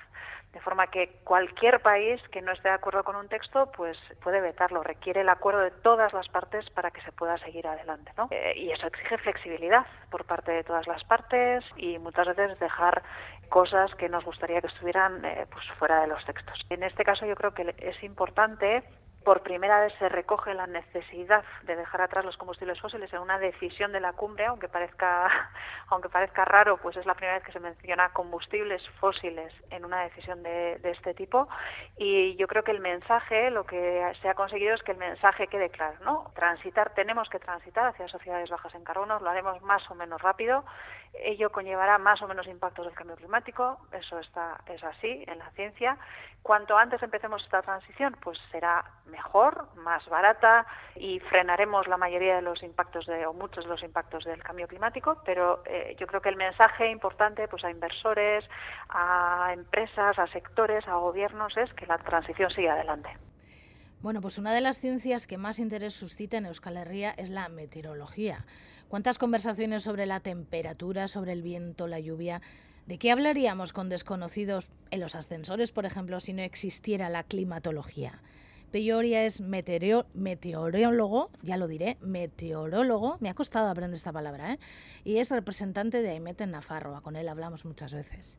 de 0.52 0.60
forma 0.60 0.88
que 0.88 1.20
cualquier 1.24 1.82
país 1.82 2.22
que 2.30 2.42
no 2.42 2.52
esté 2.52 2.70
de 2.70 2.76
acuerdo 2.76 3.04
con 3.04 3.16
un 3.16 3.30
texto 3.30 3.72
pues 3.72 3.98
puede 4.22 4.42
vetarlo, 4.42 4.84
requiere 4.84 5.22
el 5.22 5.30
acuerdo 5.30 5.62
de 5.62 5.72
todas 5.72 6.12
las 6.14 6.28
partes 6.30 6.70
para 6.72 6.92
que 6.92 7.02
se 7.02 7.12
pueda 7.12 7.38
seguir 7.38 7.68
adelante, 7.68 8.12
¿no? 8.18 8.28
Eh, 8.32 8.54
y 8.56 8.72
eso 8.72 8.88
exige 8.88 9.18
flexibilidad 9.20 9.86
por 10.10 10.26
parte 10.26 10.52
de 10.52 10.64
todas 10.64 10.88
las 10.88 11.04
partes 11.04 11.64
y 11.78 12.00
muchas 12.00 12.28
veces 12.36 12.60
dejar 12.60 13.04
cosas 13.50 13.94
que 13.96 14.10
nos 14.10 14.26
gustaría 14.26 14.62
que 14.62 14.68
estuvieran 14.68 15.24
eh, 15.24 15.46
pues 15.52 15.66
fuera 15.78 16.02
de 16.02 16.08
los 16.08 16.26
textos. 16.26 16.60
En 16.70 16.84
este 16.84 17.04
caso 17.04 17.26
yo 17.26 17.36
creo 17.36 17.54
que 17.54 17.76
es 17.78 18.04
importante 18.04 18.84
por 19.24 19.42
primera 19.42 19.82
vez 19.82 19.94
se 20.00 20.10
recoge 20.10 20.54
la 20.54 20.68
necesidad 20.68 21.44
de 21.64 21.76
dejar 21.76 22.02
atrás 22.02 22.26
los 22.26 22.38
combustibles 22.38 22.80
fósiles 22.80 23.12
en 23.14 23.20
una 23.20 23.40
decisión 23.40 23.92
de 23.92 24.00
la 24.00 24.14
cumbre, 24.14 24.46
aunque 24.46 24.68
parezca, 24.68 25.30
aunque 25.90 26.10
parezca 26.10 26.46
raro, 26.46 26.78
pues 26.78 26.98
es 26.98 27.06
la 27.06 27.16
primera 27.16 27.38
vez 27.38 27.44
que 27.44 27.52
se 27.52 27.60
menciona 27.60 28.10
combustibles 28.10 28.88
fósiles 29.00 29.54
en 29.70 29.86
una 29.86 30.04
decisión 30.04 30.44
de, 30.44 30.80
este 30.84 31.14
tipo. 31.14 31.48
Y 31.98 32.36
yo 32.36 32.48
creo 32.48 32.64
que 32.64 32.72
el 32.72 32.80
mensaje, 32.80 33.50
lo 33.50 33.66
que 33.66 34.12
se 34.22 34.30
ha 34.30 34.36
conseguido 34.36 34.76
es 34.76 34.84
que 34.84 34.92
el 34.92 34.98
mensaje 34.98 35.48
quede 35.48 35.70
claro, 35.70 35.98
¿no? 36.04 36.32
Transitar, 36.36 36.94
tenemos 36.94 37.30
que 37.30 37.40
transitar 37.40 37.88
hacia 37.88 38.08
sociedades 38.08 38.50
bajas 38.50 38.76
en 38.76 38.84
carbono, 38.84 39.20
lo 39.20 39.30
haremos 39.30 39.62
más 39.62 39.90
o 39.90 39.96
menos 39.96 40.22
rápido. 40.22 40.64
Ello 41.14 41.52
conllevará 41.52 41.98
más 41.98 42.22
o 42.22 42.28
menos 42.28 42.48
impactos 42.48 42.86
del 42.86 42.96
cambio 42.96 43.16
climático, 43.16 43.78
eso 43.92 44.20
está, 44.20 44.60
es 44.66 44.84
así 44.84 45.24
en 45.28 45.38
la 45.40 45.50
ciencia. 45.52 45.98
Cuanto 46.42 46.78
antes 46.78 47.02
empecemos 47.04 47.44
esta 47.44 47.62
transición, 47.62 48.18
pues 48.22 48.40
será 48.52 48.84
mejor, 49.06 49.68
más 49.76 50.08
barata 50.10 50.66
y 50.96 51.20
frenaremos 51.20 51.88
la 51.88 51.98
mayoría 51.98 52.36
de 52.36 52.42
los 52.42 52.64
impactos 52.64 53.06
de, 53.06 53.26
o 53.26 53.34
muchos 53.34 53.64
de 53.64 53.70
los 53.70 53.84
impactos 53.84 54.26
del 54.26 54.44
cambio 54.44 54.68
climático, 54.68 55.22
pero 55.24 55.62
eh, 55.66 55.96
yo 56.00 56.08
creo 56.08 56.22
que 56.22 56.30
el 56.30 56.36
mensaje 56.36 56.90
importante 56.90 57.48
pues 57.48 57.64
a 57.64 57.70
inversores, 57.70 58.44
a 58.90 59.52
empresas, 59.54 60.18
a 60.18 60.28
sectores, 60.28 60.88
a 60.88 60.96
gobiernos 60.96 61.56
es 61.58 61.74
que 61.74 61.86
la 61.86 62.00
transición 62.00 62.50
siga 62.50 62.74
adelante. 62.74 63.18
Bueno, 64.04 64.20
pues 64.20 64.38
una 64.38 64.54
de 64.54 64.60
las 64.60 64.82
ciencias 64.82 65.28
que 65.28 65.38
más 65.38 65.60
interés 65.60 65.94
suscita 65.94 66.36
en 66.36 66.46
Euskal 66.46 66.76
Herria 66.76 67.12
es 67.12 67.30
la 67.30 67.48
meteorología. 67.48 68.46
¿Cuántas 68.90 69.18
conversaciones 69.18 69.84
sobre 69.84 70.06
la 70.06 70.20
temperatura, 70.20 71.08
sobre 71.08 71.32
el 71.32 71.42
viento, 71.42 71.88
la 71.88 72.02
lluvia? 72.02 72.42
¿De 72.86 72.98
qué 72.98 73.12
hablaríamos 73.12 73.72
con 73.72 73.88
desconocidos 73.88 74.68
en 74.92 75.00
los 75.00 75.16
ascensores, 75.16 75.72
por 75.72 75.86
ejemplo, 75.86 76.20
si 76.20 76.34
no 76.34 76.42
existiera 76.42 77.08
la 77.08 77.24
climatología? 77.24 78.22
Peyoria 78.72 79.24
es 79.24 79.40
meteorólogo, 79.40 81.30
ya 81.42 81.56
lo 81.56 81.70
diré, 81.70 81.98
meteorólogo, 82.02 83.16
me 83.22 83.30
ha 83.30 83.36
costado 83.36 83.70
aprender 83.70 83.96
esta 83.96 84.12
palabra, 84.12 84.56
¿eh? 84.56 84.60
y 85.06 85.20
es 85.20 85.32
representante 85.32 86.02
de 86.02 86.10
AIMET 86.10 86.42
en 86.42 86.52
Nafarroa, 86.52 87.00
con 87.00 87.16
él 87.16 87.30
hablamos 87.30 87.64
muchas 87.64 87.94
veces. 87.94 88.38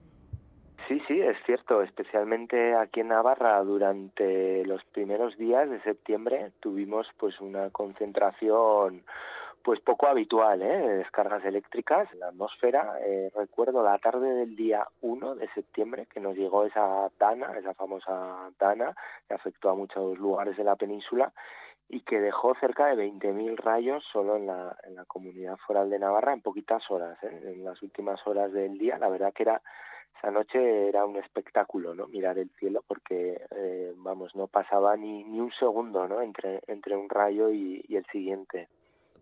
Sí, 0.89 1.01
sí, 1.09 1.19
es 1.19 1.37
cierto, 1.47 1.83
especialmente 1.83 2.75
aquí 2.75 3.01
en 3.01 3.09
Navarra 3.09 3.59
durante 3.63 4.67
los 4.67 4.85
primeros 4.85 5.37
días 5.39 5.71
de 5.71 5.81
septiembre 5.81 6.53
tuvimos 6.61 7.09
pues 7.17 7.41
una 7.41 7.71
concentración 7.71 9.03
pues 9.63 9.81
poco 9.81 10.07
habitual, 10.09 10.61
¿eh? 10.61 10.79
De 10.79 10.97
descargas 10.99 11.43
eléctricas 11.43 12.13
en 12.13 12.21
la 12.21 12.29
atmósfera. 12.29 12.99
Eh, 13.01 13.31
recuerdo 13.35 13.83
la 13.83 13.99
tarde 13.99 14.35
del 14.35 14.57
día 14.57 14.87
1 15.01 15.37
de 15.37 15.49
septiembre 15.55 16.07
que 16.13 16.21
nos 16.21 16.37
llegó 16.37 16.67
esa 16.67 17.09
Dana, 17.19 17.59
esa 17.59 17.73
famosa 17.73 18.51
Dana, 18.59 18.95
que 19.27 19.33
afectó 19.33 19.71
a 19.71 19.75
muchos 19.75 20.19
lugares 20.19 20.59
de 20.59 20.65
la 20.65 20.77
península 20.77 21.33
y 21.89 22.01
que 22.01 22.21
dejó 22.21 22.55
cerca 22.57 22.95
de 22.95 23.11
20.000 23.11 23.57
rayos 23.57 24.05
solo 24.13 24.37
en 24.37 24.49
la, 24.49 24.77
comunidad 25.07 25.57
foral 25.67 25.89
de 25.89 25.99
Navarra 25.99 26.35
en 26.35 26.43
poquitas 26.43 26.91
horas, 26.91 27.17
¿eh? 27.23 27.55
en 27.55 27.65
las 27.65 27.81
últimas 27.83 28.21
horas 28.27 28.53
del 28.53 28.77
día. 28.77 28.99
La 28.99 29.09
verdad 29.09 29.33
que 29.33 29.45
era 29.45 29.63
esa 30.25 30.33
noche 30.33 30.89
era 30.89 31.05
un 31.05 31.17
espectáculo, 31.17 31.95
¿no? 31.95 32.07
Mirar 32.07 32.39
el 32.39 32.49
cielo 32.59 32.83
porque, 32.87 33.47
eh, 33.51 33.93
vamos, 33.97 34.35
no 34.35 34.47
pasaba 34.47 34.97
ni, 34.97 35.23
ni 35.23 35.39
un 35.39 35.53
segundo, 35.53 36.09
¿no? 36.09 36.23
Entre, 36.23 36.63
entre 36.67 36.97
un 36.97 37.11
rayo 37.11 37.51
y 37.51 37.85
el 37.91 38.07
siguiente. 38.07 38.69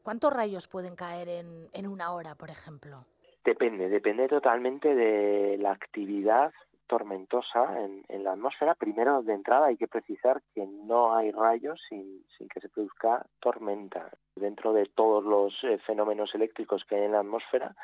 ¿Cuántos 0.03 0.33
rayos 0.33 0.67
pueden 0.67 0.97
caer 0.97 1.29
en, 1.29 1.69
en 1.73 1.87
una 1.87 2.13
hora, 2.13 2.35
por 2.35 2.51
ejemplo? 2.51 3.05
Depende, 3.45 3.89
depende 3.89 4.29
totalmente 4.29 4.95
de 4.95 5.59
la 5.59 5.73
actividad 5.73 6.53
tormentosa 6.89 7.81
en, 7.81 8.05
en, 8.09 8.25
la 8.25 8.33
atmósfera. 8.33 8.75
Primero, 8.75 9.23
de 9.23 9.33
entrada, 9.33 9.67
hay 9.67 9.77
que 9.77 9.89
precisar 9.89 10.43
que 10.55 10.67
no 10.67 11.17
hay 11.17 11.31
rayos 11.31 11.81
sin, 11.89 12.25
sin 12.37 12.49
que 12.49 12.61
se 12.61 12.69
produzca 12.69 13.25
tormenta. 13.41 14.11
Dentro 14.35 14.73
de 14.73 14.87
todos 14.87 15.25
los 15.25 15.55
eh, 15.65 15.79
fenómenos 15.87 16.35
eléctricos 16.35 16.85
que 16.85 16.97
hay 16.97 17.05
en 17.05 17.13
la 17.13 17.21
atmósfera, 17.21 17.75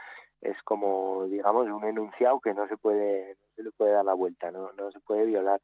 es 0.41 0.61
como, 0.63 1.27
digamos, 1.27 1.69
un 1.69 1.85
enunciado 1.85 2.41
que 2.41 2.55
no 2.55 2.69
se 2.69 2.77
puede, 2.77 3.35
no 3.35 3.55
se 3.57 3.63
le 3.63 3.71
puede 3.73 3.93
dar 3.93 4.05
la 4.05 4.15
vuelta, 4.15 4.51
no, 4.51 4.73
no 4.73 4.91
se 4.93 5.01
puede 5.01 5.27
violar. 5.27 5.61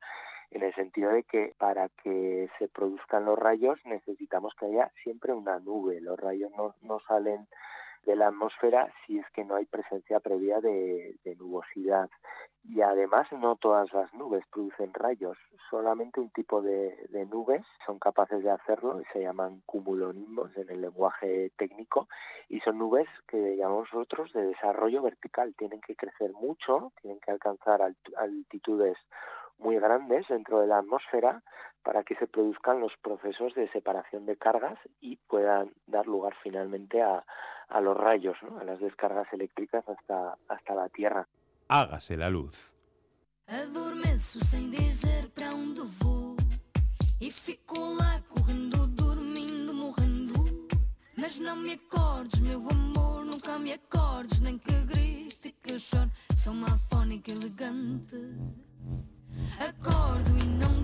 en 0.51 0.63
el 0.63 0.75
sentido 0.75 1.11
de 1.11 1.25
que 1.25 1.55
para 1.59 1.89
que 2.03 2.49
se 2.59 2.69
produzcan 2.69 3.25
los 3.25 3.39
rayos 3.39 3.79
necesitamos 3.85 4.55
que 4.55 4.67
haya 4.67 4.93
siempre 5.03 5.33
una 5.33 5.59
nube. 5.59 6.01
Los 6.01 6.19
rayos 6.19 6.51
no, 6.57 6.75
no 6.83 7.01
salen 7.09 7.49
de 8.05 8.17
la 8.17 8.29
atmósfera 8.29 8.93
si 9.07 9.19
es 9.19 9.27
que 9.31 9.45
no 9.45 9.57
hay 9.57 9.65
presencia 9.67 10.21
previa 10.21 10.61
de, 10.61 11.17
nubosidad. 11.39 12.09
Y 12.67 12.81
además 12.81 13.31
no 13.33 13.57
todas 13.57 13.93
las 13.93 14.13
nubes 14.15 14.45
producen 14.51 14.95
rayos, 14.95 15.37
solamente 15.69 16.21
un 16.21 16.31
tipo 16.31 16.63
de, 16.63 16.97
nubes 17.31 17.63
son 17.85 17.99
capaces 17.99 18.43
de 18.43 18.51
hacerlo 18.51 19.01
y 19.01 19.05
se 19.13 19.21
llaman 19.21 19.63
cumulonimbos 19.67 20.57
en 20.57 20.71
el 20.71 20.81
lenguaje 20.81 21.51
técnico 21.57 22.09
y 22.49 22.61
son 22.61 22.79
nubes 22.79 23.09
que 23.29 23.57
llamamos 23.57 23.89
nosotros 23.93 24.33
de 24.33 24.47
desarrollo 24.47 25.03
vertical, 25.03 25.55
tienen 25.57 25.81
que 25.81 25.97
crecer 25.97 26.33
mucho, 26.33 26.93
tienen 27.03 27.21
que 27.21 27.33
alcanzar 27.33 27.83
altitudes 28.17 28.97
muy 29.59 29.79
grandes 29.79 30.27
dentro 30.29 30.61
de 30.61 30.67
la 30.67 30.79
atmósfera 30.79 31.43
para 31.83 32.03
que 32.03 32.17
se 32.17 32.27
produzcan 32.27 32.81
los 32.81 32.97
procesos 33.03 33.55
de 33.55 33.69
separación 33.69 34.27
de 34.27 34.37
cargas 34.37 34.79
y 35.01 35.17
puedan 35.29 35.73
dar 35.87 36.07
lugar 36.07 36.35
finalmente 36.43 37.03
a, 37.03 37.25
a 37.69 37.81
los 37.81 37.97
rayos, 37.97 38.37
¿no? 38.43 38.59
a 38.59 38.65
las 38.65 38.81
descargas 38.81 39.33
eléctricas 39.33 39.85
hasta, 39.89 40.37
hasta 40.49 40.75
la 40.75 40.89
Tierra. 40.89 41.27
Hágase 41.69 42.17
la 42.17 42.29
luz. 42.31 42.75
Adormeço 43.47 44.43
sem 44.43 44.71
dizer 44.71 45.29
para 45.35 45.55
onde 45.55 45.83
vou 45.83 46.35
E 47.21 47.31
fico 47.31 47.79
lá 47.95 48.19
correndo, 48.31 48.87
dormindo, 48.87 49.75
morrendo 49.75 50.67
Mas 51.15 51.39
não 51.39 51.57
me 51.57 51.75
acordes, 51.75 52.41
meu 52.41 52.67
amor, 52.71 53.25
nunca 53.27 53.59
me 53.59 53.75
acordes 53.75 54.41
Nem 54.41 54.57
que 54.57 54.73
grite, 54.87 55.55
que 55.63 55.79
chore, 55.79 56.11
sou 56.35 56.55
uma 56.55 56.79
fónica 56.79 57.33
elegante 57.33 58.17
Acordo 59.59 60.31
e 60.39 60.45
não 60.45 60.84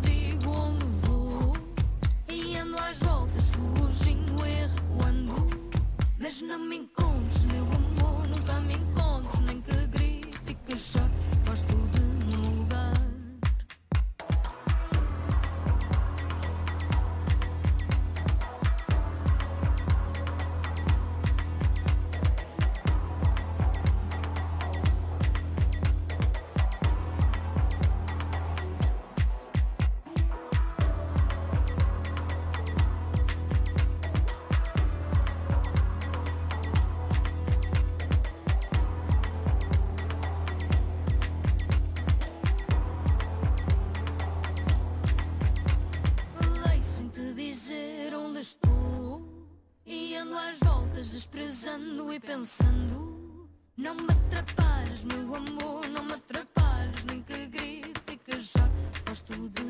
mas 6.20 6.42
não 6.42 6.58
me 6.58 6.76
encontres, 6.76 7.46
meu 7.46 7.64
amor, 7.64 8.28
nunca 8.28 8.60
me 8.60 8.74
encontres, 8.74 9.40
nem 9.40 9.60
que 9.62 9.86
grite 9.86 10.38
e 10.46 10.54
que 10.54 10.78
chore. 10.78 11.09
desprezando 51.20 52.10
e 52.14 52.18
pensando 52.18 53.46
Não 53.76 53.94
me 53.94 54.06
atrapalhes, 54.10 55.04
meu 55.04 55.34
amor, 55.34 55.86
não 55.88 56.02
me 56.02 56.14
atrapalhes 56.14 57.04
Nem 57.04 57.22
que 57.22 57.46
grite 57.46 58.00
e 58.10 58.16
que 58.16 58.40
já 58.40 58.66
gosto 59.06 59.34
de 59.50 59.69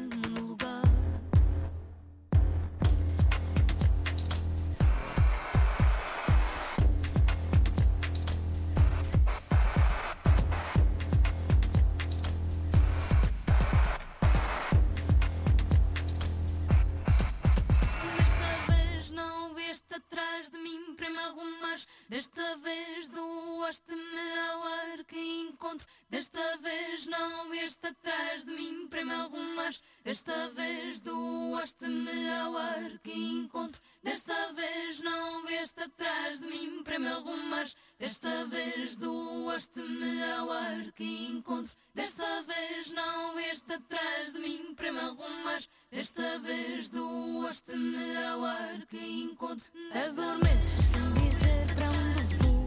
Desta 26.09 26.57
vez 26.57 27.07
não 27.07 27.55
este 27.55 27.87
atrás 27.87 28.45
de 28.45 28.53
mim 28.53 28.89
para 28.89 29.05
me 29.05 29.13
arrumar. 29.13 29.73
Desta 30.05 30.49
vez 30.51 31.01
doaste-me 31.01 32.31
ao 32.31 32.57
ar 32.57 32.99
que 33.03 33.13
encontro. 33.13 33.81
Desta 34.03 34.53
vez 34.53 35.01
não 35.01 35.49
este 35.49 35.83
atrás 35.83 36.41
de 36.41 36.47
mim 36.47 36.83
para 36.83 36.99
me 36.99 37.09
arrumar. 37.09 37.67
Desta 37.99 38.45
vez 38.47 38.97
doaste-me 38.97 40.25
ao 40.33 40.51
ar 40.51 40.91
que 40.93 41.27
encontro. 41.31 41.73
Desta 41.95 42.43
vez 42.43 42.91
não 42.93 43.39
este 43.39 43.73
atrás 43.73 44.33
de 44.33 44.41
mim 44.41 44.75
para 44.75 44.91
me 44.91 44.99
arrumar. 44.99 45.61
Desta 45.91 46.39
vez 46.41 46.89
doaste-me 46.89 48.17
ao 48.17 48.45
ar 48.45 48.87
que 48.87 48.99
encontro. 48.99 49.71
Adormeço 49.93 50.83
sem 50.83 51.13
dizer 51.13 51.75
para 51.75 51.89
onde 51.91 52.35
vou 52.37 52.61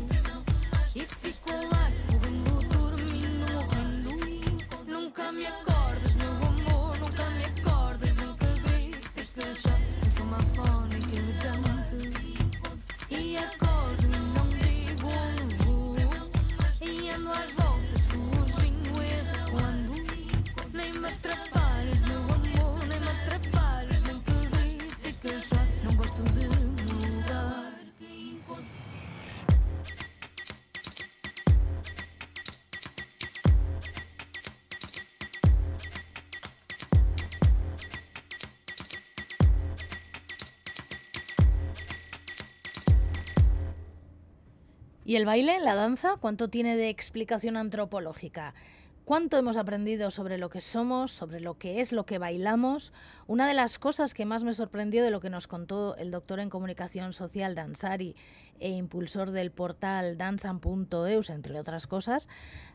e 0.95 1.06
fico 1.06 1.51
lá. 1.51 2.03
Nunca 5.16 5.32
me 5.32 5.45
acordé. 5.45 5.73
¿Y 45.06 45.18
el 45.18 45.26
baile, 45.26 45.60
la 45.60 45.76
danza, 45.76 46.16
cuánto 46.22 46.47
tiene 46.47 46.78
de 46.78 46.88
explicación 46.88 47.58
antropológica? 47.58 48.54
¿Cuánto 49.04 49.38
hemos 49.38 49.58
aprendido 49.58 50.12
sobre 50.12 50.38
lo 50.38 50.49
que 50.49 50.62
somos, 50.62 51.12
sobre 51.12 51.41
lo 51.41 51.58
que 51.58 51.82
es 51.82 51.91
lo 51.91 52.06
que 52.06 52.20
bailamos? 52.20 52.93
Una 53.28 53.45
de 53.45 53.54
las 53.54 53.80
cosas 53.80 54.14
que 54.14 54.24
más 54.24 54.45
me 54.45 54.54
sorprendió 54.54 55.04
de 55.04 55.12
lo 55.12 55.20
que 55.20 55.30
nos 55.30 55.47
contó 55.47 55.97
el 55.97 56.10
doctor 56.10 56.39
en 56.39 56.49
comunicación 56.49 57.12
social 57.12 57.54
Danzari 57.54 58.16
e 58.62 58.70
impulsor 58.70 59.32
del 59.32 59.51
portal 59.51 60.18
danzan.eus, 60.18 61.30
entre 61.32 61.60
otras 61.60 61.86
cosas, 61.86 62.30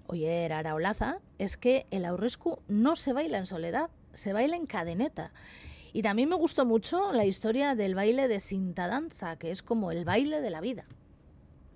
Oyer 0.07 0.53
Araolaza, 0.53 1.21
es 1.39 1.57
que 1.57 1.87
el 1.91 2.05
aurrescu 2.05 2.59
no 2.69 2.95
se 2.97 3.15
baila 3.15 3.39
en 3.39 3.47
soledad, 3.47 3.89
se 4.13 4.35
baila 4.35 4.57
en 4.57 4.67
cadeneta. 4.67 5.33
Y 5.95 6.03
también 6.03 6.29
me 6.29 6.37
gustó 6.37 6.67
mucho 6.67 7.11
la 7.13 7.25
historia 7.25 7.75
del 7.75 7.95
baile 7.95 8.29
de 8.29 8.41
cinta 8.41 8.87
danza, 8.87 9.37
que 9.37 9.51
es 9.51 9.63
como 9.63 9.93
el 9.93 10.05
baile 10.05 10.43
de 10.43 10.51
la 10.51 10.61
vida 10.61 10.85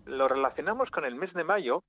lo 0.07 0.29
relacionamos 0.29 0.91
con 0.91 1.05
el 1.05 1.15
mes 1.15 1.33
de 1.33 1.45
mayo 1.45 1.83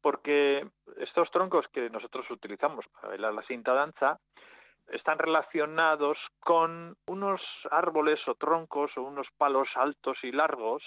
porque 0.00 0.68
estos 0.98 1.30
troncos 1.30 1.66
que 1.72 1.90
nosotros 1.90 2.30
utilizamos 2.30 2.86
para 2.88 3.08
bailar 3.08 3.34
la 3.34 3.42
cinta 3.42 3.72
danza 3.72 4.18
están 4.88 5.18
relacionados 5.18 6.18
con 6.40 6.96
unos 7.06 7.40
árboles 7.70 8.20
o 8.28 8.34
troncos 8.36 8.96
o 8.96 9.02
unos 9.02 9.26
palos 9.36 9.68
altos 9.74 10.18
y 10.22 10.30
largos 10.30 10.82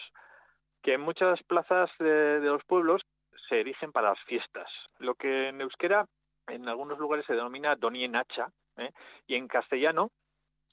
que 0.82 0.94
en 0.94 1.02
muchas 1.02 1.44
plazas 1.44 1.92
de, 2.00 2.40
los 2.40 2.64
pueblos 2.64 3.02
se 3.50 3.60
erigen 3.60 3.92
para 3.92 4.12
las 4.12 4.24
fiestas. 4.24 4.72
Lo 5.00 5.16
que 5.16 5.50
en 5.50 5.60
euskera 5.60 6.06
en 6.48 6.70
algunos 6.70 6.98
lugares 6.98 7.26
se 7.26 7.34
denomina 7.34 7.76
donienacha 7.76 8.48
¿eh? 8.78 8.92
y 9.28 9.36
en 9.36 9.48
castellano 9.48 10.12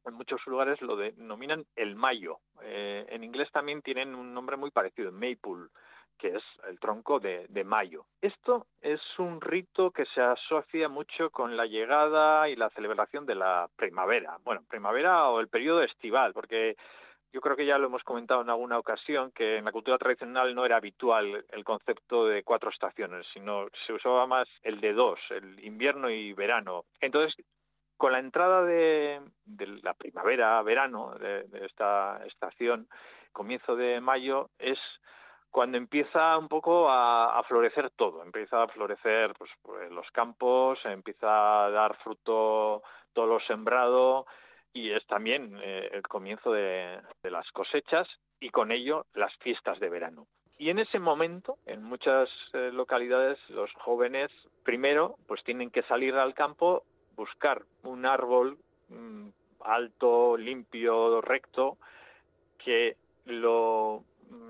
en 0.06 0.14
muchos 0.14 0.44
lugares 0.46 0.80
lo 0.80 0.96
denominan 0.96 1.66
el 1.76 1.96
mayo. 1.96 2.38
Eh, 2.62 3.06
en 3.08 3.24
inglés 3.24 3.50
también 3.52 3.82
tienen 3.82 4.14
un 4.14 4.32
nombre 4.32 4.56
muy 4.56 4.70
parecido, 4.70 5.12
maple, 5.12 5.68
que 6.18 6.28
es 6.28 6.42
el 6.68 6.78
tronco 6.80 7.20
de, 7.20 7.46
mayo. 7.64 8.06
Esto 8.20 8.66
es 8.80 9.00
un 9.18 9.40
rito 9.40 9.90
que 9.90 10.06
se 10.06 10.20
asocia 10.20 10.88
mucho 10.88 11.30
con 11.30 11.56
la 11.56 11.66
llegada 11.66 12.48
y 12.48 12.56
la 12.56 12.70
celebración 12.70 13.26
de 13.26 13.34
la 13.34 13.68
primavera. 13.76 14.38
Bueno, 14.44 14.62
primavera 14.68 15.28
o 15.28 15.40
el 15.40 15.48
periodo 15.48 15.82
estival, 15.82 16.32
porque 16.32 16.76
yo 17.32 17.40
creo 17.40 17.56
que 17.56 17.66
ya 17.66 17.76
lo 17.76 17.88
hemos 17.88 18.02
comentado 18.02 18.40
en 18.40 18.50
alguna 18.50 18.78
ocasión 18.78 19.30
que 19.32 19.58
en 19.58 19.64
la 19.64 19.72
cultura 19.72 19.98
tradicional 19.98 20.54
no 20.54 20.64
era 20.64 20.76
habitual 20.76 21.44
el 21.50 21.64
concepto 21.64 22.26
de 22.26 22.42
cuatro 22.42 22.70
estaciones, 22.70 23.26
sino 23.34 23.66
se 23.86 23.92
usaba 23.92 24.26
más 24.26 24.48
el 24.62 24.80
de 24.80 24.92
dos, 24.94 25.18
el 25.30 25.62
invierno 25.64 26.08
y 26.08 26.32
verano. 26.32 26.84
Entonces, 27.00 27.36
Con 27.96 28.12
la 28.12 28.18
entrada 28.18 28.62
de, 28.62 29.20
de 29.44 29.66
la 29.82 29.94
primavera, 29.94 30.60
verano, 30.62 31.14
de, 31.14 31.46
esta 31.64 32.20
estación, 32.26 32.88
comienzo 33.32 33.76
de 33.76 34.00
mayo, 34.00 34.50
es 34.58 34.78
cuando 35.50 35.78
empieza 35.78 36.36
un 36.36 36.48
poco 36.48 36.90
a, 36.90 37.38
a, 37.38 37.42
florecer 37.44 37.90
todo, 37.90 38.22
empieza 38.22 38.62
a 38.62 38.68
florecer 38.68 39.32
pues, 39.38 39.50
pues, 39.62 39.90
los 39.90 40.10
campos, 40.10 40.78
empieza 40.84 41.64
a 41.64 41.70
dar 41.70 41.96
fruto 42.02 42.82
todo 43.14 43.26
lo 43.26 43.40
sembrado 43.40 44.26
y 44.74 44.90
es 44.90 45.06
también 45.06 45.58
eh, 45.62 45.88
el 45.92 46.02
comienzo 46.02 46.52
de, 46.52 47.00
de, 47.22 47.30
las 47.30 47.50
cosechas 47.52 48.06
y 48.38 48.50
con 48.50 48.70
ello 48.70 49.06
las 49.14 49.34
fiestas 49.38 49.80
de 49.80 49.88
verano. 49.88 50.26
Y 50.58 50.70
en 50.70 50.78
ese 50.78 50.98
momento, 50.98 51.58
en 51.66 51.82
muchas 51.82 52.28
eh, 52.52 52.70
localidades, 52.72 53.38
los 53.48 53.72
jóvenes 53.74 54.30
primero 54.64 55.16
pues 55.26 55.42
tienen 55.44 55.70
que 55.70 55.82
salir 55.82 56.14
al 56.14 56.34
campo, 56.34 56.84
buscar 57.16 57.62
un 57.82 58.06
árbol 58.06 58.58
mmm, 58.88 59.28
alto, 59.60 60.36
limpio, 60.36 61.20
recto, 61.20 61.78
que 62.58 62.96
lo 63.24 64.04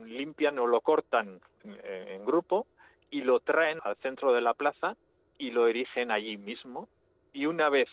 limpian 0.05 0.59
o 0.59 0.67
lo 0.67 0.81
cortan 0.81 1.41
en 1.65 2.25
grupo 2.25 2.67
y 3.11 3.23
lo 3.23 3.41
traen 3.41 3.79
al 3.83 3.97
centro 3.97 4.33
de 4.33 4.41
la 4.41 4.55
plaza 4.55 4.97
y 5.39 5.51
lo 5.51 5.67
erigen 5.67 6.11
allí 6.11 6.37
mismo. 6.37 6.89
Y 7.33 7.47
una 7.47 7.69
vez 7.69 7.89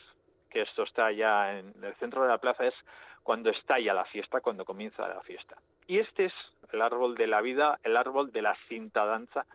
que 0.50 0.62
esto 0.62 0.84
está 0.84 1.12
ya 1.12 1.58
en 1.60 1.74
el 1.84 1.96
centro 1.96 2.22
de 2.24 2.30
la 2.30 2.38
plaza 2.38 2.66
es 2.66 2.76
cuando 3.24 3.50
estalla 3.50 3.94
la 3.94 4.06
fiesta, 4.06 4.42
cuando 4.42 4.66
comienza 4.66 5.08
la 5.08 5.22
fiesta. 5.22 5.58
Y 5.88 6.00
este 6.00 6.26
es 6.26 6.34
el 6.72 6.82
árbol 6.82 7.16
de 7.16 7.28
la 7.28 7.42
vida, 7.42 7.80
el 7.84 7.98
árbol 7.98 8.32
de 8.32 8.42
la 8.42 8.56
cinta 8.68 9.06
danza 9.06 9.46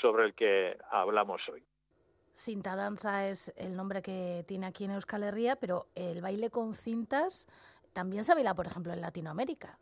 sobre 0.00 0.24
el 0.24 0.34
que 0.34 0.76
hablamos 0.90 1.46
hoy. 1.48 1.62
Cinta 2.34 2.76
danza 2.76 3.28
es 3.28 3.52
el 3.56 3.76
nombre 3.76 4.02
que 4.02 4.44
tiene 4.46 4.66
aquí 4.66 4.84
en 4.84 4.92
Euskal 4.92 5.22
Herria, 5.22 5.56
pero 5.56 5.86
el 5.94 6.22
baile 6.22 6.50
con 6.50 6.74
cintas 6.74 7.46
también 7.92 8.24
se 8.24 8.34
baila, 8.34 8.54
por 8.54 8.66
ejemplo, 8.66 8.92
en 8.92 9.00
Latinoamérica. 9.00 9.78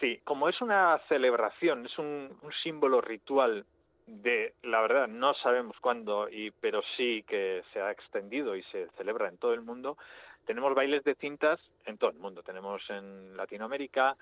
Sí, 0.00 0.20
como 0.24 0.48
es 0.48 0.60
una 0.62 0.98
celebración, 1.08 1.84
es 1.84 1.98
un, 1.98 2.34
un, 2.40 2.52
símbolo 2.62 3.02
ritual 3.02 3.66
de, 4.06 4.54
la 4.62 4.80
verdad, 4.80 5.08
no 5.08 5.34
sabemos 5.34 5.76
cuándo, 5.78 6.28
y, 6.30 6.50
pero 6.52 6.80
sí 6.96 7.22
que 7.28 7.62
se 7.72 7.82
ha 7.82 7.90
extendido 7.90 8.56
y 8.56 8.62
se 8.64 8.88
celebra 8.96 9.28
en 9.28 9.36
todo 9.36 9.52
el 9.52 9.60
mundo, 9.60 9.98
tenemos 10.46 10.74
bailes 10.74 11.04
de 11.04 11.14
cintas 11.14 11.60
en 11.84 11.98
todo 11.98 12.10
el 12.10 12.16
mundo. 12.16 12.42
Tenemos 12.42 12.82
en 12.90 13.36
Latinoamérica, 13.36 14.16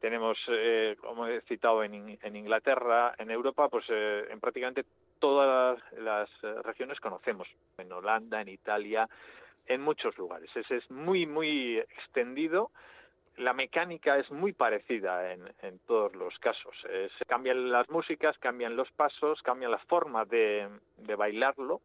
tenemos, 0.00 0.36
eh, 0.48 0.96
como 1.00 1.26
he 1.26 1.40
citado, 1.42 1.82
en, 1.84 2.18
en, 2.20 2.36
Inglaterra, 2.36 3.14
en 3.16 3.30
Europa, 3.30 3.68
pues 3.68 3.84
eh, 3.88 4.26
en 4.30 4.40
prácticamente 4.40 4.84
todas 5.22 5.78
las, 5.96 6.28
las 6.42 6.64
regiones 6.64 6.98
conocemos. 6.98 7.46
En 7.78 7.92
Holanda, 7.92 8.40
en 8.40 8.48
Italia, 8.48 9.08
en 9.66 9.80
muchos 9.80 10.18
lugares. 10.18 10.50
Es, 10.56 10.90
muy, 10.90 11.26
muy 11.26 11.78
extendido 11.78 12.72
la 13.38 13.54
mecánica 13.54 14.18
es 14.18 14.30
muy 14.30 14.52
parecida 14.52 15.32
en, 15.32 15.50
en 15.62 15.78
todos 15.86 16.14
los 16.14 16.38
casos. 16.38 16.74
Eh, 16.90 17.08
cambian 17.26 17.72
las 17.72 17.88
músicas, 17.88 18.36
cambian 18.38 18.76
los 18.76 18.90
pasos, 18.90 19.40
cambian 19.42 19.70
la 19.70 19.78
forma 19.78 20.26
de, 20.26 20.68
de 20.98 21.14
bailarlo, 21.14 21.80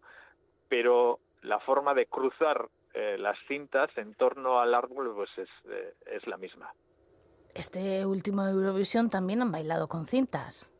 pero 0.67 1.19
la 1.43 1.59
forma 1.59 1.93
de 1.93 2.07
cruzar 2.07 2.67
eh, 2.93 3.15
las 3.17 3.37
cintas 3.47 3.89
en 3.95 4.13
torno 4.15 4.59
al 4.59 4.73
árbol 4.73 5.13
pues 5.15 5.29
es, 5.37 5.49
eh, 5.69 5.93
es 6.07 6.27
la 6.27 6.35
misma. 6.35 6.73
Este 7.55 8.05
último 8.05 8.45
Eurovisión 8.45 9.09
también 9.09 9.41
han 9.41 9.51
bailado 9.51 9.87
con 9.87 10.05
cintas. 10.05 10.73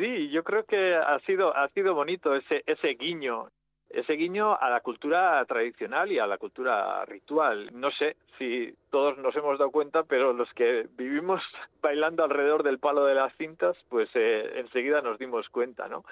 Sí, 0.00 0.30
yo 0.30 0.42
creo 0.42 0.64
que 0.64 0.94
ha 0.94 1.18
sido 1.26 1.54
ha 1.54 1.68
sido 1.68 1.94
bonito 1.94 2.34
ese 2.34 2.64
ese 2.66 2.94
guiño 2.94 3.48
ese 3.90 4.14
guiño 4.14 4.56
a 4.58 4.70
la 4.70 4.80
cultura 4.80 5.44
tradicional 5.44 6.10
y 6.10 6.18
a 6.18 6.26
la 6.26 6.38
cultura 6.38 7.04
ritual. 7.04 7.68
No 7.72 7.90
sé 7.90 8.16
si 8.38 8.72
todos 8.88 9.18
nos 9.18 9.34
hemos 9.36 9.58
dado 9.58 9.70
cuenta, 9.70 10.04
pero 10.04 10.32
los 10.32 10.50
que 10.54 10.86
vivimos 10.96 11.42
bailando 11.82 12.24
alrededor 12.24 12.62
del 12.62 12.78
palo 12.78 13.04
de 13.04 13.14
las 13.14 13.36
cintas, 13.36 13.76
pues 13.88 14.08
eh, 14.14 14.52
enseguida 14.54 15.02
nos 15.02 15.18
dimos 15.18 15.48
cuenta, 15.50 15.86
¿no? 15.88 16.04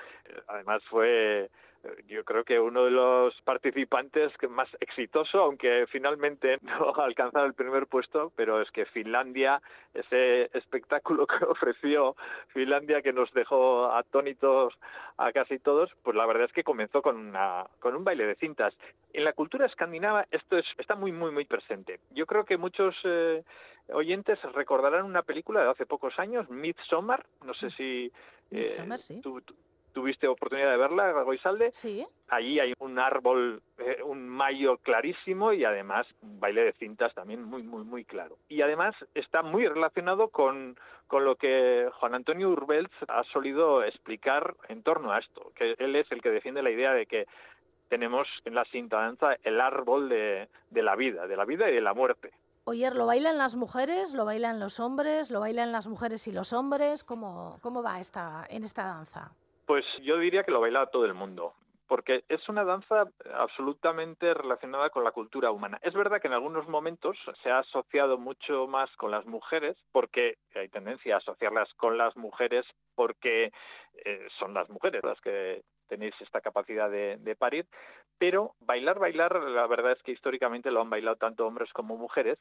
Además 0.49 0.83
fue 0.91 1.49
yo 2.07 2.25
creo 2.25 2.45
que 2.45 2.59
uno 2.59 2.85
de 2.85 2.91
los 2.91 3.41
participantes 3.43 4.33
más 4.49 4.69
exitoso, 4.81 5.41
aunque 5.41 5.87
finalmente 5.89 6.59
no 6.63 6.93
ha 6.97 7.05
alcanzado 7.05 7.47
el 7.47 7.55
primer 7.55 7.87
puesto, 7.87 8.33
pero 8.37 8.61
es 8.61 8.71
que 8.71 8.87
Finlandia, 8.87 9.63
ese 9.95 10.51
espectáculo 10.57 11.27
que 11.27 11.45
ofreció 11.45 12.17
Finlandia 12.49 13.03
que 13.03 13.13
nos 13.13 13.33
dejó 13.33 13.93
atónitos 13.93 14.75
a 15.17 15.33
casi 15.33 15.59
todos, 15.59 15.91
pues 16.03 16.17
la 16.17 16.27
verdad 16.27 16.45
es 16.45 16.53
que 16.53 16.65
comenzó 16.65 17.03
con 17.03 17.17
una 17.17 17.67
con 17.81 17.95
un 17.95 18.05
baile 18.05 18.27
de 18.27 18.37
cintas. 18.37 18.77
En 19.13 19.25
la 19.25 19.33
cultura 19.33 19.67
escandinava 19.67 20.27
esto 20.31 20.59
es, 20.59 20.67
está 20.79 20.95
muy 20.95 21.13
muy 21.13 21.31
muy 21.31 21.45
presente. 21.45 22.01
Yo 22.11 22.27
creo 22.27 22.45
que 22.45 22.57
muchos 22.57 22.97
eh, 23.05 23.43
oyentes 23.93 24.41
recordarán 24.55 25.05
una 25.05 25.23
película 25.23 25.63
de 25.63 25.71
hace 25.71 25.87
pocos 25.87 26.19
años, 26.19 26.49
Midsommar, 26.51 27.27
no 27.45 27.55
sé 27.55 27.71
si 27.71 28.13
eh, 28.51 28.63
Midsommar, 28.63 28.99
sí. 28.99 29.21
Tú, 29.21 29.43
tuviste 29.99 30.29
oportunidad 30.29 30.71
de 30.71 30.77
verla, 30.77 31.11
Goizalde. 31.25 31.71
Sí. 31.73 32.07
Allí 32.29 32.61
hay 32.61 32.73
un 32.79 33.01
árbol, 33.01 33.61
eh, 33.79 34.01
un 34.05 34.29
mayo 34.29 34.77
clarísimo 34.77 35.53
y 35.53 35.65
además 35.65 36.07
un 36.23 36.39
baile 36.39 36.63
de 36.63 36.73
cintas 36.75 37.13
también 37.15 37.43
muy, 37.43 37.65
muy, 37.65 37.83
muy 37.83 38.05
claro. 38.05 38.39
Y 38.49 38.63
además 38.63 38.95
está 39.17 39.43
muy 39.43 39.67
relacionado 39.67 40.29
con, 40.29 40.79
con 41.09 41.25
lo 41.25 41.35
que 41.35 41.91
Juan 41.99 42.15
Antonio 42.15 42.49
Urbelz 42.51 42.93
ha 43.09 43.25
solido 43.25 43.83
explicar 43.83 44.55
en 44.69 44.85
torno 44.85 45.11
a 45.11 45.19
esto, 45.19 45.51
que 45.57 45.75
él 45.77 45.97
es 45.97 46.07
el 46.13 46.23
que 46.23 46.31
defiende 46.31 46.63
la 46.63 46.71
idea 46.71 46.93
de 46.93 47.07
que 47.07 47.27
tenemos 47.89 48.29
en 48.45 48.55
la 48.55 48.65
cinta 48.67 48.99
danza 48.99 49.35
el 49.43 49.61
árbol 49.61 50.09
de, 50.09 50.49
de 50.71 50.83
la 50.83 50.95
vida, 50.95 51.27
de 51.27 51.37
la 51.37 51.45
vida 51.45 51.69
y 51.69 51.75
de 51.75 51.81
la 51.81 51.93
muerte. 51.93 52.31
Oyer, 52.67 52.95
¿lo 52.95 53.07
bailan 53.07 53.37
las 53.37 53.57
mujeres? 53.57 54.13
¿Lo 54.13 54.25
bailan 54.25 54.61
los 54.61 54.79
hombres? 54.79 55.33
¿Lo 55.33 55.41
bailan 55.41 55.73
las 55.73 55.89
mujeres 55.89 56.29
y 56.29 56.33
los 56.33 56.53
hombres? 56.53 57.03
¿Cómo, 57.03 57.59
cómo 57.63 57.83
va 57.83 57.99
esta, 57.99 58.47
en 58.49 58.63
esta 58.63 58.85
danza? 58.85 59.33
Pues 59.69 59.85
yo 60.01 60.17
diría 60.17 60.45
que 60.45 60.51
lo 60.51 60.63
baila 60.63 60.87
todo 60.87 61.05
el 61.05 61.13
mundo, 61.13 61.53
porque 61.87 62.25
es 62.31 62.49
una 62.49 62.65
danza 62.65 63.05
absolutamente 63.35 64.33
relacionada 64.33 64.89
con 64.89 65.05
la 65.05 65.13
cultura 65.13 65.51
humana. 65.51 65.79
Es 65.83 65.93
verdad 65.93 66.23
que 66.23 66.29
en 66.29 66.33
algunos 66.33 66.67
momentos 66.69 67.19
se 67.43 67.51
ha 67.51 67.59
asociado 67.59 68.17
mucho 68.17 68.67
más 68.67 68.91
con 68.97 69.11
las 69.11 69.27
mujeres, 69.27 69.77
porque 69.93 70.39
hay 70.55 70.71
tendencia 70.71 71.17
a 71.17 71.19
asociarlas 71.19 71.69
con 71.75 71.99
las 71.99 72.17
mujeres 72.17 72.65
porque 72.95 73.53
eh, 74.07 74.27
son 74.39 74.55
las 74.55 74.71
mujeres 74.71 75.05
las 75.05 75.21
que 75.21 75.61
tenéis 75.87 76.15
esta 76.21 76.41
capacidad 76.41 76.91
de, 76.91 77.19
de, 77.19 77.37
parir, 77.37 77.67
pero 78.17 78.55
bailar, 78.61 78.99
bailar, 78.99 79.35
la 79.35 79.67
verdad 79.67 79.93
es 79.93 80.03
que 80.03 80.13
históricamente 80.13 80.71
lo 80.71 80.81
han 80.81 80.89
bailado 80.89 81.17
tanto 81.17 81.47
hombres 81.47 81.71
como 81.75 81.99
mujeres, 81.99 82.39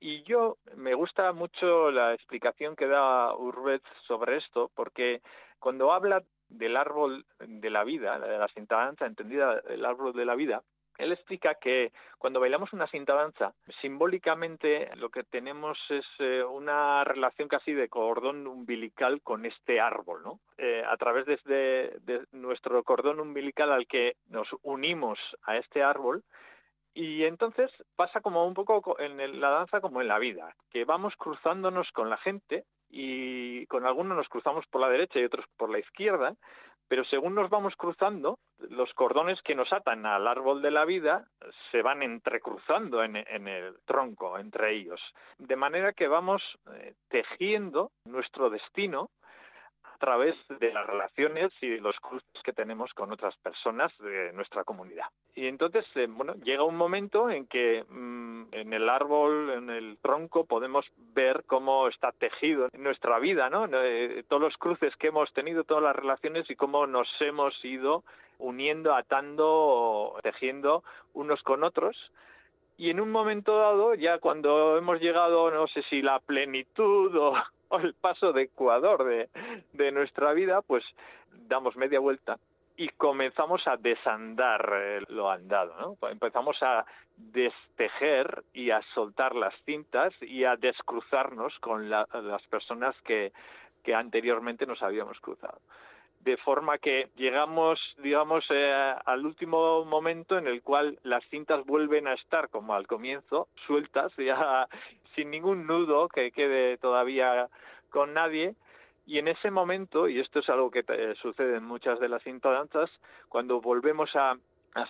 y 0.00 0.22
yo 0.22 0.56
me 0.74 0.94
gusta 0.94 1.32
mucho 1.32 1.90
la 1.90 2.14
explicación 2.14 2.76
que 2.76 2.86
da 2.86 3.36
Urbez 3.36 3.82
sobre 4.06 4.38
esto, 4.38 4.70
porque 4.74 5.20
cuando 5.58 5.92
habla 5.92 6.22
del 6.52 6.76
árbol 6.76 7.24
de 7.38 7.70
la 7.70 7.84
vida, 7.84 8.18
de 8.18 8.38
la 8.38 8.48
cinta 8.48 8.76
danza, 8.76 9.06
entendida 9.06 9.60
el 9.68 9.84
árbol 9.84 10.12
de 10.12 10.24
la 10.24 10.34
vida, 10.34 10.62
él 10.98 11.12
explica 11.12 11.54
que 11.54 11.92
cuando 12.18 12.40
bailamos 12.40 12.72
una 12.72 12.86
cinta 12.86 13.14
danza, 13.14 13.54
simbólicamente 13.80 14.94
lo 14.96 15.10
que 15.10 15.24
tenemos 15.24 15.78
es 15.88 16.06
eh, 16.18 16.44
una 16.44 17.02
relación 17.04 17.48
casi 17.48 17.72
de 17.72 17.88
cordón 17.88 18.46
umbilical 18.46 19.22
con 19.22 19.46
este 19.46 19.80
árbol, 19.80 20.22
¿no? 20.22 20.40
Eh, 20.58 20.84
a 20.86 20.96
través 20.96 21.26
de, 21.44 22.26
nuestro 22.32 22.82
cordón 22.84 23.20
umbilical 23.20 23.72
al 23.72 23.86
que 23.86 24.16
nos 24.28 24.48
unimos 24.62 25.18
a 25.42 25.56
este 25.56 25.82
árbol, 25.82 26.22
y 26.94 27.24
entonces 27.24 27.70
pasa 27.96 28.20
como 28.20 28.46
un 28.46 28.52
poco 28.52 29.00
en 29.00 29.40
la 29.40 29.48
danza 29.48 29.80
como 29.80 30.02
en 30.02 30.08
la 30.08 30.18
vida, 30.18 30.54
que 30.70 30.84
vamos 30.84 31.16
cruzándonos 31.16 31.90
con 31.92 32.10
la 32.10 32.18
gente 32.18 32.64
y 32.92 33.66
con 33.66 33.86
algunos 33.86 34.16
nos 34.16 34.28
cruzamos 34.28 34.66
por 34.66 34.82
la 34.82 34.90
derecha 34.90 35.18
y 35.18 35.24
otros 35.24 35.46
por 35.56 35.70
la 35.70 35.78
izquierda, 35.78 36.34
pero 36.88 37.04
según 37.04 37.34
nos 37.34 37.48
vamos 37.48 37.74
cruzando, 37.74 38.38
los 38.58 38.92
cordones 38.92 39.40
que 39.40 39.54
nos 39.54 39.72
atan 39.72 40.04
al 40.04 40.28
árbol 40.28 40.60
de 40.60 40.70
la 40.70 40.84
vida 40.84 41.26
se 41.70 41.80
van 41.80 42.02
entrecruzando 42.02 43.02
en, 43.02 43.16
en 43.16 43.48
el 43.48 43.76
tronco 43.86 44.38
entre 44.38 44.74
ellos, 44.74 45.00
de 45.38 45.56
manera 45.56 45.94
que 45.94 46.06
vamos 46.06 46.42
eh, 46.74 46.94
tejiendo 47.08 47.92
nuestro 48.04 48.50
destino 48.50 49.08
través 50.02 50.34
de 50.48 50.72
las 50.72 50.84
relaciones 50.84 51.52
y 51.60 51.78
los 51.78 51.96
cruces 52.00 52.42
que 52.42 52.52
tenemos 52.52 52.92
con 52.92 53.12
otras 53.12 53.36
personas 53.36 53.96
de 53.98 54.32
nuestra 54.32 54.64
comunidad. 54.64 55.06
Y 55.36 55.46
entonces, 55.46 55.86
eh, 55.94 56.08
bueno, 56.10 56.34
llega 56.42 56.64
un 56.64 56.74
momento 56.76 57.30
en 57.30 57.46
que 57.46 57.84
mmm, 57.88 58.46
en 58.50 58.72
el 58.72 58.88
árbol, 58.88 59.50
en 59.50 59.70
el 59.70 59.98
tronco, 60.02 60.44
podemos 60.44 60.84
ver 61.14 61.44
cómo 61.46 61.86
está 61.86 62.10
tejido 62.10 62.68
nuestra 62.72 63.20
vida, 63.20 63.48
¿no? 63.48 63.68
Eh, 63.72 64.24
todos 64.28 64.42
los 64.42 64.56
cruces 64.56 64.96
que 64.96 65.06
hemos 65.06 65.32
tenido, 65.34 65.62
todas 65.62 65.84
las 65.84 65.94
relaciones 65.94 66.50
y 66.50 66.56
cómo 66.56 66.88
nos 66.88 67.08
hemos 67.20 67.54
ido 67.64 68.02
uniendo, 68.38 68.96
atando, 68.96 70.18
tejiendo 70.24 70.82
unos 71.14 71.44
con 71.44 71.62
otros. 71.62 71.96
Y 72.76 72.90
en 72.90 72.98
un 72.98 73.12
momento 73.12 73.56
dado, 73.56 73.94
ya 73.94 74.18
cuando 74.18 74.76
hemos 74.76 75.00
llegado, 75.00 75.52
no 75.52 75.68
sé 75.68 75.82
si 75.82 76.02
la 76.02 76.18
plenitud 76.18 77.14
o 77.14 77.34
el 77.82 77.94
paso 77.94 78.32
de 78.32 78.42
Ecuador 78.42 79.04
de, 79.04 79.28
de 79.72 79.92
nuestra 79.92 80.32
vida, 80.32 80.62
pues 80.62 80.84
damos 81.30 81.76
media 81.76 82.00
vuelta 82.00 82.38
y 82.76 82.88
comenzamos 82.88 83.66
a 83.66 83.76
desandar 83.76 84.72
eh, 84.74 85.00
lo 85.08 85.30
andado, 85.30 85.74
¿no? 86.00 86.08
Empezamos 86.08 86.56
a 86.62 86.84
destejer 87.16 88.44
y 88.54 88.70
a 88.70 88.80
soltar 88.94 89.34
las 89.34 89.54
cintas 89.64 90.14
y 90.22 90.44
a 90.44 90.56
descruzarnos 90.56 91.58
con 91.60 91.90
la- 91.90 92.08
las 92.22 92.42
personas 92.48 92.96
que, 93.02 93.32
que 93.82 93.94
anteriormente 93.94 94.66
nos 94.66 94.82
habíamos 94.82 95.20
cruzado. 95.20 95.60
De 96.22 96.36
forma 96.36 96.78
que 96.78 97.08
llegamos, 97.16 97.80
digamos, 97.98 98.44
eh, 98.50 98.94
al 99.04 99.26
último 99.26 99.84
momento 99.84 100.38
en 100.38 100.46
el 100.46 100.62
cual 100.62 100.98
las 101.02 101.24
cintas 101.30 101.64
vuelven 101.66 102.06
a 102.06 102.14
estar 102.14 102.48
como 102.48 102.74
al 102.74 102.86
comienzo, 102.86 103.48
sueltas, 103.66 104.12
ya 104.18 104.68
sin 105.16 105.30
ningún 105.30 105.66
nudo 105.66 106.08
que 106.08 106.30
quede 106.30 106.76
todavía 106.78 107.48
con 107.90 108.14
nadie, 108.14 108.54
y 109.04 109.18
en 109.18 109.28
ese 109.28 109.50
momento, 109.50 110.08
y 110.08 110.20
esto 110.20 110.38
es 110.38 110.48
algo 110.48 110.70
que 110.70 110.84
eh, 110.86 111.14
sucede 111.20 111.56
en 111.56 111.64
muchas 111.64 111.98
de 111.98 112.08
las 112.08 112.22
cintadanzas, 112.22 112.90
cuando 113.28 113.60
volvemos 113.60 114.14
a, 114.14 114.36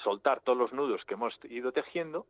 soltar 0.05 0.41
todos 0.43 0.57
los 0.57 0.73
nudos 0.73 1.05
que 1.07 1.15
hemos 1.15 1.37
ido 1.51 1.73
tejiendo, 1.73 2.25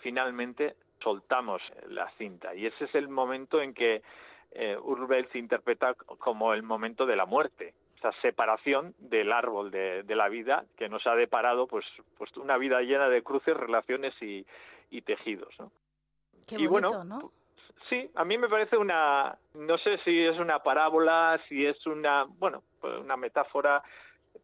finalmente 0.00 0.74
soltamos 1.02 1.62
la 1.88 2.10
cinta. 2.18 2.54
Y 2.54 2.66
ese 2.66 2.84
es 2.84 2.94
el 2.94 3.08
momento 3.08 3.62
en 3.62 3.72
que 3.72 4.02
eh, 4.50 4.76
Urbels 4.76 5.34
interpreta 5.34 5.94
como 5.94 6.52
el 6.52 6.62
momento 6.62 7.06
de 7.06 7.16
la 7.16 7.24
muerte, 7.24 7.72
esa 8.02 8.12
separación 8.20 8.94
del 8.98 9.32
árbol 9.32 9.70
de, 9.70 10.02
de 10.02 10.16
la 10.16 10.28
vida 10.28 10.64
que 10.76 10.88
nos 10.88 11.06
ha 11.06 11.14
deparado 11.14 11.68
pues, 11.68 11.86
pues 12.18 12.36
una 12.36 12.58
vida 12.58 12.80
llena 12.82 13.08
de 13.08 13.22
cruces, 13.22 13.56
relaciones 13.56 14.20
y, 14.20 14.44
y 14.90 15.02
tejidos. 15.02 15.54
¿no? 15.60 15.70
Qué 16.48 16.56
Y 16.56 16.66
bonito, 16.66 16.96
bueno, 16.96 17.04
¿no? 17.04 17.32
Sí, 17.88 18.10
a 18.14 18.24
mí 18.24 18.38
me 18.38 18.48
parece 18.48 18.76
una, 18.76 19.36
no 19.54 19.78
sé 19.78 19.98
si 19.98 20.20
es 20.20 20.38
una 20.38 20.60
parábola, 20.60 21.40
si 21.48 21.64
es 21.64 21.84
una, 21.86 22.24
bueno, 22.24 22.62
pues 22.80 22.98
una 22.98 23.16
metáfora, 23.16 23.82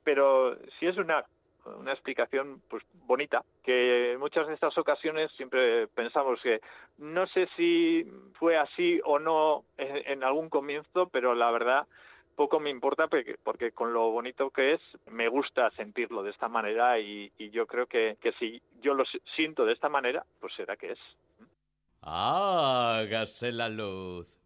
pero 0.05 0.57
si 0.79 0.87
es 0.87 0.97
una, 0.97 1.25
una 1.65 1.93
explicación 1.93 2.63
pues 2.69 2.85
bonita, 3.07 3.45
que 3.63 4.13
en 4.13 4.21
muchas 4.21 4.47
de 4.49 4.55
estas 4.55 4.77
ocasiones 4.79 5.31
siempre 5.33 5.87
pensamos 5.89 6.41
que 6.43 6.61
no 6.99 7.27
sé 7.29 7.49
si 7.57 8.09
fue 8.35 8.57
así 8.57 9.01
o 9.05 9.19
no 9.19 9.65
en, 9.77 9.97
en 10.13 10.25
algún 10.25 10.49
comienzo, 10.49 11.09
pero 11.09 11.35
la 11.35 11.51
verdad 11.51 11.87
poco 12.39 12.61
me 12.61 12.71
importa 12.71 13.09
porque, 13.09 13.37
porque 13.43 13.73
con 13.73 13.93
lo 13.93 14.13
bonito 14.13 14.51
que 14.51 14.75
es 14.75 14.81
me 15.11 15.29
gusta 15.29 15.73
sentirlo 15.73 16.23
de 16.23 16.31
esta 16.31 16.49
manera 16.49 17.01
y, 17.01 17.33
yo 17.51 17.67
creo 17.67 17.87
que, 17.87 18.17
que 18.23 18.31
si 18.35 18.63
yo 18.81 18.95
lo 18.95 19.05
si- 19.05 19.21
siento 19.35 19.65
de 19.67 19.73
esta 19.73 19.89
manera, 19.89 20.25
pues 20.39 20.55
será 20.55 20.77
que 20.77 20.93
es. 20.93 20.99
Hágase 22.01 23.51
la 23.51 23.69
luz. 23.69 24.41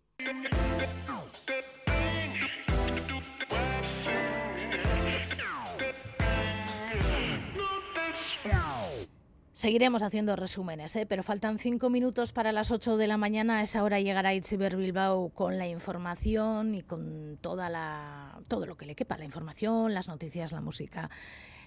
Seguiremos 9.63 10.03
haciendo 10.03 10.35
resúmenes, 10.35 10.97
¿eh? 10.97 11.07
pero 11.07 11.23
faltan 11.23 11.61
cinco 11.61 11.89
minutos 11.89 12.33
para 12.33 12.51
las 12.51 12.73
8 12.73 12.97
de 12.97 13.07
la 13.07 13.17
mañana. 13.17 13.59
A 13.59 13.63
esa 13.63 13.85
hora 13.85 14.01
llegará 14.01 14.35
Itziber 14.35 14.75
Bilbao 14.75 15.29
con 15.29 15.57
la 15.57 15.69
información 15.69 16.75
y 16.75 16.83
con 16.83 17.39
toda 17.41 17.69
la, 17.69 18.41
todo 18.49 18.67
lo 18.67 18.77
que 18.77 18.87
le 18.87 18.97
quepa, 18.97 19.17
la 19.19 19.25
información, 19.25 19.95
las 19.95 20.09
noticias, 20.09 20.51
la 20.51 20.61
música. 20.61 21.11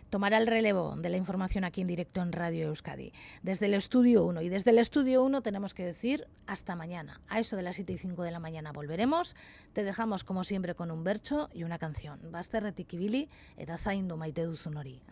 Tomará 0.10 0.40
el 0.40 0.48
relevo 0.48 0.98
de 0.98 1.08
la 1.08 1.16
información 1.16 1.64
aquí 1.64 1.80
en 1.80 1.88
directo 1.88 2.22
en 2.22 2.34
Radio 2.34 2.68
Euskadi, 2.68 3.14
desde 3.44 3.68
el 3.68 3.74
Estudio 3.74 4.26
1. 4.26 4.42
Y 4.42 4.50
desde 4.50 4.72
el 4.72 4.80
Estudio 4.80 5.24
1 5.24 5.42
tenemos 5.42 5.74
que 5.74 5.86
decir 5.86 6.28
hasta 6.48 6.76
mañana. 6.76 7.22
A 7.30 7.40
eso 7.40 7.56
de 7.56 7.62
las 7.62 7.78
7 7.78 7.94
y 7.94 7.98
5 7.98 8.24
de 8.24 8.32
la 8.32 8.40
mañana 8.40 8.74
volveremos. 8.74 9.38
Te 9.72 9.86
dejamos 9.86 10.26
como 10.26 10.44
siempre 10.44 10.76
con 10.76 10.92
un 10.92 11.06
bercho 11.06 11.48
y 11.54 11.64
una 11.64 11.80
canción. 11.80 12.20
Bazterretik 12.30 12.94
ibili 12.94 13.30
eta 13.56 13.78
maite. 14.18 14.46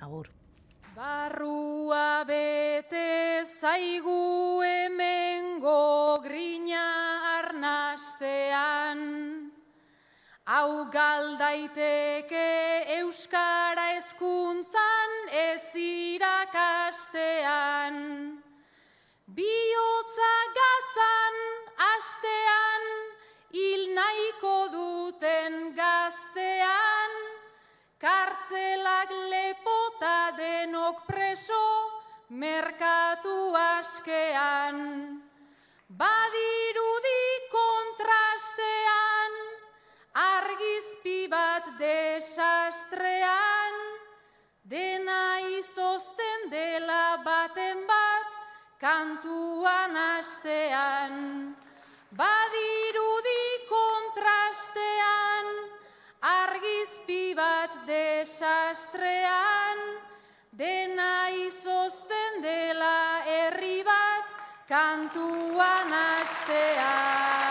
Agur. 0.01 0.42
Barrua 0.95 2.23
bete 2.23 3.41
zaigu 3.41 4.61
hemengo 4.61 6.21
grina 6.21 6.85
arnastean. 7.39 8.99
Hau 10.45 10.85
galdaiteke 10.93 12.85
euskara 12.99 13.87
hezkuntzan 13.95 15.11
ez 15.33 15.73
irakastean. 15.81 17.97
Biotza 19.33 20.35
gazan 20.59 21.35
astean, 21.89 22.83
preso, 31.43 31.91
merkatu 32.29 33.53
askean. 33.55 34.77
Badirudi 35.89 37.25
kontrastean, 37.51 39.31
argizpi 40.13 41.27
bat 41.29 41.65
desastrean, 41.79 43.73
dena 44.63 45.39
izozten 45.59 46.49
dela 46.49 47.17
baten 47.25 47.87
bat, 47.87 48.27
kantuan 48.79 49.95
astean. 50.17 51.55
Badirudi 52.11 53.45
kontrastean, 53.69 55.45
argizpi 56.21 57.35
bat 57.35 57.71
desastrean, 57.85 59.72
dena 60.57 61.29
izozten 61.33 62.41
dela 62.43 63.23
herri 63.25 63.81
bat, 63.83 64.35
kantuan 64.69 65.93
astean. 65.93 67.42